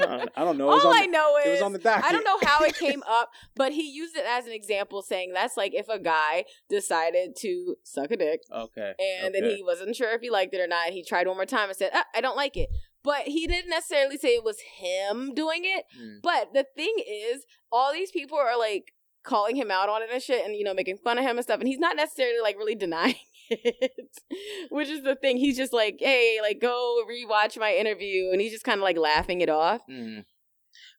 I 0.00 0.06
don't, 0.06 0.30
I 0.36 0.44
don't 0.44 0.58
know. 0.58 0.68
All 0.68 0.92
I 0.92 1.06
the- 1.06 1.10
know 1.12 1.36
is 1.38 1.46
it 1.46 1.50
was 1.52 1.62
on 1.62 1.72
the 1.72 1.78
docket. 1.78 2.04
I 2.04 2.12
don't 2.12 2.24
know 2.24 2.38
how 2.46 2.62
it 2.64 2.74
came 2.76 3.02
up, 3.08 3.30
but 3.56 3.72
he 3.72 3.90
used 3.90 4.16
it 4.16 4.24
as 4.28 4.46
an 4.46 4.52
example, 4.52 5.02
saying 5.02 5.32
that's 5.32 5.56
like 5.56 5.74
if 5.74 5.88
a 5.88 5.98
guy 5.98 6.44
decided 6.68 7.34
to 7.40 7.76
suck 7.82 8.10
a 8.10 8.16
dick 8.16 8.40
Okay. 8.52 8.92
and 9.22 9.34
then 9.34 9.44
he 9.44 9.62
wasn't 9.62 9.96
sure 9.96 10.10
if 10.12 10.20
he 10.20 10.30
liked 10.30 10.52
it 10.54 10.60
or 10.60 10.66
not, 10.66 10.90
he 10.90 11.02
tried 11.02 11.26
one 11.26 11.36
more 11.36 11.46
time 11.46 11.68
and 11.70 11.76
said, 11.78 11.90
ah, 11.94 12.04
"I 12.14 12.20
don't 12.20 12.36
like 12.36 12.56
it." 12.56 12.68
But 13.02 13.22
he 13.22 13.46
didn't 13.46 13.70
necessarily 13.70 14.16
say 14.16 14.28
it 14.30 14.44
was 14.44 14.60
him 14.60 15.34
doing 15.34 15.60
it. 15.64 15.84
Mm. 16.00 16.20
But 16.22 16.54
the 16.54 16.64
thing 16.76 16.94
is, 17.06 17.44
all 17.70 17.92
these 17.92 18.10
people 18.10 18.38
are 18.38 18.58
like 18.58 18.92
calling 19.22 19.56
him 19.56 19.70
out 19.70 19.88
on 19.88 20.02
it 20.02 20.08
and 20.12 20.22
shit, 20.22 20.44
and 20.44 20.54
you 20.54 20.64
know, 20.64 20.74
making 20.74 20.98
fun 20.98 21.18
of 21.18 21.24
him 21.24 21.36
and 21.36 21.44
stuff, 21.44 21.58
and 21.60 21.68
he's 21.68 21.78
not 21.78 21.96
necessarily 21.96 22.40
like 22.42 22.56
really 22.58 22.74
denying 22.74 23.14
it. 23.50 23.92
Which 24.70 24.88
is 24.88 25.02
the 25.02 25.16
thing. 25.16 25.36
He's 25.36 25.56
just 25.56 25.72
like, 25.72 25.96
"Hey, 26.00 26.38
like, 26.42 26.60
go 26.60 27.02
rewatch 27.08 27.58
my 27.58 27.74
interview," 27.74 28.30
and 28.30 28.40
he's 28.40 28.52
just 28.52 28.64
kind 28.64 28.78
of 28.78 28.82
like 28.82 28.98
laughing 28.98 29.40
it 29.40 29.48
off. 29.48 29.80
Mm. 29.90 30.24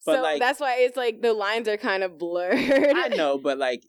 So 0.01 0.21
like- 0.21 0.39
that's 0.39 0.59
why 0.59 0.77
it's 0.79 0.97
like 0.97 1.21
the 1.21 1.33
lines 1.33 1.67
are 1.67 1.77
kind 1.77 2.03
of 2.03 2.17
blurred. 2.17 2.57
I 2.57 3.09
know, 3.09 3.37
but 3.37 3.57
like 3.67 3.83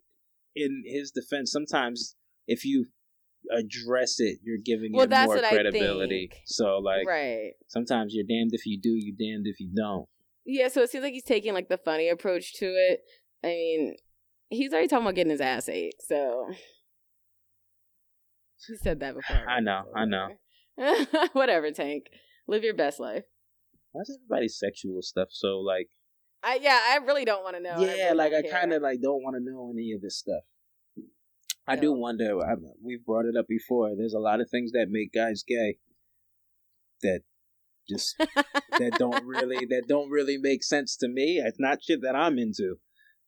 in 0.54 0.82
his 0.86 1.10
defense, 1.10 1.52
sometimes 1.52 2.16
if 2.46 2.64
you 2.64 2.86
address 3.56 4.18
it, 4.18 4.38
you're 4.42 4.58
giving 4.64 4.92
Well, 4.92 5.04
it 5.04 5.10
that's 5.10 5.28
more 5.28 5.38
credibility. 5.38 6.30
So 6.46 6.78
like 6.78 7.06
right. 7.06 7.52
sometimes 7.68 8.14
you're 8.14 8.24
damned 8.26 8.50
if 8.52 8.66
you 8.66 8.80
do, 8.80 8.90
you're 8.90 9.16
damned 9.16 9.46
if 9.46 9.60
you 9.60 9.70
don't. 9.74 10.06
Yeah, 10.44 10.68
so 10.68 10.82
it 10.82 10.90
seems 10.90 11.02
like 11.02 11.12
he's 11.12 11.24
taking 11.24 11.54
like 11.54 11.68
the 11.68 11.78
funny 11.78 12.08
approach 12.08 12.54
to 12.54 12.66
it. 12.66 13.00
I 13.44 13.48
mean, 13.48 13.96
he's 14.48 14.72
already 14.72 14.88
talking 14.88 15.04
about 15.04 15.16
getting 15.16 15.30
his 15.32 15.40
ass 15.40 15.68
ate, 15.68 15.94
so 16.00 16.48
he 18.66 18.76
said 18.76 19.00
that 19.00 19.14
before. 19.14 19.48
I 19.48 19.60
know, 19.60 19.82
I 19.94 20.04
know. 20.04 20.28
Whatever, 21.32 21.70
Tank. 21.70 22.06
Live 22.48 22.62
your 22.62 22.74
best 22.74 23.00
life. 23.00 23.24
Why's 23.92 24.10
everybody's 24.10 24.58
sexual 24.58 25.00
stuff 25.02 25.28
so 25.30 25.58
like? 25.58 25.88
I 26.42 26.58
yeah, 26.62 26.78
I 26.90 26.98
really 27.04 27.24
don't 27.24 27.42
want 27.42 27.56
to 27.56 27.62
know. 27.62 27.80
yeah, 27.80 28.12
like 28.12 28.32
I 28.32 28.42
kind 28.42 28.72
of 28.72 28.82
like 28.82 29.00
don't 29.00 29.22
want 29.22 29.36
to 29.36 29.42
know 29.42 29.70
any 29.72 29.92
of 29.92 30.02
this 30.02 30.18
stuff. 30.18 30.42
I 31.66 31.76
do 31.76 31.92
wonder. 31.92 32.38
I, 32.40 32.54
we've 32.84 33.04
brought 33.04 33.24
it 33.24 33.36
up 33.36 33.48
before. 33.48 33.90
There's 33.96 34.14
a 34.14 34.20
lot 34.20 34.40
of 34.40 34.48
things 34.48 34.70
that 34.72 34.86
make 34.88 35.12
guys 35.12 35.42
gay 35.46 35.78
that 37.02 37.22
just 37.88 38.16
that 38.18 38.92
don't 38.98 39.24
really 39.24 39.66
that 39.66 39.84
don't 39.88 40.10
really 40.10 40.36
make 40.38 40.62
sense 40.62 40.96
to 40.98 41.08
me. 41.08 41.42
It's 41.44 41.58
not 41.58 41.82
shit 41.82 42.02
that 42.02 42.14
I'm 42.14 42.38
into, 42.38 42.76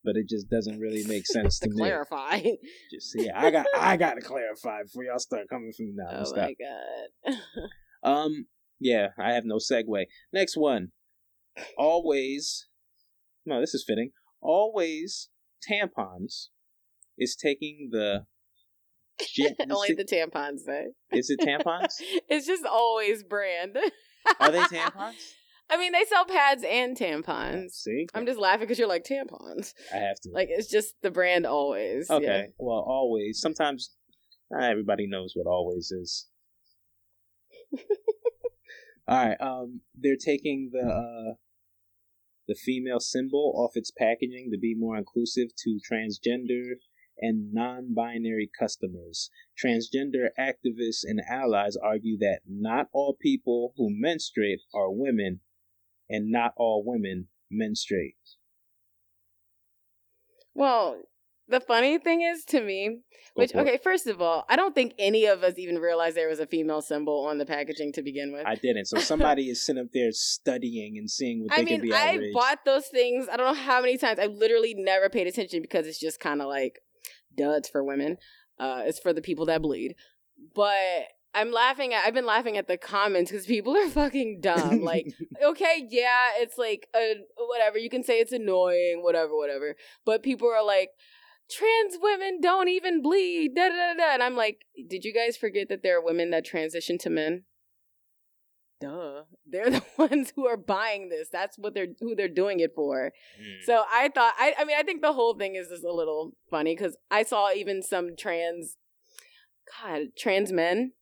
but 0.04 0.16
it 0.16 0.28
just 0.28 0.48
doesn't 0.48 0.78
really 0.78 1.04
make 1.06 1.26
sense 1.32 1.58
to, 1.60 1.68
to 1.68 1.74
me. 1.74 1.82
clarify. 1.82 2.40
Just 2.92 3.14
yeah, 3.16 3.38
I 3.38 3.50
got 3.50 3.66
I 3.76 3.96
got 3.96 4.14
to 4.14 4.20
clarify 4.20 4.82
before 4.82 5.04
y'all 5.04 5.18
start 5.18 5.48
coming 5.48 5.72
from 5.76 5.94
now. 5.94 6.24
oh 6.24 6.36
my 6.36 6.54
god. 6.54 7.34
Um, 8.00 8.46
yeah, 8.78 9.08
I 9.18 9.32
have 9.32 9.44
no 9.44 9.56
segue. 9.56 10.04
Next 10.32 10.56
one, 10.56 10.92
always. 11.76 12.68
No, 13.44 13.60
this 13.60 13.74
is 13.74 13.84
fitting. 13.84 14.12
Always 14.40 15.30
tampons 15.68 16.48
is 17.18 17.34
taking 17.34 17.88
the. 17.90 18.24
Only 19.68 19.94
the 19.94 20.04
tampons 20.04 20.60
say. 20.60 20.92
Is 21.10 21.28
it 21.28 21.40
tampons? 21.40 21.94
it's 22.28 22.46
just 22.46 22.64
always 22.64 23.24
brand. 23.24 23.76
Are 24.38 24.52
they 24.52 24.60
tampons? 24.60 25.32
I 25.70 25.76
mean, 25.76 25.92
they 25.92 26.04
sell 26.04 26.24
pads 26.24 26.64
and 26.66 26.96
tampons. 26.96 27.72
See, 27.72 28.06
I'm 28.14 28.26
just 28.26 28.38
laughing 28.38 28.60
because 28.60 28.78
you're 28.78 28.88
like 28.88 29.04
tampons. 29.04 29.74
I 29.92 29.98
have 29.98 30.18
to. 30.22 30.30
Like 30.32 30.48
it's 30.50 30.68
just 30.68 30.94
the 31.02 31.10
brand 31.10 31.46
always. 31.46 32.10
okay, 32.10 32.24
yeah. 32.24 32.42
well, 32.58 32.84
always. 32.86 33.40
Sometimes 33.40 33.94
not 34.50 34.70
everybody 34.70 35.06
knows 35.06 35.32
what 35.34 35.46
always 35.46 35.90
is. 35.90 36.26
All 39.08 39.26
right. 39.26 39.36
Um, 39.40 39.80
they're 39.98 40.16
taking 40.16 40.70
the 40.72 40.86
uh, 40.86 41.34
the 42.46 42.54
female 42.54 43.00
symbol 43.00 43.52
off 43.56 43.72
its 43.76 43.90
packaging 43.90 44.50
to 44.52 44.58
be 44.58 44.74
more 44.76 44.96
inclusive 44.96 45.48
to 45.64 45.78
transgender 45.90 46.76
and 47.20 47.52
non-binary 47.52 48.50
customers. 48.58 49.30
Transgender 49.62 50.28
activists 50.38 51.02
and 51.02 51.20
allies 51.28 51.76
argue 51.76 52.16
that 52.18 52.40
not 52.48 52.86
all 52.92 53.16
people 53.20 53.74
who 53.76 53.88
menstruate 53.90 54.60
are 54.72 54.90
women, 54.90 55.40
and 56.08 56.30
not 56.30 56.52
all 56.56 56.82
women 56.84 57.28
menstruate. 57.50 58.16
Well, 60.54 61.02
the 61.48 61.60
funny 61.60 61.98
thing 61.98 62.20
is 62.20 62.44
to 62.46 62.60
me, 62.60 63.00
which 63.34 63.54
okay, 63.54 63.78
first 63.82 64.06
of 64.06 64.20
all, 64.20 64.44
I 64.48 64.56
don't 64.56 64.74
think 64.74 64.92
any 64.98 65.24
of 65.24 65.42
us 65.42 65.54
even 65.56 65.76
realized 65.76 66.16
there 66.16 66.28
was 66.28 66.40
a 66.40 66.46
female 66.46 66.82
symbol 66.82 67.26
on 67.26 67.38
the 67.38 67.46
packaging 67.46 67.92
to 67.94 68.02
begin 68.02 68.32
with. 68.32 68.46
I 68.46 68.56
didn't. 68.56 68.86
So 68.86 68.98
somebody 68.98 69.48
is 69.48 69.64
sitting 69.64 69.82
up 69.82 69.88
there 69.94 70.12
studying 70.12 70.98
and 70.98 71.10
seeing 71.10 71.44
what 71.44 71.52
I 71.52 71.62
they 71.62 71.70
can 71.70 71.80
be 71.80 71.92
I 71.92 72.14
outraged. 72.14 72.34
bought 72.34 72.64
those 72.64 72.86
things. 72.88 73.28
I 73.32 73.36
don't 73.36 73.46
know 73.46 73.62
how 73.62 73.80
many 73.80 73.96
times. 73.96 74.18
I 74.18 74.26
literally 74.26 74.74
never 74.76 75.08
paid 75.08 75.26
attention 75.26 75.62
because 75.62 75.86
it's 75.86 76.00
just 76.00 76.20
kind 76.20 76.42
of 76.42 76.48
like, 76.48 76.80
duh, 77.36 77.52
it's 77.52 77.68
for 77.68 77.82
women. 77.82 78.18
Uh, 78.58 78.82
it's 78.84 78.98
for 78.98 79.12
the 79.12 79.22
people 79.22 79.46
that 79.46 79.62
bleed. 79.62 79.94
But 80.54 81.04
I'm 81.38 81.52
laughing 81.52 81.94
at. 81.94 82.04
I've 82.04 82.14
been 82.14 82.26
laughing 82.26 82.56
at 82.56 82.66
the 82.66 82.76
comments 82.76 83.30
because 83.30 83.46
people 83.46 83.76
are 83.76 83.88
fucking 83.88 84.40
dumb. 84.40 84.82
Like, 84.82 85.14
okay, 85.42 85.86
yeah, 85.88 86.30
it's 86.36 86.58
like 86.58 86.88
a 86.96 87.14
whatever. 87.36 87.78
You 87.78 87.88
can 87.88 88.02
say 88.02 88.18
it's 88.18 88.32
annoying, 88.32 89.02
whatever, 89.02 89.36
whatever. 89.36 89.76
But 90.04 90.24
people 90.24 90.48
are 90.48 90.64
like, 90.64 90.90
trans 91.48 91.96
women 92.00 92.40
don't 92.40 92.68
even 92.68 93.02
bleed. 93.02 93.52
Da 93.54 93.68
da 93.68 93.74
da. 93.74 93.94
da. 93.94 94.14
And 94.14 94.22
I'm 94.22 94.34
like, 94.34 94.66
did 94.88 95.04
you 95.04 95.14
guys 95.14 95.36
forget 95.36 95.68
that 95.68 95.84
there 95.84 95.98
are 95.98 96.04
women 96.04 96.30
that 96.30 96.44
transition 96.44 96.98
to 96.98 97.10
men? 97.10 97.44
Duh, 98.80 99.22
they're 99.46 99.70
the 99.70 99.82
ones 99.96 100.32
who 100.34 100.46
are 100.46 100.56
buying 100.56 101.08
this. 101.08 101.28
That's 101.30 101.56
what 101.56 101.72
they're 101.74 101.94
who 102.00 102.16
they're 102.16 102.28
doing 102.28 102.58
it 102.58 102.72
for. 102.74 103.12
Mm. 103.40 103.64
So 103.64 103.84
I 103.92 104.08
thought, 104.08 104.34
I, 104.38 104.54
I 104.58 104.64
mean, 104.64 104.76
I 104.76 104.82
think 104.82 105.02
the 105.02 105.12
whole 105.12 105.34
thing 105.34 105.54
is 105.54 105.68
just 105.68 105.84
a 105.84 105.92
little 105.92 106.32
funny 106.50 106.74
because 106.74 106.96
I 107.10 107.22
saw 107.22 107.52
even 107.52 107.82
some 107.82 108.16
trans, 108.18 108.76
God, 109.80 110.08
trans 110.16 110.52
men. 110.52 110.92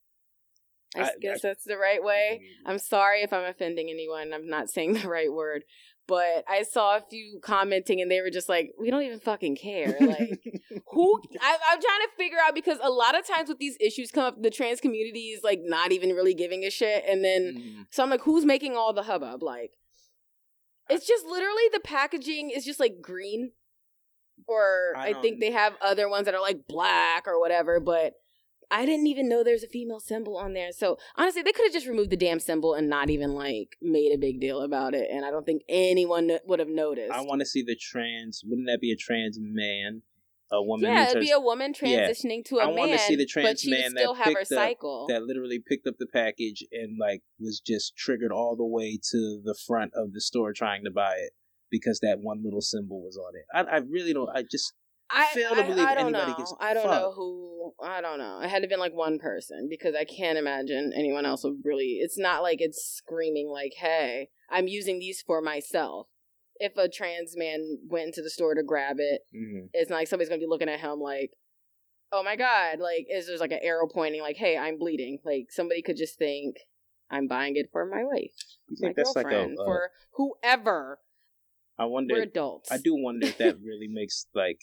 I, 0.97 1.03
I- 1.09 1.13
guess 1.21 1.43
that's 1.43 1.65
the 1.65 1.77
right 1.79 2.03
way. 2.03 2.41
I'm 2.65 2.79
sorry 2.79 3.23
if 3.23 3.33
I'm 3.33 3.45
offending 3.45 3.89
anyone. 3.91 4.33
I'm 4.33 4.49
not 4.49 4.71
saying 4.71 4.95
the 5.03 5.09
right 5.09 5.33
word, 5.33 5.65
but 6.09 6.45
I 6.49 6.63
saw 6.63 6.97
a 6.97 7.01
few 7.09 7.41
commenting 7.43 8.01
and 8.01 8.11
they 8.11 8.21
were 8.21 8.31
just 8.31 8.49
like, 8.49 8.73
"We 8.79 8.91
don't 8.91 9.03
even 9.03 9.21
fucking 9.21 9.57
care." 9.57 9.97
Like, 10.01 10.41
who? 10.93 11.21
I, 11.41 11.57
I'm 11.71 11.81
trying 11.81 12.01
to 12.01 12.09
figure 12.17 12.39
out 12.45 12.55
because 12.55 12.79
a 12.83 12.91
lot 12.91 13.19
of 13.19 13.27
times 13.27 13.49
with 13.49 13.59
these 13.59 13.77
issues 13.81 14.11
come 14.11 14.25
up, 14.25 14.43
the 14.43 14.51
trans 14.51 14.81
community 14.81 15.29
is 15.31 15.43
like 15.43 15.61
not 15.63 15.93
even 15.93 16.11
really 16.11 16.35
giving 16.35 16.65
a 16.65 16.71
shit, 16.71 17.05
and 17.09 17.25
then 17.25 17.43
Mm. 17.57 17.87
so 17.91 18.03
I'm 18.03 18.11
like, 18.11 18.23
who's 18.23 18.45
making 18.45 18.77
all 18.77 18.93
the 18.93 19.03
hubbub? 19.05 19.43
Like, 19.43 19.73
It's 20.89 21.07
just 21.07 21.25
literally 21.27 21.65
the 21.73 21.81
packaging 21.81 22.51
is 22.51 22.65
just 22.65 22.81
like 22.81 23.01
green. 23.03 23.53
Or 24.47 24.93
I 24.97 25.09
I, 25.09 25.13
think 25.15 25.41
they 25.41 25.51
have 25.51 25.73
other 25.81 26.09
ones 26.09 26.27
that 26.27 26.35
are 26.35 26.41
like 26.43 26.69
black 26.69 27.27
or 27.27 27.41
whatever, 27.41 27.81
but 27.81 28.13
I 28.71 28.85
didn't 28.85 29.07
even 29.07 29.29
know 29.29 29.45
there's 29.45 29.63
a 29.63 29.69
female 29.69 30.01
symbol 30.01 30.37
on 30.37 30.53
there. 30.53 30.73
So 30.73 30.99
honestly, 31.17 31.43
they 31.43 31.53
could 31.53 31.67
have 31.67 31.73
just 31.73 31.87
removed 31.87 32.11
the 32.11 32.17
damn 32.17 32.41
symbol 32.41 32.75
and 32.75 32.89
not 32.89 33.11
even 33.11 33.33
like 33.35 33.77
made 33.81 34.13
a 34.13 34.19
big 34.19 34.41
deal 34.41 34.61
about 34.63 34.95
it. 34.95 35.09
And 35.11 35.25
I 35.25 35.31
don't 35.31 35.47
think 35.47 35.63
anyone 35.69 36.31
would 36.47 36.59
have 36.59 36.69
noticed. 36.69 37.13
I 37.13 37.21
want 37.21 37.41
to 37.41 37.47
see 37.47 37.63
the 37.63 37.77
trans. 37.77 38.43
Wouldn't 38.45 38.67
that 38.69 38.81
be 38.81 38.91
a 38.93 38.97
trans 38.97 39.39
man? 39.41 40.03
A 40.53 40.63
woman. 40.63 40.89
yeah, 40.93 41.11
it'd 41.11 41.21
be 41.21 41.33
a 41.33 41.41
woman 41.41 41.75
Yeah. 41.83 42.09
transitioning 42.09 42.45
to 42.45 42.59
a 42.59 42.63
I 42.63 42.67
man. 42.67 42.75
I 42.77 42.79
wanna 42.79 42.99
see 42.99 43.17
the 43.17 43.25
but 43.25 43.31
trans 43.31 43.67
man 43.69 43.95
that 43.95 44.01
still 44.01 44.15
have 44.15 44.27
her 44.27 44.31
picked 44.35 44.53
up- 44.53 44.57
cycle. 44.57 45.07
that 45.09 45.25
literally 45.25 45.59
picked 45.59 45.89
up 45.89 45.97
the 45.99 46.07
package 46.07 46.63
and 46.71 46.97
like 47.01 47.23
was 47.41 47.59
just 47.59 47.97
triggered 47.97 48.31
all 48.31 48.55
the 48.55 48.65
way 48.65 48.97
to 49.11 49.41
the 49.45 49.57
front 49.67 49.91
of 49.97 50.13
the 50.13 50.21
store 50.21 50.53
trying 50.53 50.85
to 50.85 50.91
buy 50.93 51.15
it 51.19 51.33
because 51.69 51.99
that 51.99 52.21
one 52.21 52.45
little 52.45 52.61
symbol 52.61 53.03
was 53.03 53.17
on 53.17 53.33
it. 53.35 53.45
I, 53.53 53.75
I 53.75 53.79
really 53.79 54.13
don't. 54.13 54.31
I 54.37 54.45
just 54.49 54.73
I 55.11 55.27
fail 55.33 55.55
to 55.55 55.63
believe 55.63 55.87
I 55.87 55.95
don't 55.95 56.15
anybody 56.15 56.43
know. 56.43 56.57
a 56.61 56.65
I 56.65 56.75
don't 56.75 56.91
know 56.91 57.13
who. 57.15 57.73
I 57.83 58.01
don't 58.01 58.19
know. 58.19 58.41
It 58.41 58.49
had 58.49 58.59
to 58.59 58.63
have 58.63 58.71
been 58.71 58.81
like 58.81 58.95
one 58.95 59.19
person 59.19 59.69
because 59.71 59.95
I 59.95 60.05
can't 60.05 60.39
imagine 60.39 60.93
anyone 60.95 61.25
else 61.27 61.45
would 61.45 61.61
really. 61.65 61.99
It's 62.01 62.19
not 62.19 62.43
like 62.43 62.61
it's 62.61 62.83
screaming 62.83 63.49
like, 63.49 63.75
"Hey, 63.77 64.31
I'm 64.51 64.69
using 64.69 64.99
these 64.99 65.23
for 65.23 65.41
myself." 65.41 66.09
If 66.59 66.77
a 66.77 66.89
trans 66.89 67.37
man 67.37 67.79
went 67.87 68.07
into 68.07 68.23
the 68.23 68.31
store 68.31 68.55
to 68.55 68.63
grab 68.63 68.97
it, 68.99 69.23
mhm. 69.35 69.69
it's 69.73 69.91
not 69.91 69.97
like 69.97 70.09
somebody's 70.09 70.29
gonna 70.29 70.41
be 70.41 70.47
looking 70.47 70.69
at 70.69 70.81
him 70.81 71.01
like, 71.01 71.33
"Oh 72.11 72.23
my 72.23 72.35
god!" 72.37 72.81
Like, 72.81 73.07
is 73.09 73.27
there's 73.27 73.41
like 73.41 73.53
an 73.53 73.61
arrow 73.63 73.87
pointing 73.87 74.23
like, 74.23 74.37
"Hey, 74.37 74.57
I'm 74.57 74.79
bleeding." 74.79 75.19
Like 75.25 75.49
somebody 75.51 75.83
could 75.83 75.97
just 75.97 76.19
think, 76.19 76.57
"I'm 77.11 77.29
buying 77.29 77.57
it 77.57 77.69
for 77.71 77.85
my 77.85 78.05
wife, 78.05 78.33
you 78.69 78.77
my 78.81 78.89
think 78.89 78.97
that's 78.97 79.15
like 79.15 79.27
a. 79.27 79.31
girlfriend, 79.31 79.59
uh, 79.61 79.65
for 79.65 79.91
whoever." 80.13 81.01
I 81.79 81.85
wonder. 81.85 82.15
We're 82.15 82.23
adults. 82.23 82.73
I 82.73 82.79
do 82.79 82.95
wonder 82.97 83.27
if 83.27 83.39
that 83.39 83.59
really 83.63 83.89
makes 83.89 84.27
like 84.35 84.61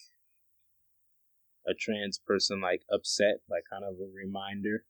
a 1.68 1.74
trans 1.74 2.20
person 2.20 2.61
like 2.61 2.82
upset, 2.91 3.39
like 3.49 3.64
kind 3.72 3.84
of 3.84 3.95
a 3.95 4.09
reminder 4.14 4.86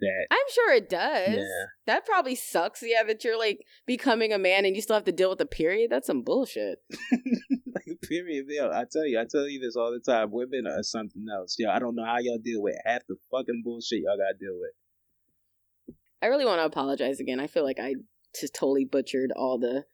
that 0.00 0.26
I'm 0.30 0.38
sure 0.52 0.74
it 0.74 0.88
does. 0.88 1.36
Yeah. 1.36 1.64
That 1.86 2.06
probably 2.06 2.34
sucks. 2.34 2.82
Yeah, 2.82 3.02
that 3.04 3.24
you're 3.24 3.38
like 3.38 3.60
becoming 3.86 4.32
a 4.32 4.38
man 4.38 4.64
and 4.64 4.76
you 4.76 4.82
still 4.82 4.94
have 4.94 5.04
to 5.04 5.12
deal 5.12 5.30
with 5.30 5.38
the 5.38 5.46
period. 5.46 5.90
That's 5.90 6.06
some 6.06 6.22
bullshit. 6.22 6.78
like 6.90 8.00
period. 8.02 8.46
Yo, 8.48 8.70
I 8.70 8.84
tell 8.90 9.06
you, 9.06 9.18
I 9.18 9.24
tell 9.30 9.48
you 9.48 9.60
this 9.60 9.76
all 9.76 9.92
the 9.92 10.00
time. 10.00 10.30
Women 10.30 10.66
are 10.66 10.82
something 10.82 11.24
else. 11.32 11.56
Yo, 11.58 11.70
I 11.70 11.78
don't 11.78 11.94
know 11.94 12.04
how 12.04 12.18
y'all 12.18 12.38
deal 12.42 12.62
with 12.62 12.76
half 12.84 13.02
the 13.08 13.16
fucking 13.30 13.62
bullshit 13.64 14.02
y'all 14.04 14.16
gotta 14.16 14.38
deal 14.38 14.58
with. 14.58 15.96
I 16.22 16.26
really 16.26 16.44
want 16.44 16.60
to 16.60 16.66
apologize 16.66 17.20
again. 17.20 17.40
I 17.40 17.46
feel 17.46 17.64
like 17.64 17.78
I 17.80 17.94
just 18.38 18.54
totally 18.54 18.84
butchered 18.84 19.30
all 19.34 19.58
the 19.58 19.84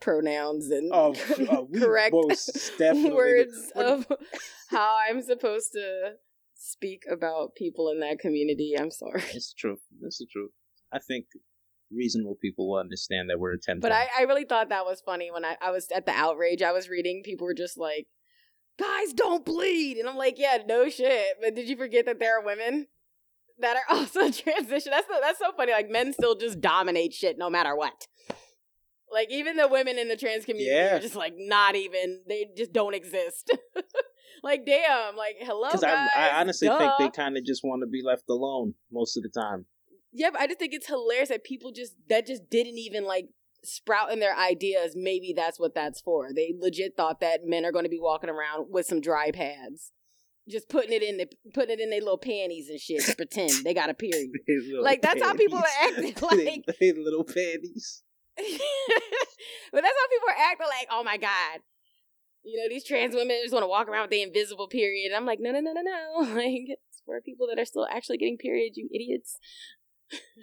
pronouns 0.00 0.70
and 0.70 0.90
Oh, 0.92 1.14
oh, 1.50 1.68
correct 1.78 2.12
most 2.14 2.72
definitely 2.78 3.12
words 3.12 3.70
What- 3.72 3.86
of 3.86 4.06
how 4.70 4.96
I'm 5.08 5.22
supposed 5.22 5.72
to 5.72 6.12
speak 6.54 7.02
about 7.10 7.54
people 7.56 7.90
in 7.90 8.00
that 8.00 8.18
community. 8.18 8.74
I'm 8.78 8.90
sorry. 8.90 9.22
It's 9.32 9.52
true. 9.54 9.76
That's 10.00 10.18
the 10.18 10.26
truth. 10.32 10.50
I 10.92 10.98
think 10.98 11.26
reasonable 11.92 12.36
people 12.40 12.68
will 12.70 12.80
understand 12.80 13.30
that 13.30 13.38
we're 13.38 13.52
attempting. 13.52 13.82
But 13.82 13.92
I, 13.92 14.06
I 14.18 14.22
really 14.22 14.44
thought 14.44 14.70
that 14.70 14.84
was 14.84 15.00
funny 15.00 15.30
when 15.30 15.44
I, 15.44 15.56
I 15.60 15.70
was 15.70 15.88
at 15.94 16.06
the 16.06 16.12
outrage 16.12 16.62
I 16.62 16.72
was 16.72 16.88
reading. 16.88 17.22
People 17.24 17.46
were 17.46 17.54
just 17.54 17.78
like, 17.78 18.06
guys, 18.78 19.12
don't 19.12 19.44
bleed. 19.44 19.96
And 19.98 20.08
I'm 20.08 20.16
like, 20.16 20.38
yeah, 20.38 20.58
no 20.66 20.88
shit. 20.88 21.36
But 21.40 21.54
did 21.54 21.68
you 21.68 21.76
forget 21.76 22.06
that 22.06 22.18
there 22.18 22.38
are 22.40 22.44
women 22.44 22.86
that 23.60 23.76
are 23.76 23.96
also 23.96 24.20
transition? 24.30 24.90
That's, 24.90 25.06
the, 25.06 25.18
that's 25.22 25.38
so 25.38 25.52
funny. 25.56 25.72
Like, 25.72 25.90
men 25.90 26.12
still 26.12 26.34
just 26.34 26.60
dominate 26.60 27.12
shit 27.12 27.38
no 27.38 27.48
matter 27.48 27.76
what. 27.76 28.06
Like, 29.12 29.30
even 29.30 29.56
the 29.56 29.68
women 29.68 29.98
in 29.98 30.08
the 30.08 30.16
trans 30.16 30.44
community 30.44 30.70
Yeah. 30.74 30.96
are 30.96 31.00
just 31.00 31.14
like, 31.16 31.34
not 31.36 31.76
even, 31.76 32.22
they 32.28 32.46
just 32.56 32.72
don't 32.72 32.94
exist. 32.94 33.50
like, 34.42 34.66
damn. 34.66 35.16
Like, 35.16 35.36
hello, 35.40 35.68
because. 35.70 35.84
I, 35.84 36.08
I 36.16 36.40
honestly 36.40 36.68
think 36.68 36.92
they 36.98 37.10
kind 37.10 37.36
of 37.36 37.44
just 37.44 37.62
want 37.64 37.82
to 37.82 37.86
be 37.86 38.02
left 38.04 38.24
alone 38.28 38.74
most 38.92 39.16
of 39.16 39.22
the 39.22 39.28
time. 39.28 39.66
Yeah, 40.12 40.30
but 40.30 40.40
I 40.40 40.46
just 40.46 40.58
think 40.58 40.72
it's 40.74 40.86
hilarious 40.86 41.28
that 41.28 41.44
people 41.44 41.72
just 41.72 41.94
that 42.08 42.26
just 42.26 42.48
didn't 42.48 42.78
even 42.78 43.04
like 43.04 43.28
sprout 43.64 44.10
in 44.12 44.18
their 44.18 44.34
ideas. 44.36 44.94
Maybe 44.96 45.34
that's 45.36 45.60
what 45.60 45.74
that's 45.74 46.00
for. 46.00 46.30
They 46.34 46.54
legit 46.58 46.96
thought 46.96 47.20
that 47.20 47.40
men 47.44 47.64
are 47.66 47.72
going 47.72 47.84
to 47.84 47.90
be 47.90 48.00
walking 48.00 48.30
around 48.30 48.68
with 48.70 48.86
some 48.86 49.00
dry 49.02 49.30
pads, 49.30 49.92
just 50.48 50.68
putting 50.70 50.92
it 50.92 51.02
in 51.02 51.18
the 51.18 51.26
putting 51.52 51.78
it 51.78 51.80
in 51.82 51.90
their 51.90 52.00
little 52.00 52.16
panties 52.18 52.70
and 52.70 52.80
shit 52.80 53.02
to 53.04 53.14
pretend 53.16 53.52
they 53.64 53.74
got 53.74 53.90
a 53.90 53.94
period. 53.94 54.30
Like, 54.80 55.02
that's 55.02 55.22
how 55.22 55.34
people 55.34 55.58
are 55.58 55.64
panties. 55.82 56.12
acting, 56.16 56.28
They- 56.38 56.44
like- 56.46 56.64
they 56.80 56.92
little 56.92 57.24
panties. 57.24 58.02
but 59.72 59.82
that's 59.82 59.96
how 59.96 60.08
people 60.10 60.28
are 60.28 60.50
acting. 60.50 60.66
Like, 60.68 60.88
oh 60.90 61.02
my 61.04 61.16
god, 61.16 61.60
you 62.44 62.56
know, 62.60 62.68
these 62.68 62.84
trans 62.84 63.14
women 63.14 63.38
just 63.42 63.52
want 63.52 63.64
to 63.64 63.68
walk 63.68 63.88
around 63.88 64.02
with 64.02 64.10
the 64.10 64.22
invisible 64.22 64.68
period. 64.68 65.12
I'm 65.14 65.26
like, 65.26 65.38
no, 65.40 65.50
no, 65.50 65.60
no, 65.60 65.72
no, 65.72 65.82
no. 65.82 66.34
Like, 66.34 66.66
it's 66.68 67.02
for 67.04 67.20
people 67.20 67.48
that 67.48 67.60
are 67.60 67.64
still 67.64 67.86
actually 67.90 68.18
getting 68.18 68.38
periods. 68.38 68.76
You 68.76 68.88
idiots. 68.92 69.38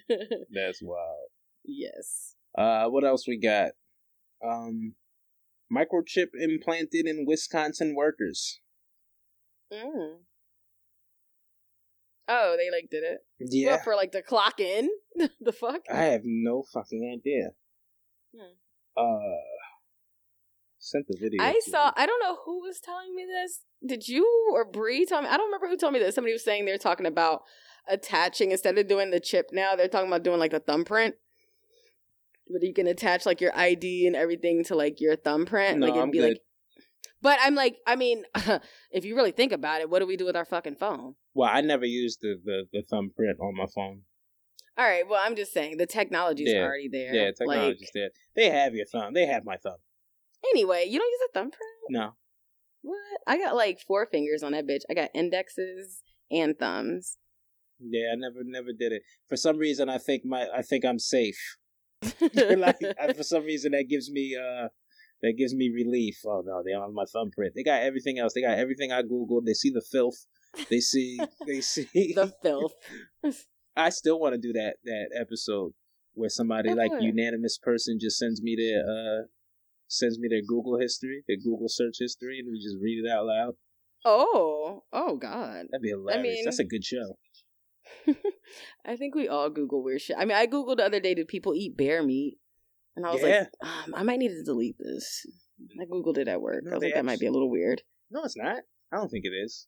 That's 0.54 0.80
wild. 0.82 1.30
yes. 1.64 2.36
Uh, 2.58 2.88
what 2.90 3.04
else 3.06 3.28
we 3.28 3.40
got? 3.40 3.72
Um, 4.46 4.94
microchip 5.72 6.28
implanted 6.38 7.08
in 7.08 7.26
Wisconsin 7.28 7.96
workers. 7.96 8.60
Mm. 9.72 10.18
Oh, 12.28 12.56
they 12.58 12.70
like 12.70 12.90
did 12.92 13.04
it. 13.04 13.20
Yeah, 13.40 13.72
What, 13.74 13.84
for 13.84 13.96
like 13.96 14.12
to 14.12 14.22
clock 14.22 14.60
in? 14.60 14.90
the 15.42 15.52
fuck? 15.52 15.82
I 15.92 16.04
have 16.06 16.22
no 16.26 16.64
fucking 16.74 17.20
idea. 17.20 17.50
Hmm. 18.36 18.54
Uh, 18.96 19.20
sent 20.80 21.06
the 21.08 21.18
video. 21.20 21.42
I 21.44 21.60
saw. 21.66 21.88
you. 21.88 21.92
I 21.96 22.06
don't 22.06 22.22
know 22.24 22.38
who 22.46 22.62
was 22.62 22.80
telling 22.80 23.16
me 23.16 23.26
this. 23.26 23.62
Did 23.86 24.08
you 24.08 24.28
or 24.54 24.66
Bree 24.66 25.06
tell 25.06 25.22
me? 25.22 25.28
I 25.28 25.38
don't 25.38 25.48
remember 25.48 25.68
who 25.68 25.78
told 25.78 25.94
me 25.94 26.00
this. 26.00 26.16
Somebody 26.16 26.34
was 26.34 26.44
saying 26.44 26.66
they're 26.66 26.78
talking 26.78 27.06
about 27.06 27.42
attaching 27.88 28.52
instead 28.52 28.78
of 28.78 28.88
doing 28.88 29.12
the 29.12 29.20
chip. 29.20 29.50
Now 29.52 29.76
they're 29.76 29.88
talking 29.88 30.08
about 30.08 30.24
doing 30.24 30.40
like 30.40 30.52
the 30.52 30.60
thumbprint. 30.60 31.16
But 32.50 32.62
you 32.64 32.74
can 32.74 32.88
attach 32.88 33.26
like 33.26 33.40
your 33.42 33.56
ID 33.56 34.06
and 34.08 34.16
everything 34.16 34.64
to 34.66 34.76
like 34.76 35.00
your 35.00 35.16
thumbprint. 35.16 35.80
No, 35.80 35.88
like 35.88 35.94
it'd 35.94 36.04
I'm 36.04 36.12
be 36.12 36.18
good. 36.20 36.30
like. 36.30 36.38
But 37.22 37.40
I'm 37.42 37.56
like, 37.56 37.78
I 37.88 37.96
mean, 37.96 38.24
if 38.92 39.06
you 39.06 39.16
really 39.16 39.32
think 39.32 39.54
about 39.54 39.80
it, 39.80 39.90
what 39.90 40.00
do 40.00 40.06
we 40.06 40.18
do 40.18 40.26
with 40.26 40.36
our 40.36 40.44
fucking 40.44 40.76
phone? 40.76 41.16
Well, 41.34 41.50
I 41.52 41.62
never 41.62 41.86
used 41.86 42.20
the, 42.22 42.36
the, 42.44 42.64
the 42.74 42.84
thumbprint 42.90 43.40
on 43.40 43.56
my 43.56 43.66
phone. 43.74 44.02
All 44.78 44.86
right. 44.86 45.08
Well, 45.08 45.22
I'm 45.24 45.36
just 45.36 45.54
saying 45.54 45.78
the 45.78 45.86
technology's 45.86 46.52
Yeah. 46.54 46.62
already 46.64 46.88
there. 46.90 47.14
Yeah, 47.14 47.26
Like, 47.26 47.36
technology's 47.38 47.92
there. 47.94 48.10
They 48.36 48.50
have 48.50 48.74
your 48.76 48.86
thumb. 48.86 49.14
They 49.14 49.26
have 49.26 49.46
my 49.46 49.58
thumb. 49.58 49.78
anyway, 50.52 50.86
you 50.90 51.00
don't 51.00 51.10
use 51.12 51.30
a 51.30 51.34
thumbprint. 51.34 51.62
No, 51.90 52.16
What? 52.82 53.22
I 53.28 53.38
got 53.38 53.56
like 53.56 53.80
four 53.80 54.06
fingers 54.08 54.44
on 54.44 54.52
that 54.54 54.66
bitch. 54.68 54.82
I 54.90 54.94
got 54.94 55.10
indexes 55.14 56.02
and 56.32 56.58
thumbs. 56.58 57.18
yeah, 57.80 58.12
I 58.14 58.16
never 58.16 58.44
never 58.44 58.74
did 58.78 58.92
it. 58.92 59.04
For 59.30 59.38
some 59.38 59.58
reason, 59.58 59.90
I 59.90 59.98
think 60.00 60.26
my 60.26 60.48
I 60.54 60.62
think 60.64 60.84
I'm 60.86 61.00
safe. 61.00 61.58
like 62.34 62.78
I, 63.00 63.14
for 63.14 63.24
some 63.24 63.44
reason, 63.44 63.72
that 63.74 63.86
gives 63.90 64.12
me 64.12 64.36
uh 64.36 64.68
that 65.22 65.34
gives 65.38 65.54
me 65.56 65.70
relief. 65.70 66.20
Oh 66.26 66.42
no, 66.46 66.62
they 66.64 66.72
don't 66.72 66.82
have 66.82 66.92
my 66.94 67.06
thumbprint. 67.12 67.54
They 67.56 67.64
got 67.64 67.82
everything 67.84 68.20
else. 68.20 68.34
They 68.34 68.42
got 68.42 68.58
everything 68.58 68.92
I 68.92 69.02
googled. 69.04 69.46
They 69.46 69.54
see 69.54 69.70
the 69.70 69.82
filth. 69.82 70.26
They 70.70 70.80
see 70.80 71.20
they 71.48 71.62
see 71.62 72.14
the 72.16 72.34
filth. 72.42 72.74
I 73.76 73.90
still 73.90 74.20
want 74.20 74.34
to 74.36 74.40
do 74.40 74.54
that 74.54 74.76
that 74.86 75.10
episode 75.20 75.74
where 76.14 76.30
somebody 76.30 76.74
like 76.74 76.92
unanimous 77.00 77.58
person 77.58 77.98
just 78.00 78.18
sends 78.18 78.42
me 78.42 78.56
their 78.56 78.82
uh 78.84 79.24
sends 79.88 80.18
me 80.20 80.28
their 80.30 80.42
Google 80.48 80.80
history, 80.80 81.24
their 81.28 81.38
Google 81.38 81.68
search 81.70 81.98
history, 82.00 82.40
and 82.40 82.48
we 82.52 82.60
just 82.60 82.78
read 82.82 83.04
it 83.04 83.12
out 83.12 83.26
loud. 83.26 83.54
Oh, 84.06 84.84
oh 84.92 85.16
God. 85.18 85.66
That'd 85.72 85.82
be 85.82 85.90
hilarious. 85.90 86.20
I 86.20 86.22
mean- 86.22 86.46
That's 86.46 86.60
a 86.60 86.66
good 86.66 86.84
show. 86.84 87.18
I 88.86 88.96
think 88.96 89.16
we 89.16 89.28
all 89.28 89.50
Google 89.50 89.84
weird 89.84 90.02
shit. 90.02 90.18
I 90.18 90.26
mean, 90.26 90.36
I 90.38 90.48
Googled 90.48 90.78
the 90.78 90.86
other 90.86 91.00
day, 91.00 91.14
did 91.14 91.28
people 91.28 91.54
eat 91.56 91.78
bear 91.78 92.04
meat? 92.04 92.38
And 92.96 93.06
I 93.06 93.12
was 93.14 93.22
Yeah. 93.22 93.46
like, 93.62 93.70
um, 93.88 93.94
I 93.96 94.04
might 94.04 94.20
need 94.20 94.30
to 94.30 94.44
delete 94.44 94.78
this. 94.78 95.26
I 95.80 95.86
Googled 95.86 96.18
it 96.18 96.28
at 96.28 96.42
work. 96.42 96.64
No, 96.64 96.72
I 96.72 96.74
was 96.76 96.84
like, 96.84 96.94
that 96.96 97.06
might 97.06 97.20
be 97.20 97.28
a 97.28 97.32
little 97.32 97.50
weird. 97.50 97.82
No, 98.12 98.24
it's 98.24 98.38
not. 98.38 98.64
I 98.92 98.98
don't 98.98 99.10
think 99.10 99.26
it 99.26 99.30
is. 99.46 99.68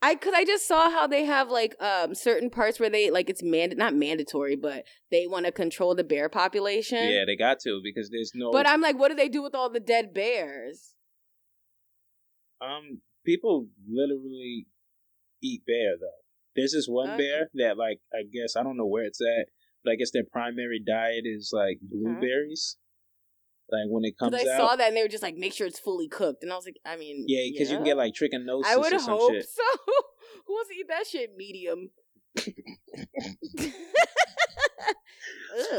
I 0.00 0.14
cause 0.14 0.32
I 0.34 0.44
just 0.44 0.68
saw 0.68 0.90
how 0.90 1.06
they 1.08 1.24
have 1.24 1.50
like 1.50 1.74
um 1.82 2.14
certain 2.14 2.50
parts 2.50 2.78
where 2.78 2.90
they 2.90 3.10
like 3.10 3.28
it's 3.28 3.42
mand 3.42 3.74
not 3.76 3.94
mandatory, 3.94 4.54
but 4.54 4.84
they 5.10 5.26
want 5.26 5.46
to 5.46 5.52
control 5.52 5.94
the 5.94 6.04
bear 6.04 6.28
population. 6.28 7.02
Yeah, 7.02 7.24
they 7.26 7.36
got 7.36 7.58
to 7.60 7.80
because 7.82 8.10
there's 8.10 8.32
no. 8.34 8.50
But 8.52 8.68
I'm 8.68 8.80
like, 8.80 8.98
what 8.98 9.08
do 9.08 9.14
they 9.14 9.28
do 9.28 9.42
with 9.42 9.54
all 9.54 9.70
the 9.70 9.80
dead 9.80 10.14
bears? 10.14 10.94
um 12.60 13.00
people 13.24 13.68
literally 13.88 14.66
eat 15.42 15.62
bear 15.66 15.96
though. 16.00 16.22
There's 16.56 16.72
this 16.72 16.86
one 16.88 17.10
Okay. 17.10 17.16
bear 17.18 17.50
that 17.54 17.78
like 17.78 18.00
I 18.12 18.22
guess 18.22 18.56
I 18.56 18.62
don't 18.62 18.76
know 18.76 18.86
where 18.86 19.04
it's 19.04 19.20
at, 19.20 19.48
but 19.84 19.92
I 19.92 19.96
guess 19.96 20.10
their 20.10 20.24
primary 20.24 20.80
diet 20.84 21.24
is 21.24 21.50
like 21.52 21.78
blueberries. 21.82 22.76
Like 23.70 23.84
when 23.88 24.04
it 24.04 24.14
comes 24.18 24.32
Because 24.32 24.48
I 24.48 24.52
out, 24.54 24.60
saw 24.60 24.76
that 24.76 24.88
and 24.88 24.96
they 24.96 25.02
were 25.02 25.08
just 25.08 25.22
like, 25.22 25.36
make 25.36 25.52
sure 25.52 25.66
it's 25.66 25.78
fully 25.78 26.08
cooked, 26.08 26.42
and 26.42 26.52
I 26.52 26.56
was 26.56 26.64
like, 26.64 26.78
I 26.86 26.96
mean, 26.96 27.24
yeah, 27.28 27.42
because 27.52 27.70
you 27.70 27.76
can 27.76 27.84
get 27.84 27.96
like 27.96 28.14
trichinosis 28.14 28.64
I 28.66 28.76
would 28.76 28.92
hope 28.94 29.32
shit. 29.32 29.46
so. 29.48 29.62
Who 30.46 30.54
wants 30.54 30.70
to 30.70 30.76
eat 30.76 30.86
that 30.88 31.06
shit 31.06 31.36
medium? 31.36 31.90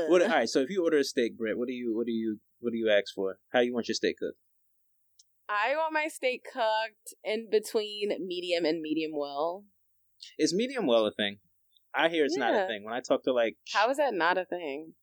What, 0.07 0.21
all 0.21 0.27
right, 0.27 0.49
so 0.49 0.59
if 0.59 0.69
you 0.69 0.83
order 0.83 0.97
a 0.97 1.03
steak, 1.03 1.37
Britt, 1.37 1.57
what 1.57 1.67
do 1.67 1.73
you 1.73 1.95
what 1.95 2.05
do 2.05 2.11
you 2.11 2.39
what 2.59 2.71
do 2.71 2.77
you 2.77 2.89
ask 2.89 3.13
for? 3.15 3.37
How 3.53 3.59
you 3.59 3.73
want 3.73 3.87
your 3.87 3.95
steak 3.95 4.17
cooked? 4.19 4.37
I 5.47 5.75
want 5.75 5.93
my 5.93 6.07
steak 6.07 6.43
cooked 6.43 7.15
in 7.23 7.47
between 7.49 8.09
medium 8.25 8.65
and 8.65 8.81
medium 8.81 9.11
well. 9.13 9.65
Is 10.37 10.53
medium 10.53 10.85
well 10.85 11.05
a 11.05 11.11
thing? 11.11 11.37
I 11.95 12.09
hear 12.09 12.25
it's 12.25 12.37
not 12.37 12.53
a 12.53 12.67
thing. 12.67 12.83
When 12.83 12.93
I 12.93 12.99
talk 12.99 13.23
to 13.23 13.33
like, 13.33 13.55
How 13.73 13.89
is 13.89 13.97
that 13.97 14.13
not 14.13 14.37
a 14.37 14.45
thing? 14.45 14.93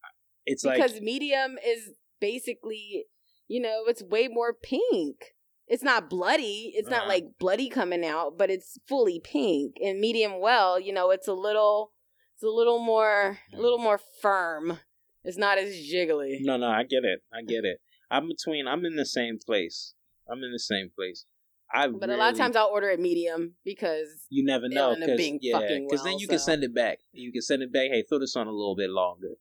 it's 0.44 0.64
like 0.64 0.76
because 0.76 0.94
like 0.94 1.02
medium 1.02 1.56
is 1.66 1.90
basically, 2.20 3.06
you 3.48 3.60
know, 3.60 3.84
it's 3.86 4.02
way 4.02 4.28
more 4.28 4.52
pink. 4.52 5.34
It's 5.68 5.82
not 5.82 6.08
bloody. 6.08 6.72
It's 6.74 6.88
not 6.88 7.00
Uh-huh. 7.00 7.08
like 7.08 7.24
bloody 7.38 7.68
coming 7.68 8.04
out, 8.04 8.38
but 8.38 8.50
it's 8.50 8.78
fully 8.86 9.20
pink. 9.20 9.76
And 9.82 9.98
medium 10.00 10.38
well, 10.40 10.78
you 10.78 10.92
know, 10.92 11.10
it's 11.10 11.26
a 11.28 11.34
little, 11.34 11.92
it's 12.34 12.42
a 12.44 12.48
little 12.48 12.78
more, 12.78 13.38
a 13.52 13.60
little 13.60 13.78
more 13.78 13.98
firm. 14.20 14.78
It's 15.24 15.36
not 15.38 15.58
as 15.58 15.74
jiggly. 15.74 16.38
no, 16.40 16.56
no, 16.56 16.68
I 16.68 16.84
get 16.84 17.04
it, 17.04 17.20
I 17.32 17.42
get 17.42 17.64
it. 17.64 17.80
I'm 18.10 18.28
between. 18.28 18.68
I'm 18.68 18.84
in 18.84 18.94
the 18.94 19.04
same 19.06 19.38
place. 19.44 19.94
I'm 20.30 20.44
in 20.44 20.52
the 20.52 20.60
same 20.60 20.90
place. 20.94 21.24
I 21.72 21.88
But 21.88 22.10
a 22.10 22.16
lot 22.16 22.30
of 22.32 22.38
times 22.38 22.54
I'll 22.54 22.68
order 22.68 22.88
it 22.90 23.00
medium 23.00 23.56
because 23.64 24.06
you 24.30 24.44
never 24.44 24.68
know 24.68 24.94
because 24.94 25.20
yeah, 25.40 25.58
because 25.58 26.04
then 26.04 26.12
well, 26.12 26.20
you 26.20 26.28
can 26.28 26.38
send 26.38 26.62
it 26.62 26.72
back. 26.72 27.00
You 27.10 27.32
can 27.32 27.42
send 27.42 27.62
it 27.62 27.72
back. 27.72 27.88
Hey, 27.90 28.04
throw 28.08 28.20
this 28.20 28.36
on 28.36 28.46
a 28.46 28.52
little 28.52 28.76
bit 28.76 28.90
longer. 28.90 29.34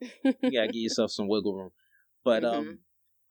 You 0.24 0.32
gotta 0.52 0.68
give 0.68 0.76
yourself 0.76 1.10
some 1.10 1.28
wiggle 1.28 1.54
room. 1.54 1.70
But 2.26 2.44
um, 2.44 2.80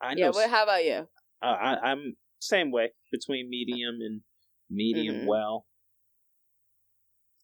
I 0.02 0.14
know 0.16 0.20
yeah. 0.28 0.30
What? 0.30 0.50
How 0.50 0.64
about 0.64 0.86
you? 0.86 1.08
uh, 1.44 1.46
I, 1.46 1.92
I'm 1.92 2.16
same 2.40 2.72
way 2.72 2.94
between 3.12 3.50
medium 3.50 3.96
and 4.00 4.22
medium 4.70 5.18
Mhm. 5.18 5.26
well. 5.28 5.66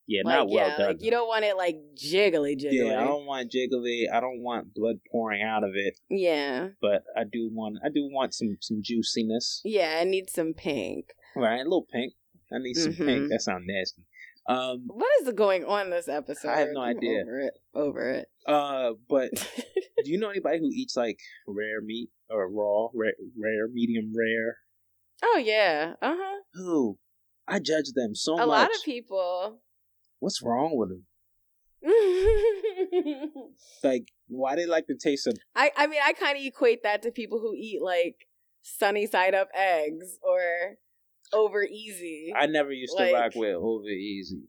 Yeah, 0.08 0.22
Like, 0.26 0.36
not 0.36 0.48
well 0.50 0.68
yeah, 0.68 0.78
done. 0.78 0.88
like 0.88 1.04
you 1.04 1.12
don't 1.12 1.28
want 1.28 1.46
it 1.46 1.56
like 1.58 1.78
jiggly, 1.96 2.56
jiggly. 2.60 2.90
yeah, 2.90 3.02
I 3.02 3.04
don't 3.06 3.26
want 3.26 3.52
jiggly. 3.52 4.12
I 4.12 4.20
don't 4.20 4.42
want 4.42 4.74
blood 4.74 4.98
pouring 5.12 5.42
out 5.44 5.64
of 5.64 5.72
it. 5.76 6.00
yeah, 6.10 6.70
But 6.82 7.04
I 7.16 7.24
do 7.26 7.50
want. 7.52 7.78
I 7.84 7.90
do 7.90 8.10
want 8.12 8.34
some 8.34 8.58
some 8.62 8.80
juiciness. 8.82 9.62
yeah. 9.64 10.00
I 10.02 10.06
need 10.06 10.30
some 10.30 10.54
pink. 10.54 11.14
Right, 11.36 11.60
a 11.60 11.64
little 11.64 11.86
pink. 11.92 12.14
I 12.52 12.58
need 12.60 12.74
some 12.76 12.94
Mhm. 12.94 13.06
pink. 13.06 13.30
That 13.30 13.42
sounds 13.42 13.66
nasty. 13.68 14.04
Um. 14.48 14.84
What 14.88 15.10
is 15.22 15.34
going 15.34 15.66
on 15.66 15.90
this 15.90 16.08
episode? 16.08 16.50
I 16.50 16.60
have 16.60 16.70
no 16.72 16.82
I'm 16.82 16.98
idea. 16.98 17.22
Over 17.22 17.40
it. 17.40 17.54
Over 17.74 18.26
Uh. 18.48 18.92
But 19.08 19.32
do 20.04 20.12
you 20.12 20.20
know 20.20 20.30
anybody 20.30 20.60
who 20.60 20.70
eats 20.72 20.96
like 20.96 21.20
rare 21.48 21.82
meat 21.82 22.10
or 22.30 22.50
raw, 22.50 22.88
rare, 22.94 23.14
rare 23.40 23.68
medium 23.72 24.14
rare? 24.16 24.58
oh 25.24 25.38
yeah. 25.38 25.94
Uh 26.02 26.16
huh. 26.18 26.40
Who? 26.56 26.98
I 27.48 27.60
judge 27.60 27.92
them 27.94 28.16
so 28.16 28.34
A 28.34 28.38
much. 28.38 28.46
A 28.46 28.50
lot 28.50 28.70
of 28.76 28.84
people. 28.84 29.62
What's 30.20 30.42
wrong 30.42 30.78
with 30.78 30.90
them? 30.90 31.06
Like, 33.84 34.10
why 34.28 34.56
they 34.56 34.66
like 34.68 34.86
the 34.88 34.96
taste 34.96 35.26
of? 35.28 35.36
I 35.56 35.72
I 35.76 35.88
mean 35.88 36.00
I 36.04 36.14
kind 36.14 36.38
of 36.38 36.44
equate 36.44 36.84
that 36.84 37.02
to 37.04 37.12
people 37.12 37.40
who 37.40 37.54
eat 37.56 37.82
like 37.82 38.28
sunny 38.62 39.08
side 39.08 39.34
up 39.34 39.50
eggs 39.56 40.20
or 40.22 40.78
over 41.34 41.64
easy. 41.64 42.34
I 42.36 42.46
never 42.48 42.72
used 42.72 42.96
to 42.98 43.14
rock 43.14 43.34
with 43.36 43.56
over 43.56 43.88
easy. 43.88 44.44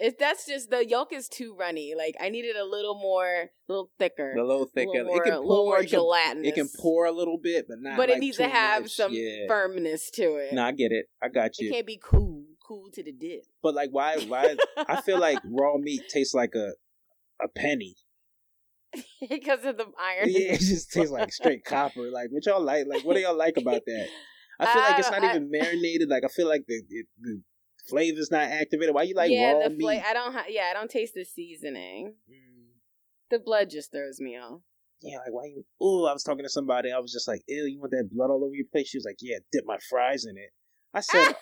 If 0.00 0.18
that's 0.18 0.44
just 0.44 0.70
the 0.70 0.84
yolk 0.84 1.12
is 1.12 1.28
too 1.28 1.54
runny. 1.56 1.94
Like 1.96 2.16
I 2.20 2.28
needed 2.28 2.56
a 2.56 2.64
little 2.64 2.96
more, 3.00 3.26
a 3.28 3.48
little 3.68 3.90
thicker, 3.98 4.32
A 4.36 4.44
little 4.44 4.64
a 4.64 4.66
thicker. 4.66 4.90
little 4.90 5.04
more, 5.06 5.16
it 5.18 5.24
can 5.24 5.32
a 5.34 5.40
little 5.40 5.54
pour. 5.56 5.64
more 5.66 5.78
It 5.78 5.82
can, 5.82 5.88
gelatinous. 5.90 6.48
it 6.48 6.54
can 6.56 6.68
pour 6.80 7.06
a 7.06 7.12
little 7.12 7.38
bit, 7.38 7.66
but 7.68 7.78
not. 7.80 7.96
but 7.96 8.08
like 8.08 8.16
it 8.16 8.20
needs 8.20 8.36
to 8.38 8.48
have 8.48 8.82
much. 8.82 8.90
some 8.92 9.12
Yeah. 9.12 9.46
firmness 9.46 10.10
to 10.14 10.22
it. 10.36 10.52
No, 10.52 10.64
I 10.64 10.72
get 10.72 10.90
it. 10.90 11.06
I 11.22 11.28
got 11.28 11.58
you. 11.60 11.66
it 11.66 11.68
you. 11.68 11.72
can't 11.74 11.86
be 11.86 12.00
cool, 12.02 12.44
cool 12.66 12.90
to 12.92 13.02
the 13.04 13.12
dip. 13.12 13.42
But 13.62 13.74
like, 13.76 13.90
why? 13.92 14.16
Why? 14.26 14.56
I 14.76 15.00
feel 15.00 15.20
like 15.20 15.38
raw 15.48 15.76
meat 15.78 16.02
tastes 16.08 16.34
like 16.34 16.54
a 16.56 16.72
a 17.40 17.46
penny. 17.48 17.94
because 19.28 19.64
of 19.64 19.76
the 19.76 19.86
iron. 20.00 20.28
Yeah, 20.28 20.52
it 20.54 20.60
just 20.60 20.90
tastes 20.92 21.10
like 21.12 21.32
straight 21.32 21.64
copper. 21.66 22.10
Like, 22.10 22.30
what 22.30 22.44
y'all 22.46 22.60
like? 22.60 22.86
Like, 22.88 23.04
what 23.04 23.14
do 23.14 23.20
y'all 23.22 23.36
like 23.36 23.56
about 23.56 23.82
that? 23.86 24.08
I 24.60 24.72
feel 24.72 24.82
like 24.82 24.98
it's 24.98 25.10
not 25.10 25.20
don't- 25.22 25.30
even 25.30 25.50
marinated. 25.50 26.08
Like, 26.08 26.24
I 26.24 26.28
feel 26.28 26.48
like 26.48 26.64
the 26.66 26.82
it, 26.88 27.06
the 27.20 27.42
flavor's 27.88 28.30
not 28.30 28.42
activated. 28.42 28.94
Why 28.94 29.02
you 29.02 29.14
like 29.14 29.30
yeah, 29.30 29.52
raw 29.52 29.62
the 29.64 29.70
meat? 29.70 29.80
fla- 29.80 30.02
I 30.06 30.12
don't. 30.12 30.32
Ha- 30.32 30.44
yeah, 30.48 30.68
I 30.70 30.74
don't 30.74 30.90
taste 30.90 31.14
the 31.14 31.24
seasoning. 31.24 32.14
Mm. 32.30 32.78
The 33.30 33.38
blood 33.38 33.70
just 33.70 33.90
throws 33.90 34.20
me 34.20 34.36
off. 34.36 34.60
Yeah, 35.02 35.18
like 35.18 35.32
why 35.32 35.44
you? 35.46 35.64
Oh, 35.80 36.06
I 36.06 36.12
was 36.12 36.22
talking 36.22 36.44
to 36.44 36.48
somebody. 36.50 36.90
I 36.92 36.98
was 36.98 37.12
just 37.12 37.26
like, 37.28 37.42
"Ew, 37.48 37.64
you 37.66 37.78
want 37.80 37.90
that 37.92 38.08
blood 38.12 38.30
all 38.30 38.44
over 38.44 38.54
your 38.54 38.66
plate?" 38.72 38.86
She 38.86 38.96
was 38.98 39.04
like, 39.04 39.16
"Yeah, 39.20 39.38
dip 39.52 39.64
my 39.66 39.78
fries 39.90 40.24
in 40.24 40.36
it." 40.38 40.50
I 40.94 41.00
said, 41.00 41.34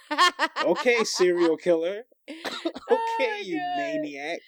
"Okay, 0.64 1.04
serial 1.04 1.56
killer. 1.56 2.02
Oh 2.90 3.16
okay, 3.18 3.30
my 3.30 3.42
you 3.44 3.58
God. 3.58 3.76
maniac. 3.78 4.40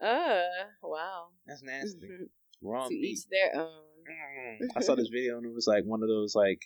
Uh, 0.00 0.42
wow. 0.82 1.28
That's 1.46 1.62
nasty. 1.62 2.06
Mhm. 2.06 2.28
Raw 2.62 2.84
to 2.86 2.90
meat. 2.94 3.04
each 3.04 3.26
their 3.30 3.60
own. 3.60 3.68
Mm. 4.10 4.68
I 4.76 4.80
saw 4.80 4.94
this 4.94 5.08
video 5.08 5.36
and 5.38 5.46
it 5.46 5.52
was 5.54 5.66
like 5.66 5.84
one 5.84 6.02
of 6.02 6.08
those 6.08 6.34
like, 6.34 6.60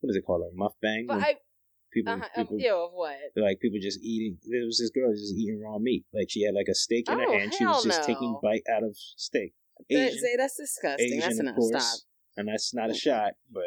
what 0.00 0.10
is 0.10 0.16
it 0.16 0.22
called? 0.26 0.42
Like 0.42 0.54
mukbang. 0.70 1.06
But 1.06 1.22
I, 1.22 1.34
people, 1.92 2.12
uh, 2.14 2.28
people 2.36 2.58
ew, 2.58 2.74
of 2.74 2.90
what? 2.92 3.16
like 3.36 3.60
people 3.60 3.78
just 3.82 4.00
eating. 4.02 4.38
There 4.48 4.64
was 4.64 4.78
this 4.78 4.90
girl 4.90 5.12
just 5.12 5.34
eating 5.34 5.60
raw 5.60 5.78
meat. 5.78 6.04
Like 6.12 6.28
she 6.30 6.44
had 6.44 6.54
like 6.54 6.68
a 6.70 6.74
steak 6.74 7.08
in 7.08 7.18
her 7.18 7.24
Oh, 7.26 7.38
hand. 7.38 7.54
She 7.54 7.66
was 7.66 7.84
just 7.84 8.04
taking 8.04 8.38
bite 8.42 8.62
out 8.74 8.82
of 8.82 8.96
steak. 8.96 9.54
Asian, 9.90 10.18
that's 10.36 10.56
disgusting. 10.56 11.06
Asian, 11.06 11.20
that's 11.20 11.40
enough. 11.40 11.56
course. 11.56 11.84
Stop. 11.84 12.00
And 12.36 12.48
that's 12.48 12.74
not 12.74 12.90
a 12.90 12.94
shot, 12.94 13.32
but 13.52 13.62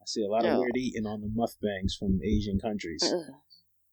I 0.00 0.04
see 0.06 0.24
a 0.24 0.28
lot 0.28 0.44
of 0.44 0.58
weird 0.58 0.76
eating 0.76 1.06
on 1.06 1.20
the 1.20 1.28
mukbangs 1.28 1.96
from 1.98 2.20
Asian 2.24 2.58
countries. 2.60 3.02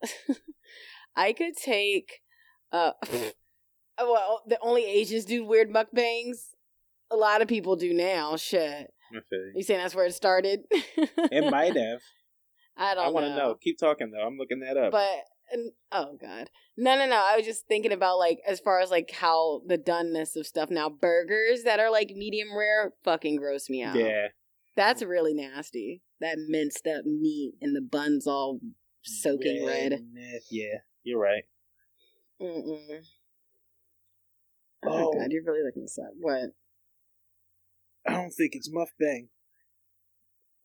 I 1.15 1.33
could 1.33 1.55
take 1.55 2.21
uh 2.71 2.91
well 3.99 4.41
the 4.47 4.59
only 4.61 4.85
Asians 4.85 5.25
do 5.25 5.45
weird 5.45 5.71
mukbangs. 5.71 6.49
A 7.11 7.15
lot 7.15 7.41
of 7.41 7.47
people 7.47 7.75
do 7.75 7.93
now. 7.93 8.35
Shit. 8.35 8.91
You. 9.55 9.63
Saying 9.63 9.79
that's 9.79 9.95
where 9.95 10.05
it 10.05 10.13
started? 10.13 10.61
It 10.71 11.51
might 11.51 11.75
have. 11.75 11.99
I 12.77 12.93
don't 12.93 13.05
I 13.05 13.09
want 13.09 13.25
to 13.25 13.29
know. 13.29 13.37
know. 13.37 13.55
Keep 13.61 13.77
talking 13.79 14.11
though. 14.11 14.25
I'm 14.25 14.37
looking 14.37 14.59
that 14.61 14.75
up. 14.77 14.91
But 14.91 15.19
and- 15.51 15.71
oh 15.91 16.17
god. 16.19 16.49
No 16.77 16.97
no 16.97 17.05
no. 17.07 17.15
I 17.15 17.37
was 17.37 17.45
just 17.45 17.67
thinking 17.67 17.93
about 17.93 18.17
like 18.17 18.39
as 18.47 18.59
far 18.59 18.81
as 18.81 18.91
like 18.91 19.11
how 19.11 19.61
the 19.65 19.77
doneness 19.77 20.35
of 20.35 20.45
stuff 20.45 20.69
now. 20.69 20.89
Burgers 20.89 21.63
that 21.63 21.79
are 21.79 21.89
like 21.91 22.09
medium 22.15 22.49
rare 22.55 22.93
fucking 23.03 23.37
gross 23.37 23.69
me 23.69 23.81
out. 23.83 23.95
yeah, 23.95 24.27
That's 24.75 25.01
really 25.03 25.33
nasty. 25.33 26.01
That 26.19 26.37
minced 26.49 26.85
up 26.87 27.05
meat 27.05 27.53
and 27.61 27.75
the 27.75 27.81
buns 27.81 28.27
all 28.27 28.59
soaking 29.03 29.65
red. 29.65 29.93
uh, 29.93 30.39
Yeah, 30.51 30.79
you're 31.03 31.19
right. 31.19 31.43
Mm-mm. 32.41 32.79
Oh. 34.85 34.89
Oh, 35.07 35.13
god, 35.13 35.31
you're 35.31 35.43
really 35.43 35.63
looking 35.63 35.83
this 35.83 35.97
up. 35.97 36.11
What? 36.19 36.49
I 38.07 38.13
don't 38.13 38.31
think 38.31 38.53
it's 38.55 38.69
mukbang. 38.69 39.27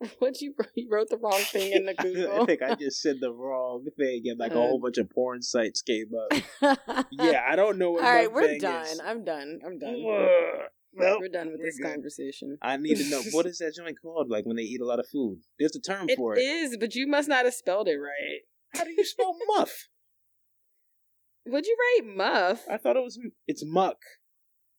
What 0.19 0.41
you 0.41 0.55
you 0.75 0.89
wrote 0.91 1.11
the 1.11 1.19
wrong 1.19 1.41
thing 1.53 1.73
in 1.73 1.85
the 1.85 1.93
Google? 2.03 2.41
I 2.43 2.47
think 2.47 2.63
I 2.63 2.75
just 2.75 3.03
said 3.03 3.17
the 3.21 3.33
wrong 3.33 3.85
thing, 3.99 4.23
and 4.27 4.39
like 4.39 4.53
a 4.53 4.55
Uh, 4.55 4.59
whole 4.59 4.81
bunch 4.81 4.97
of 4.97 5.11
porn 5.11 5.43
sites 5.43 5.83
came 5.83 6.07
up. 6.15 7.07
Yeah, 7.11 7.43
I 7.47 7.55
don't 7.55 7.77
know 7.77 7.91
what. 7.93 8.05
All 8.05 8.11
right, 8.13 8.33
we're 8.33 8.57
done. 8.59 8.87
is. 8.87 9.01
I'm 9.05 9.25
done. 9.25 9.61
I'm 9.65 9.79
done. 9.79 10.03
Well, 10.03 11.19
we're 11.21 11.29
done 11.29 11.49
with 11.53 11.61
we're 11.61 11.67
this 11.67 11.79
good. 11.79 11.93
conversation. 11.93 12.57
I 12.63 12.77
need 12.79 12.97
to 12.97 13.11
know 13.11 13.23
what 13.33 13.45
is 13.47 13.59
that 13.59 13.75
joint 13.77 13.99
called? 14.01 14.29
Like 14.31 14.47
when 14.47 14.57
they 14.57 14.63
eat 14.63 14.81
a 14.81 14.87
lot 14.87 15.01
of 15.01 15.07
food. 15.09 15.41
There's 15.59 15.77
a 15.77 15.81
term 15.81 16.09
It 16.09 16.17
for 16.17 16.35
it. 16.37 16.41
is, 16.41 16.77
but 16.81 16.95
you 16.95 17.07
must 17.07 17.29
not 17.29 17.45
have 17.45 17.55
spelled 17.55 17.87
it 17.89 17.97
right. 17.99 18.41
How 18.75 18.85
do 18.85 18.91
you 18.91 19.05
spell 19.05 19.37
muff? 19.55 19.89
Would 21.47 21.67
you 21.67 21.77
write 21.79 22.17
muff? 22.17 22.65
I 22.71 22.77
thought 22.79 22.97
it 22.97 23.03
was. 23.05 23.19
It's 23.47 23.65
muck. 23.65 23.99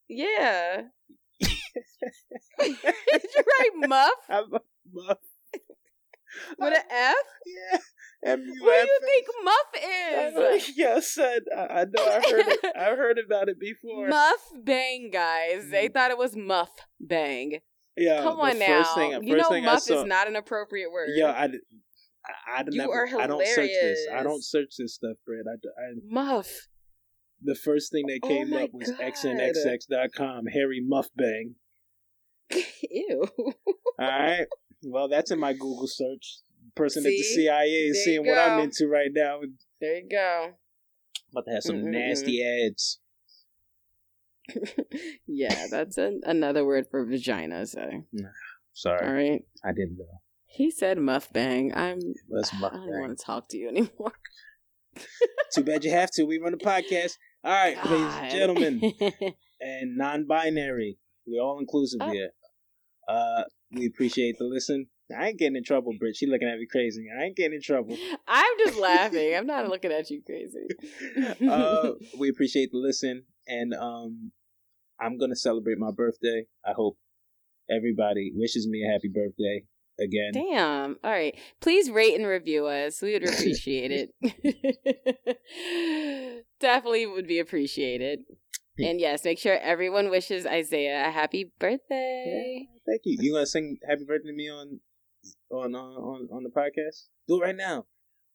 Yeah. 0.09 0.81
Did 2.59 2.77
you 3.35 3.43
write 3.59 3.89
muff 3.89 4.11
a 4.29 4.41
muff. 4.93 5.17
with 6.59 6.73
an 6.73 6.83
F? 6.91 7.15
Yeah. 7.45 7.79
M 8.23 8.43
U 8.45 8.63
What 8.63 8.81
do 8.83 8.87
you 8.87 8.99
think 9.03 9.27
muff 9.43 10.59
is? 10.59 10.71
Yeah, 10.77 10.99
son. 10.99 11.39
I, 11.57 11.61
I 11.61 11.85
know. 11.85 12.05
I 12.05 12.21
heard 12.29 12.47
it. 12.47 12.59
I 12.77 12.83
heard 12.95 13.19
about 13.19 13.49
it 13.49 13.59
before. 13.59 14.07
Muff 14.09 14.39
bang, 14.63 15.09
guys. 15.11 15.69
They 15.69 15.89
Mm. 15.89 15.93
thought 15.93 16.11
it 16.11 16.17
was 16.19 16.35
muff 16.35 16.69
bang. 16.99 17.59
yeah. 17.97 18.21
Come 18.21 18.39
on 18.39 18.59
now. 18.59 18.83
Thing, 18.95 19.23
you 19.23 19.35
know, 19.35 19.49
muff 19.61 19.81
saw, 19.81 20.01
is 20.01 20.05
not 20.05 20.27
an 20.27 20.35
appropriate 20.35 20.91
word. 20.91 21.09
Yeah, 21.15 21.31
I, 21.31 21.45
I, 21.45 22.59
I 22.59 22.63
You 22.69 22.77
never, 22.77 22.91
are 22.93 23.19
I 23.19 23.25
don't 23.27 23.45
search 23.47 23.69
this. 23.81 24.07
I 24.13 24.21
don't 24.23 24.43
search 24.43 24.75
this 24.77 24.93
stuff, 24.95 25.17
Brett. 25.25 25.45
I, 25.47 25.53
I, 25.81 25.93
Muff. 26.07 26.67
The 27.43 27.55
first 27.55 27.91
thing 27.91 28.05
that 28.07 28.19
Oh 28.23 28.27
came 28.27 28.49
my 28.51 28.63
up 28.63 28.69
was 28.73 28.91
God. 28.91 28.99
xnxx.com, 28.99 30.45
Harry 30.47 30.81
Muffbang. 30.81 31.55
Ew. 32.89 33.25
All 33.37 33.53
right. 33.97 34.45
Well, 34.83 35.07
that's 35.09 35.31
in 35.31 35.39
my 35.39 35.53
Google 35.53 35.87
search. 35.87 36.39
Person 36.75 37.05
at 37.05 37.09
the 37.09 37.23
CIA 37.23 37.65
is 37.65 38.03
seeing 38.05 38.25
what 38.25 38.37
I'm 38.37 38.59
into 38.61 38.87
right 38.87 39.09
now. 39.13 39.39
There 39.81 39.97
you 39.97 40.07
go. 40.09 40.51
About 41.31 41.45
to 41.45 41.51
have 41.53 41.63
some 41.63 41.77
Mm-mm-mm. 41.77 41.91
nasty 41.91 42.41
ads. 42.43 42.99
yeah, 45.27 45.67
that's 45.69 45.97
an, 45.97 46.21
another 46.23 46.65
word 46.65 46.85
for 46.89 47.05
vagina. 47.05 47.65
So, 47.65 48.05
Sorry, 48.73 49.05
all 49.07 49.13
right. 49.13 49.41
I 49.63 49.71
didn't 49.71 49.97
know. 49.97 50.05
He 50.45 50.71
said 50.71 50.97
muff 50.97 51.31
bang. 51.31 51.73
I'm. 51.75 51.99
That's 52.29 52.53
I 52.53 52.59
don't 52.69 52.99
want 52.99 53.17
to 53.17 53.23
talk 53.23 53.47
to 53.49 53.57
you 53.57 53.69
anymore. 53.69 54.13
Too 55.53 55.63
bad 55.63 55.83
you 55.83 55.91
have 55.91 56.11
to. 56.11 56.23
We 56.23 56.39
run 56.39 56.53
a 56.53 56.57
podcast. 56.57 57.17
All 57.43 57.51
right, 57.51 57.75
ladies 57.85 58.13
and 58.13 58.31
gentlemen, 58.31 58.93
and 59.61 59.97
non-binary. 59.97 60.99
We're 61.25 61.41
all 61.41 61.57
inclusive 61.59 61.99
oh. 62.03 62.11
here. 62.11 62.29
Uh, 63.07 63.43
we 63.71 63.87
appreciate 63.87 64.35
the 64.37 64.45
listen. 64.45 64.85
I 65.17 65.29
ain't 65.29 65.39
getting 65.39 65.55
in 65.55 65.63
trouble, 65.63 65.93
Britt. 65.97 66.15
She 66.15 66.27
looking 66.27 66.47
at 66.47 66.59
me 66.59 66.67
crazy. 66.71 67.07
I 67.11 67.23
ain't 67.23 67.35
getting 67.35 67.55
in 67.55 67.61
trouble. 67.63 67.97
I'm 68.27 68.57
just 68.59 68.77
laughing. 68.79 69.33
I'm 69.35 69.47
not 69.47 69.67
looking 69.69 69.91
at 69.91 70.11
you 70.11 70.21
crazy. 70.23 70.67
uh, 71.49 71.93
we 72.19 72.29
appreciate 72.29 72.69
the 72.71 72.77
listen, 72.77 73.23
and 73.47 73.73
um, 73.73 74.31
I'm 74.99 75.17
gonna 75.17 75.35
celebrate 75.35 75.79
my 75.79 75.91
birthday. 75.91 76.45
I 76.63 76.73
hope 76.73 76.99
everybody 77.71 78.33
wishes 78.35 78.67
me 78.67 78.85
a 78.87 78.91
happy 78.91 79.07
birthday 79.07 79.63
again. 79.99 80.31
Damn. 80.33 80.97
All 81.03 81.11
right. 81.11 81.37
Please 81.59 81.89
rate 81.89 82.15
and 82.15 82.27
review 82.27 82.67
us. 82.67 83.01
We 83.01 83.13
would 83.13 83.23
appreciate 83.29 84.11
it. 84.21 85.35
Definitely 86.59 87.05
would 87.07 87.27
be 87.27 87.39
appreciated. 87.39 88.21
And 88.79 88.99
yes, 88.99 89.23
make 89.23 89.37
sure 89.37 89.57
everyone 89.59 90.09
wishes 90.09 90.45
Isaiah 90.45 91.07
a 91.07 91.11
happy 91.11 91.51
birthday. 91.59 92.65
Yeah, 92.67 92.79
thank 92.87 93.01
you. 93.03 93.17
You 93.19 93.33
gonna 93.33 93.45
sing 93.45 93.77
happy 93.87 94.05
birthday 94.05 94.29
to 94.29 94.33
me 94.33 94.49
on 94.49 94.79
on 95.51 95.75
uh, 95.75 95.79
on 95.79 96.29
on 96.31 96.43
the 96.43 96.49
podcast? 96.49 97.07
Do 97.27 97.41
it 97.41 97.45
right 97.45 97.55
now. 97.55 97.85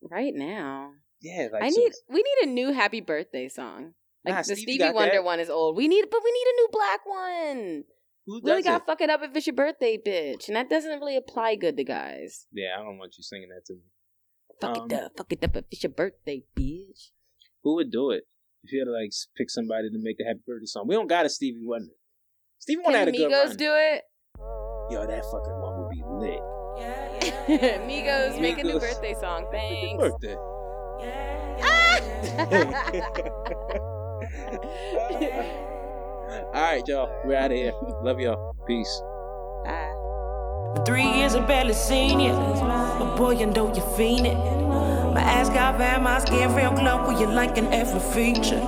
Right 0.03 0.35
now. 0.35 0.93
Yeah, 1.21 1.49
like 1.53 1.63
I 1.63 1.71
so. 1.71 1.81
need 1.81 1.93
we 2.09 2.23
need 2.23 2.49
a 2.49 2.53
new 2.53 2.73
happy 2.73 3.01
birthday 3.01 3.49
song. 3.49 3.95
Like 4.25 4.35
nah, 4.35 4.43
the 4.43 4.57
Stevie, 4.57 4.75
Stevie 4.75 4.93
Wonder 4.93 5.15
that. 5.15 5.25
one 5.25 5.41
is 5.41 5.51
old. 5.51 5.77
We 5.77 5.89
need 5.89 6.05
but 6.11 6.21
we 6.23 6.31
need 6.31 6.47
a 6.47 6.57
new 6.57 6.69
black 6.71 7.07
one. 7.07 7.85
Who 8.27 8.41
really 8.43 8.63
got 8.63 8.87
fuck 8.87 9.01
it 9.01 9.09
up 9.09 9.23
if 9.23 9.37
it's 9.37 9.47
your 9.47 9.55
birthday, 9.55 9.97
bitch. 9.97 10.49
And 10.49 10.57
that 10.57 10.69
doesn't 10.69 10.99
really 10.99 11.17
apply 11.17 11.55
good 11.55 11.77
to 11.77 11.85
guys. 11.85 12.47
Yeah, 12.53 12.75
I 12.77 12.83
don't 12.83 12.99
want 12.99 13.15
you 13.17 13.23
singing 13.23 13.49
that 13.51 13.65
to 13.67 13.75
me. 13.75 13.83
Fuck 14.61 14.79
um, 14.79 14.91
it 14.91 14.93
up, 14.95 15.13
fuck 15.17 15.33
it 15.33 15.45
up 15.45 15.57
if 15.57 15.65
it's 15.71 15.83
your 15.85 15.93
birthday, 15.93 16.43
bitch. 16.57 17.11
Who 17.63 17.77
would 17.77 17.93
do 17.93 18.11
it? 18.11 18.25
If 18.65 18.73
you 18.73 18.81
had 18.81 18.87
to 18.87 18.93
like 18.93 19.13
pick 19.37 19.49
somebody 19.49 19.91
to 19.91 19.99
make 19.99 20.19
the 20.19 20.25
happy 20.25 20.41
birthday 20.45 20.67
song. 20.67 20.87
We 20.89 20.97
don't 20.97 21.07
got 21.07 21.25
a 21.25 21.29
Stevie 21.29 21.61
Wonder. 21.63 21.93
Stevie 22.59 22.83
Wonder 22.83 22.99
had 22.99 23.09
a 23.09 23.13
good 23.13 23.31
run. 23.31 23.57
do 23.57 23.73
it? 23.75 24.03
Yo, 24.91 25.07
that 25.07 25.25
fucking 25.25 25.61
one 25.61 25.79
would 25.79 25.91
be 25.91 26.03
lit. 26.05 26.41
Migos, 27.87 28.41
make 28.41 28.59
a 28.59 28.65
new 28.65 28.81
birthday 28.81 29.15
song. 29.21 29.47
Thanks. 29.53 30.03
Birthday. 30.03 30.37
All 36.29 36.53
right, 36.53 36.83
y'all. 36.89 37.09
We're 37.25 37.37
out 37.37 37.53
of 37.53 37.57
here. 37.57 37.73
Love 38.03 38.21
y'all. 38.21 38.57
Peace. 38.67 39.01
Bye. 39.65 40.85
Three 40.85 41.09
years 41.19 41.35
I 41.35 41.47
barely 41.47 41.73
seen 41.73 42.21
you. 42.21 42.33
But 42.33 43.17
boy, 43.17 43.39
you 43.39 43.47
know 43.47 43.73
you're 43.75 43.85
fiending. 43.97 44.37
My 45.15 45.21
ass 45.21 45.49
got 45.49 45.79
fat, 45.79 46.03
my 46.03 46.19
skin 46.19 46.53
real 46.55 46.73
glow. 46.73 47.07
Well, 47.07 47.21
you 47.21 47.27
liking 47.27 47.73
every 47.73 48.01
feature. 48.01 48.61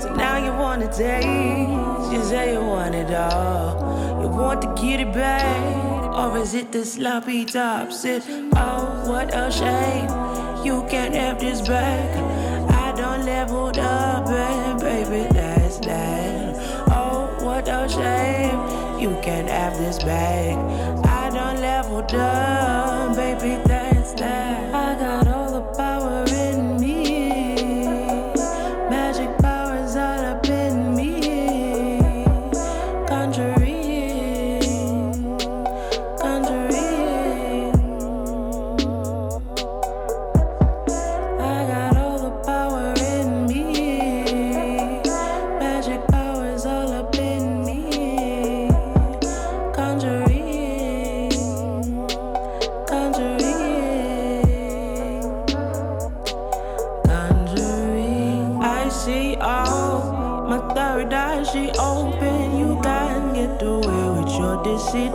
So 0.00 0.14
now 0.14 0.38
you 0.38 0.52
want 0.52 0.82
to 0.82 0.88
taste. 0.88 2.12
You 2.12 2.22
say 2.24 2.54
you 2.54 2.60
want 2.60 2.94
it 2.94 3.14
all. 3.14 4.22
You 4.22 4.28
want 4.28 4.62
to 4.62 4.74
get 4.80 5.00
it 5.00 5.12
back. 5.12 6.14
Or 6.14 6.38
is 6.38 6.54
it 6.54 6.72
the 6.72 6.84
sloppy 6.84 7.44
top 7.44 7.92
sit? 7.92 8.22
Oh, 8.56 9.04
what 9.06 9.34
a 9.34 9.50
shame. 9.52 10.08
You 10.64 10.86
can't 10.88 11.14
have 11.14 11.38
this 11.38 11.60
back. 11.60 12.16
I 12.70 12.92
don't 12.96 13.26
level 13.26 13.66
up, 13.66 13.76
shame. 17.94 18.58
You 18.98 19.16
can't 19.22 19.48
have 19.48 19.78
this 19.78 19.98
bag. 20.02 20.56
I 21.04 21.30
don't 21.30 21.60
level 21.60 21.98
up, 21.98 23.16
baby, 23.16 23.63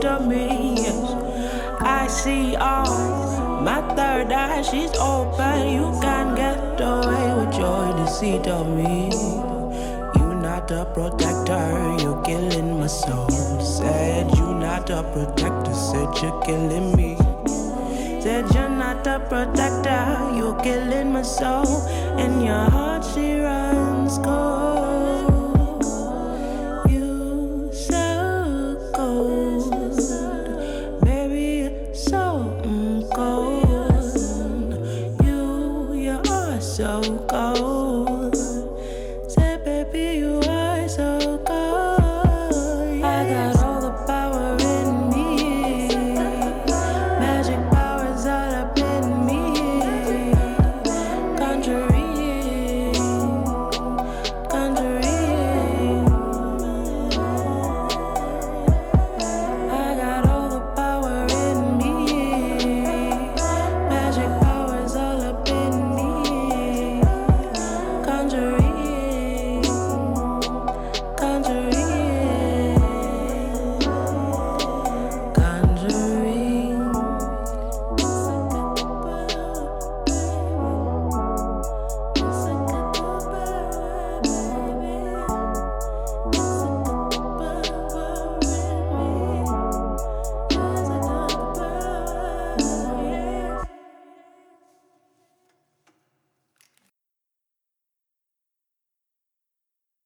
of 0.06 0.28
me. 0.28 0.78
I 1.82 2.08
see 2.08 2.56
all. 2.56 3.62
My 3.62 3.82
third 3.96 4.32
eye, 4.32 4.62
she's 4.62 4.96
open. 4.98 5.70
You 5.74 6.00
can't 6.02 6.36
get 6.36 6.80
away 6.80 7.34
with 7.40 7.56
your 7.58 7.94
deceit 7.98 8.48
of 8.48 8.68
me. 8.68 9.10
You're 10.16 10.36
not 10.36 10.72
a 10.72 10.86
protector, 10.86 11.98
you're 12.02 12.22
killing 12.24 12.80
my 12.80 12.88
soul. 12.88 13.30
Said 13.60 14.36
you're 14.38 14.56
not 14.56 14.90
a 14.90 15.04
protector, 15.04 15.74
said 15.74 16.10
you're 16.22 16.42
killing 16.42 16.96
me. 16.96 17.18
Said 18.22 18.46
you're 18.54 18.70
not 18.70 19.06
a 19.08 19.20
protector, 19.20 20.36
you're 20.38 20.60
killing 20.62 21.12
my 21.14 21.22
soul. 21.22 21.88
And 22.18 22.44
your 22.44 22.70
heart, 22.70 23.06
she 23.14 23.40
runs 23.40 24.18
cold. 24.20 24.69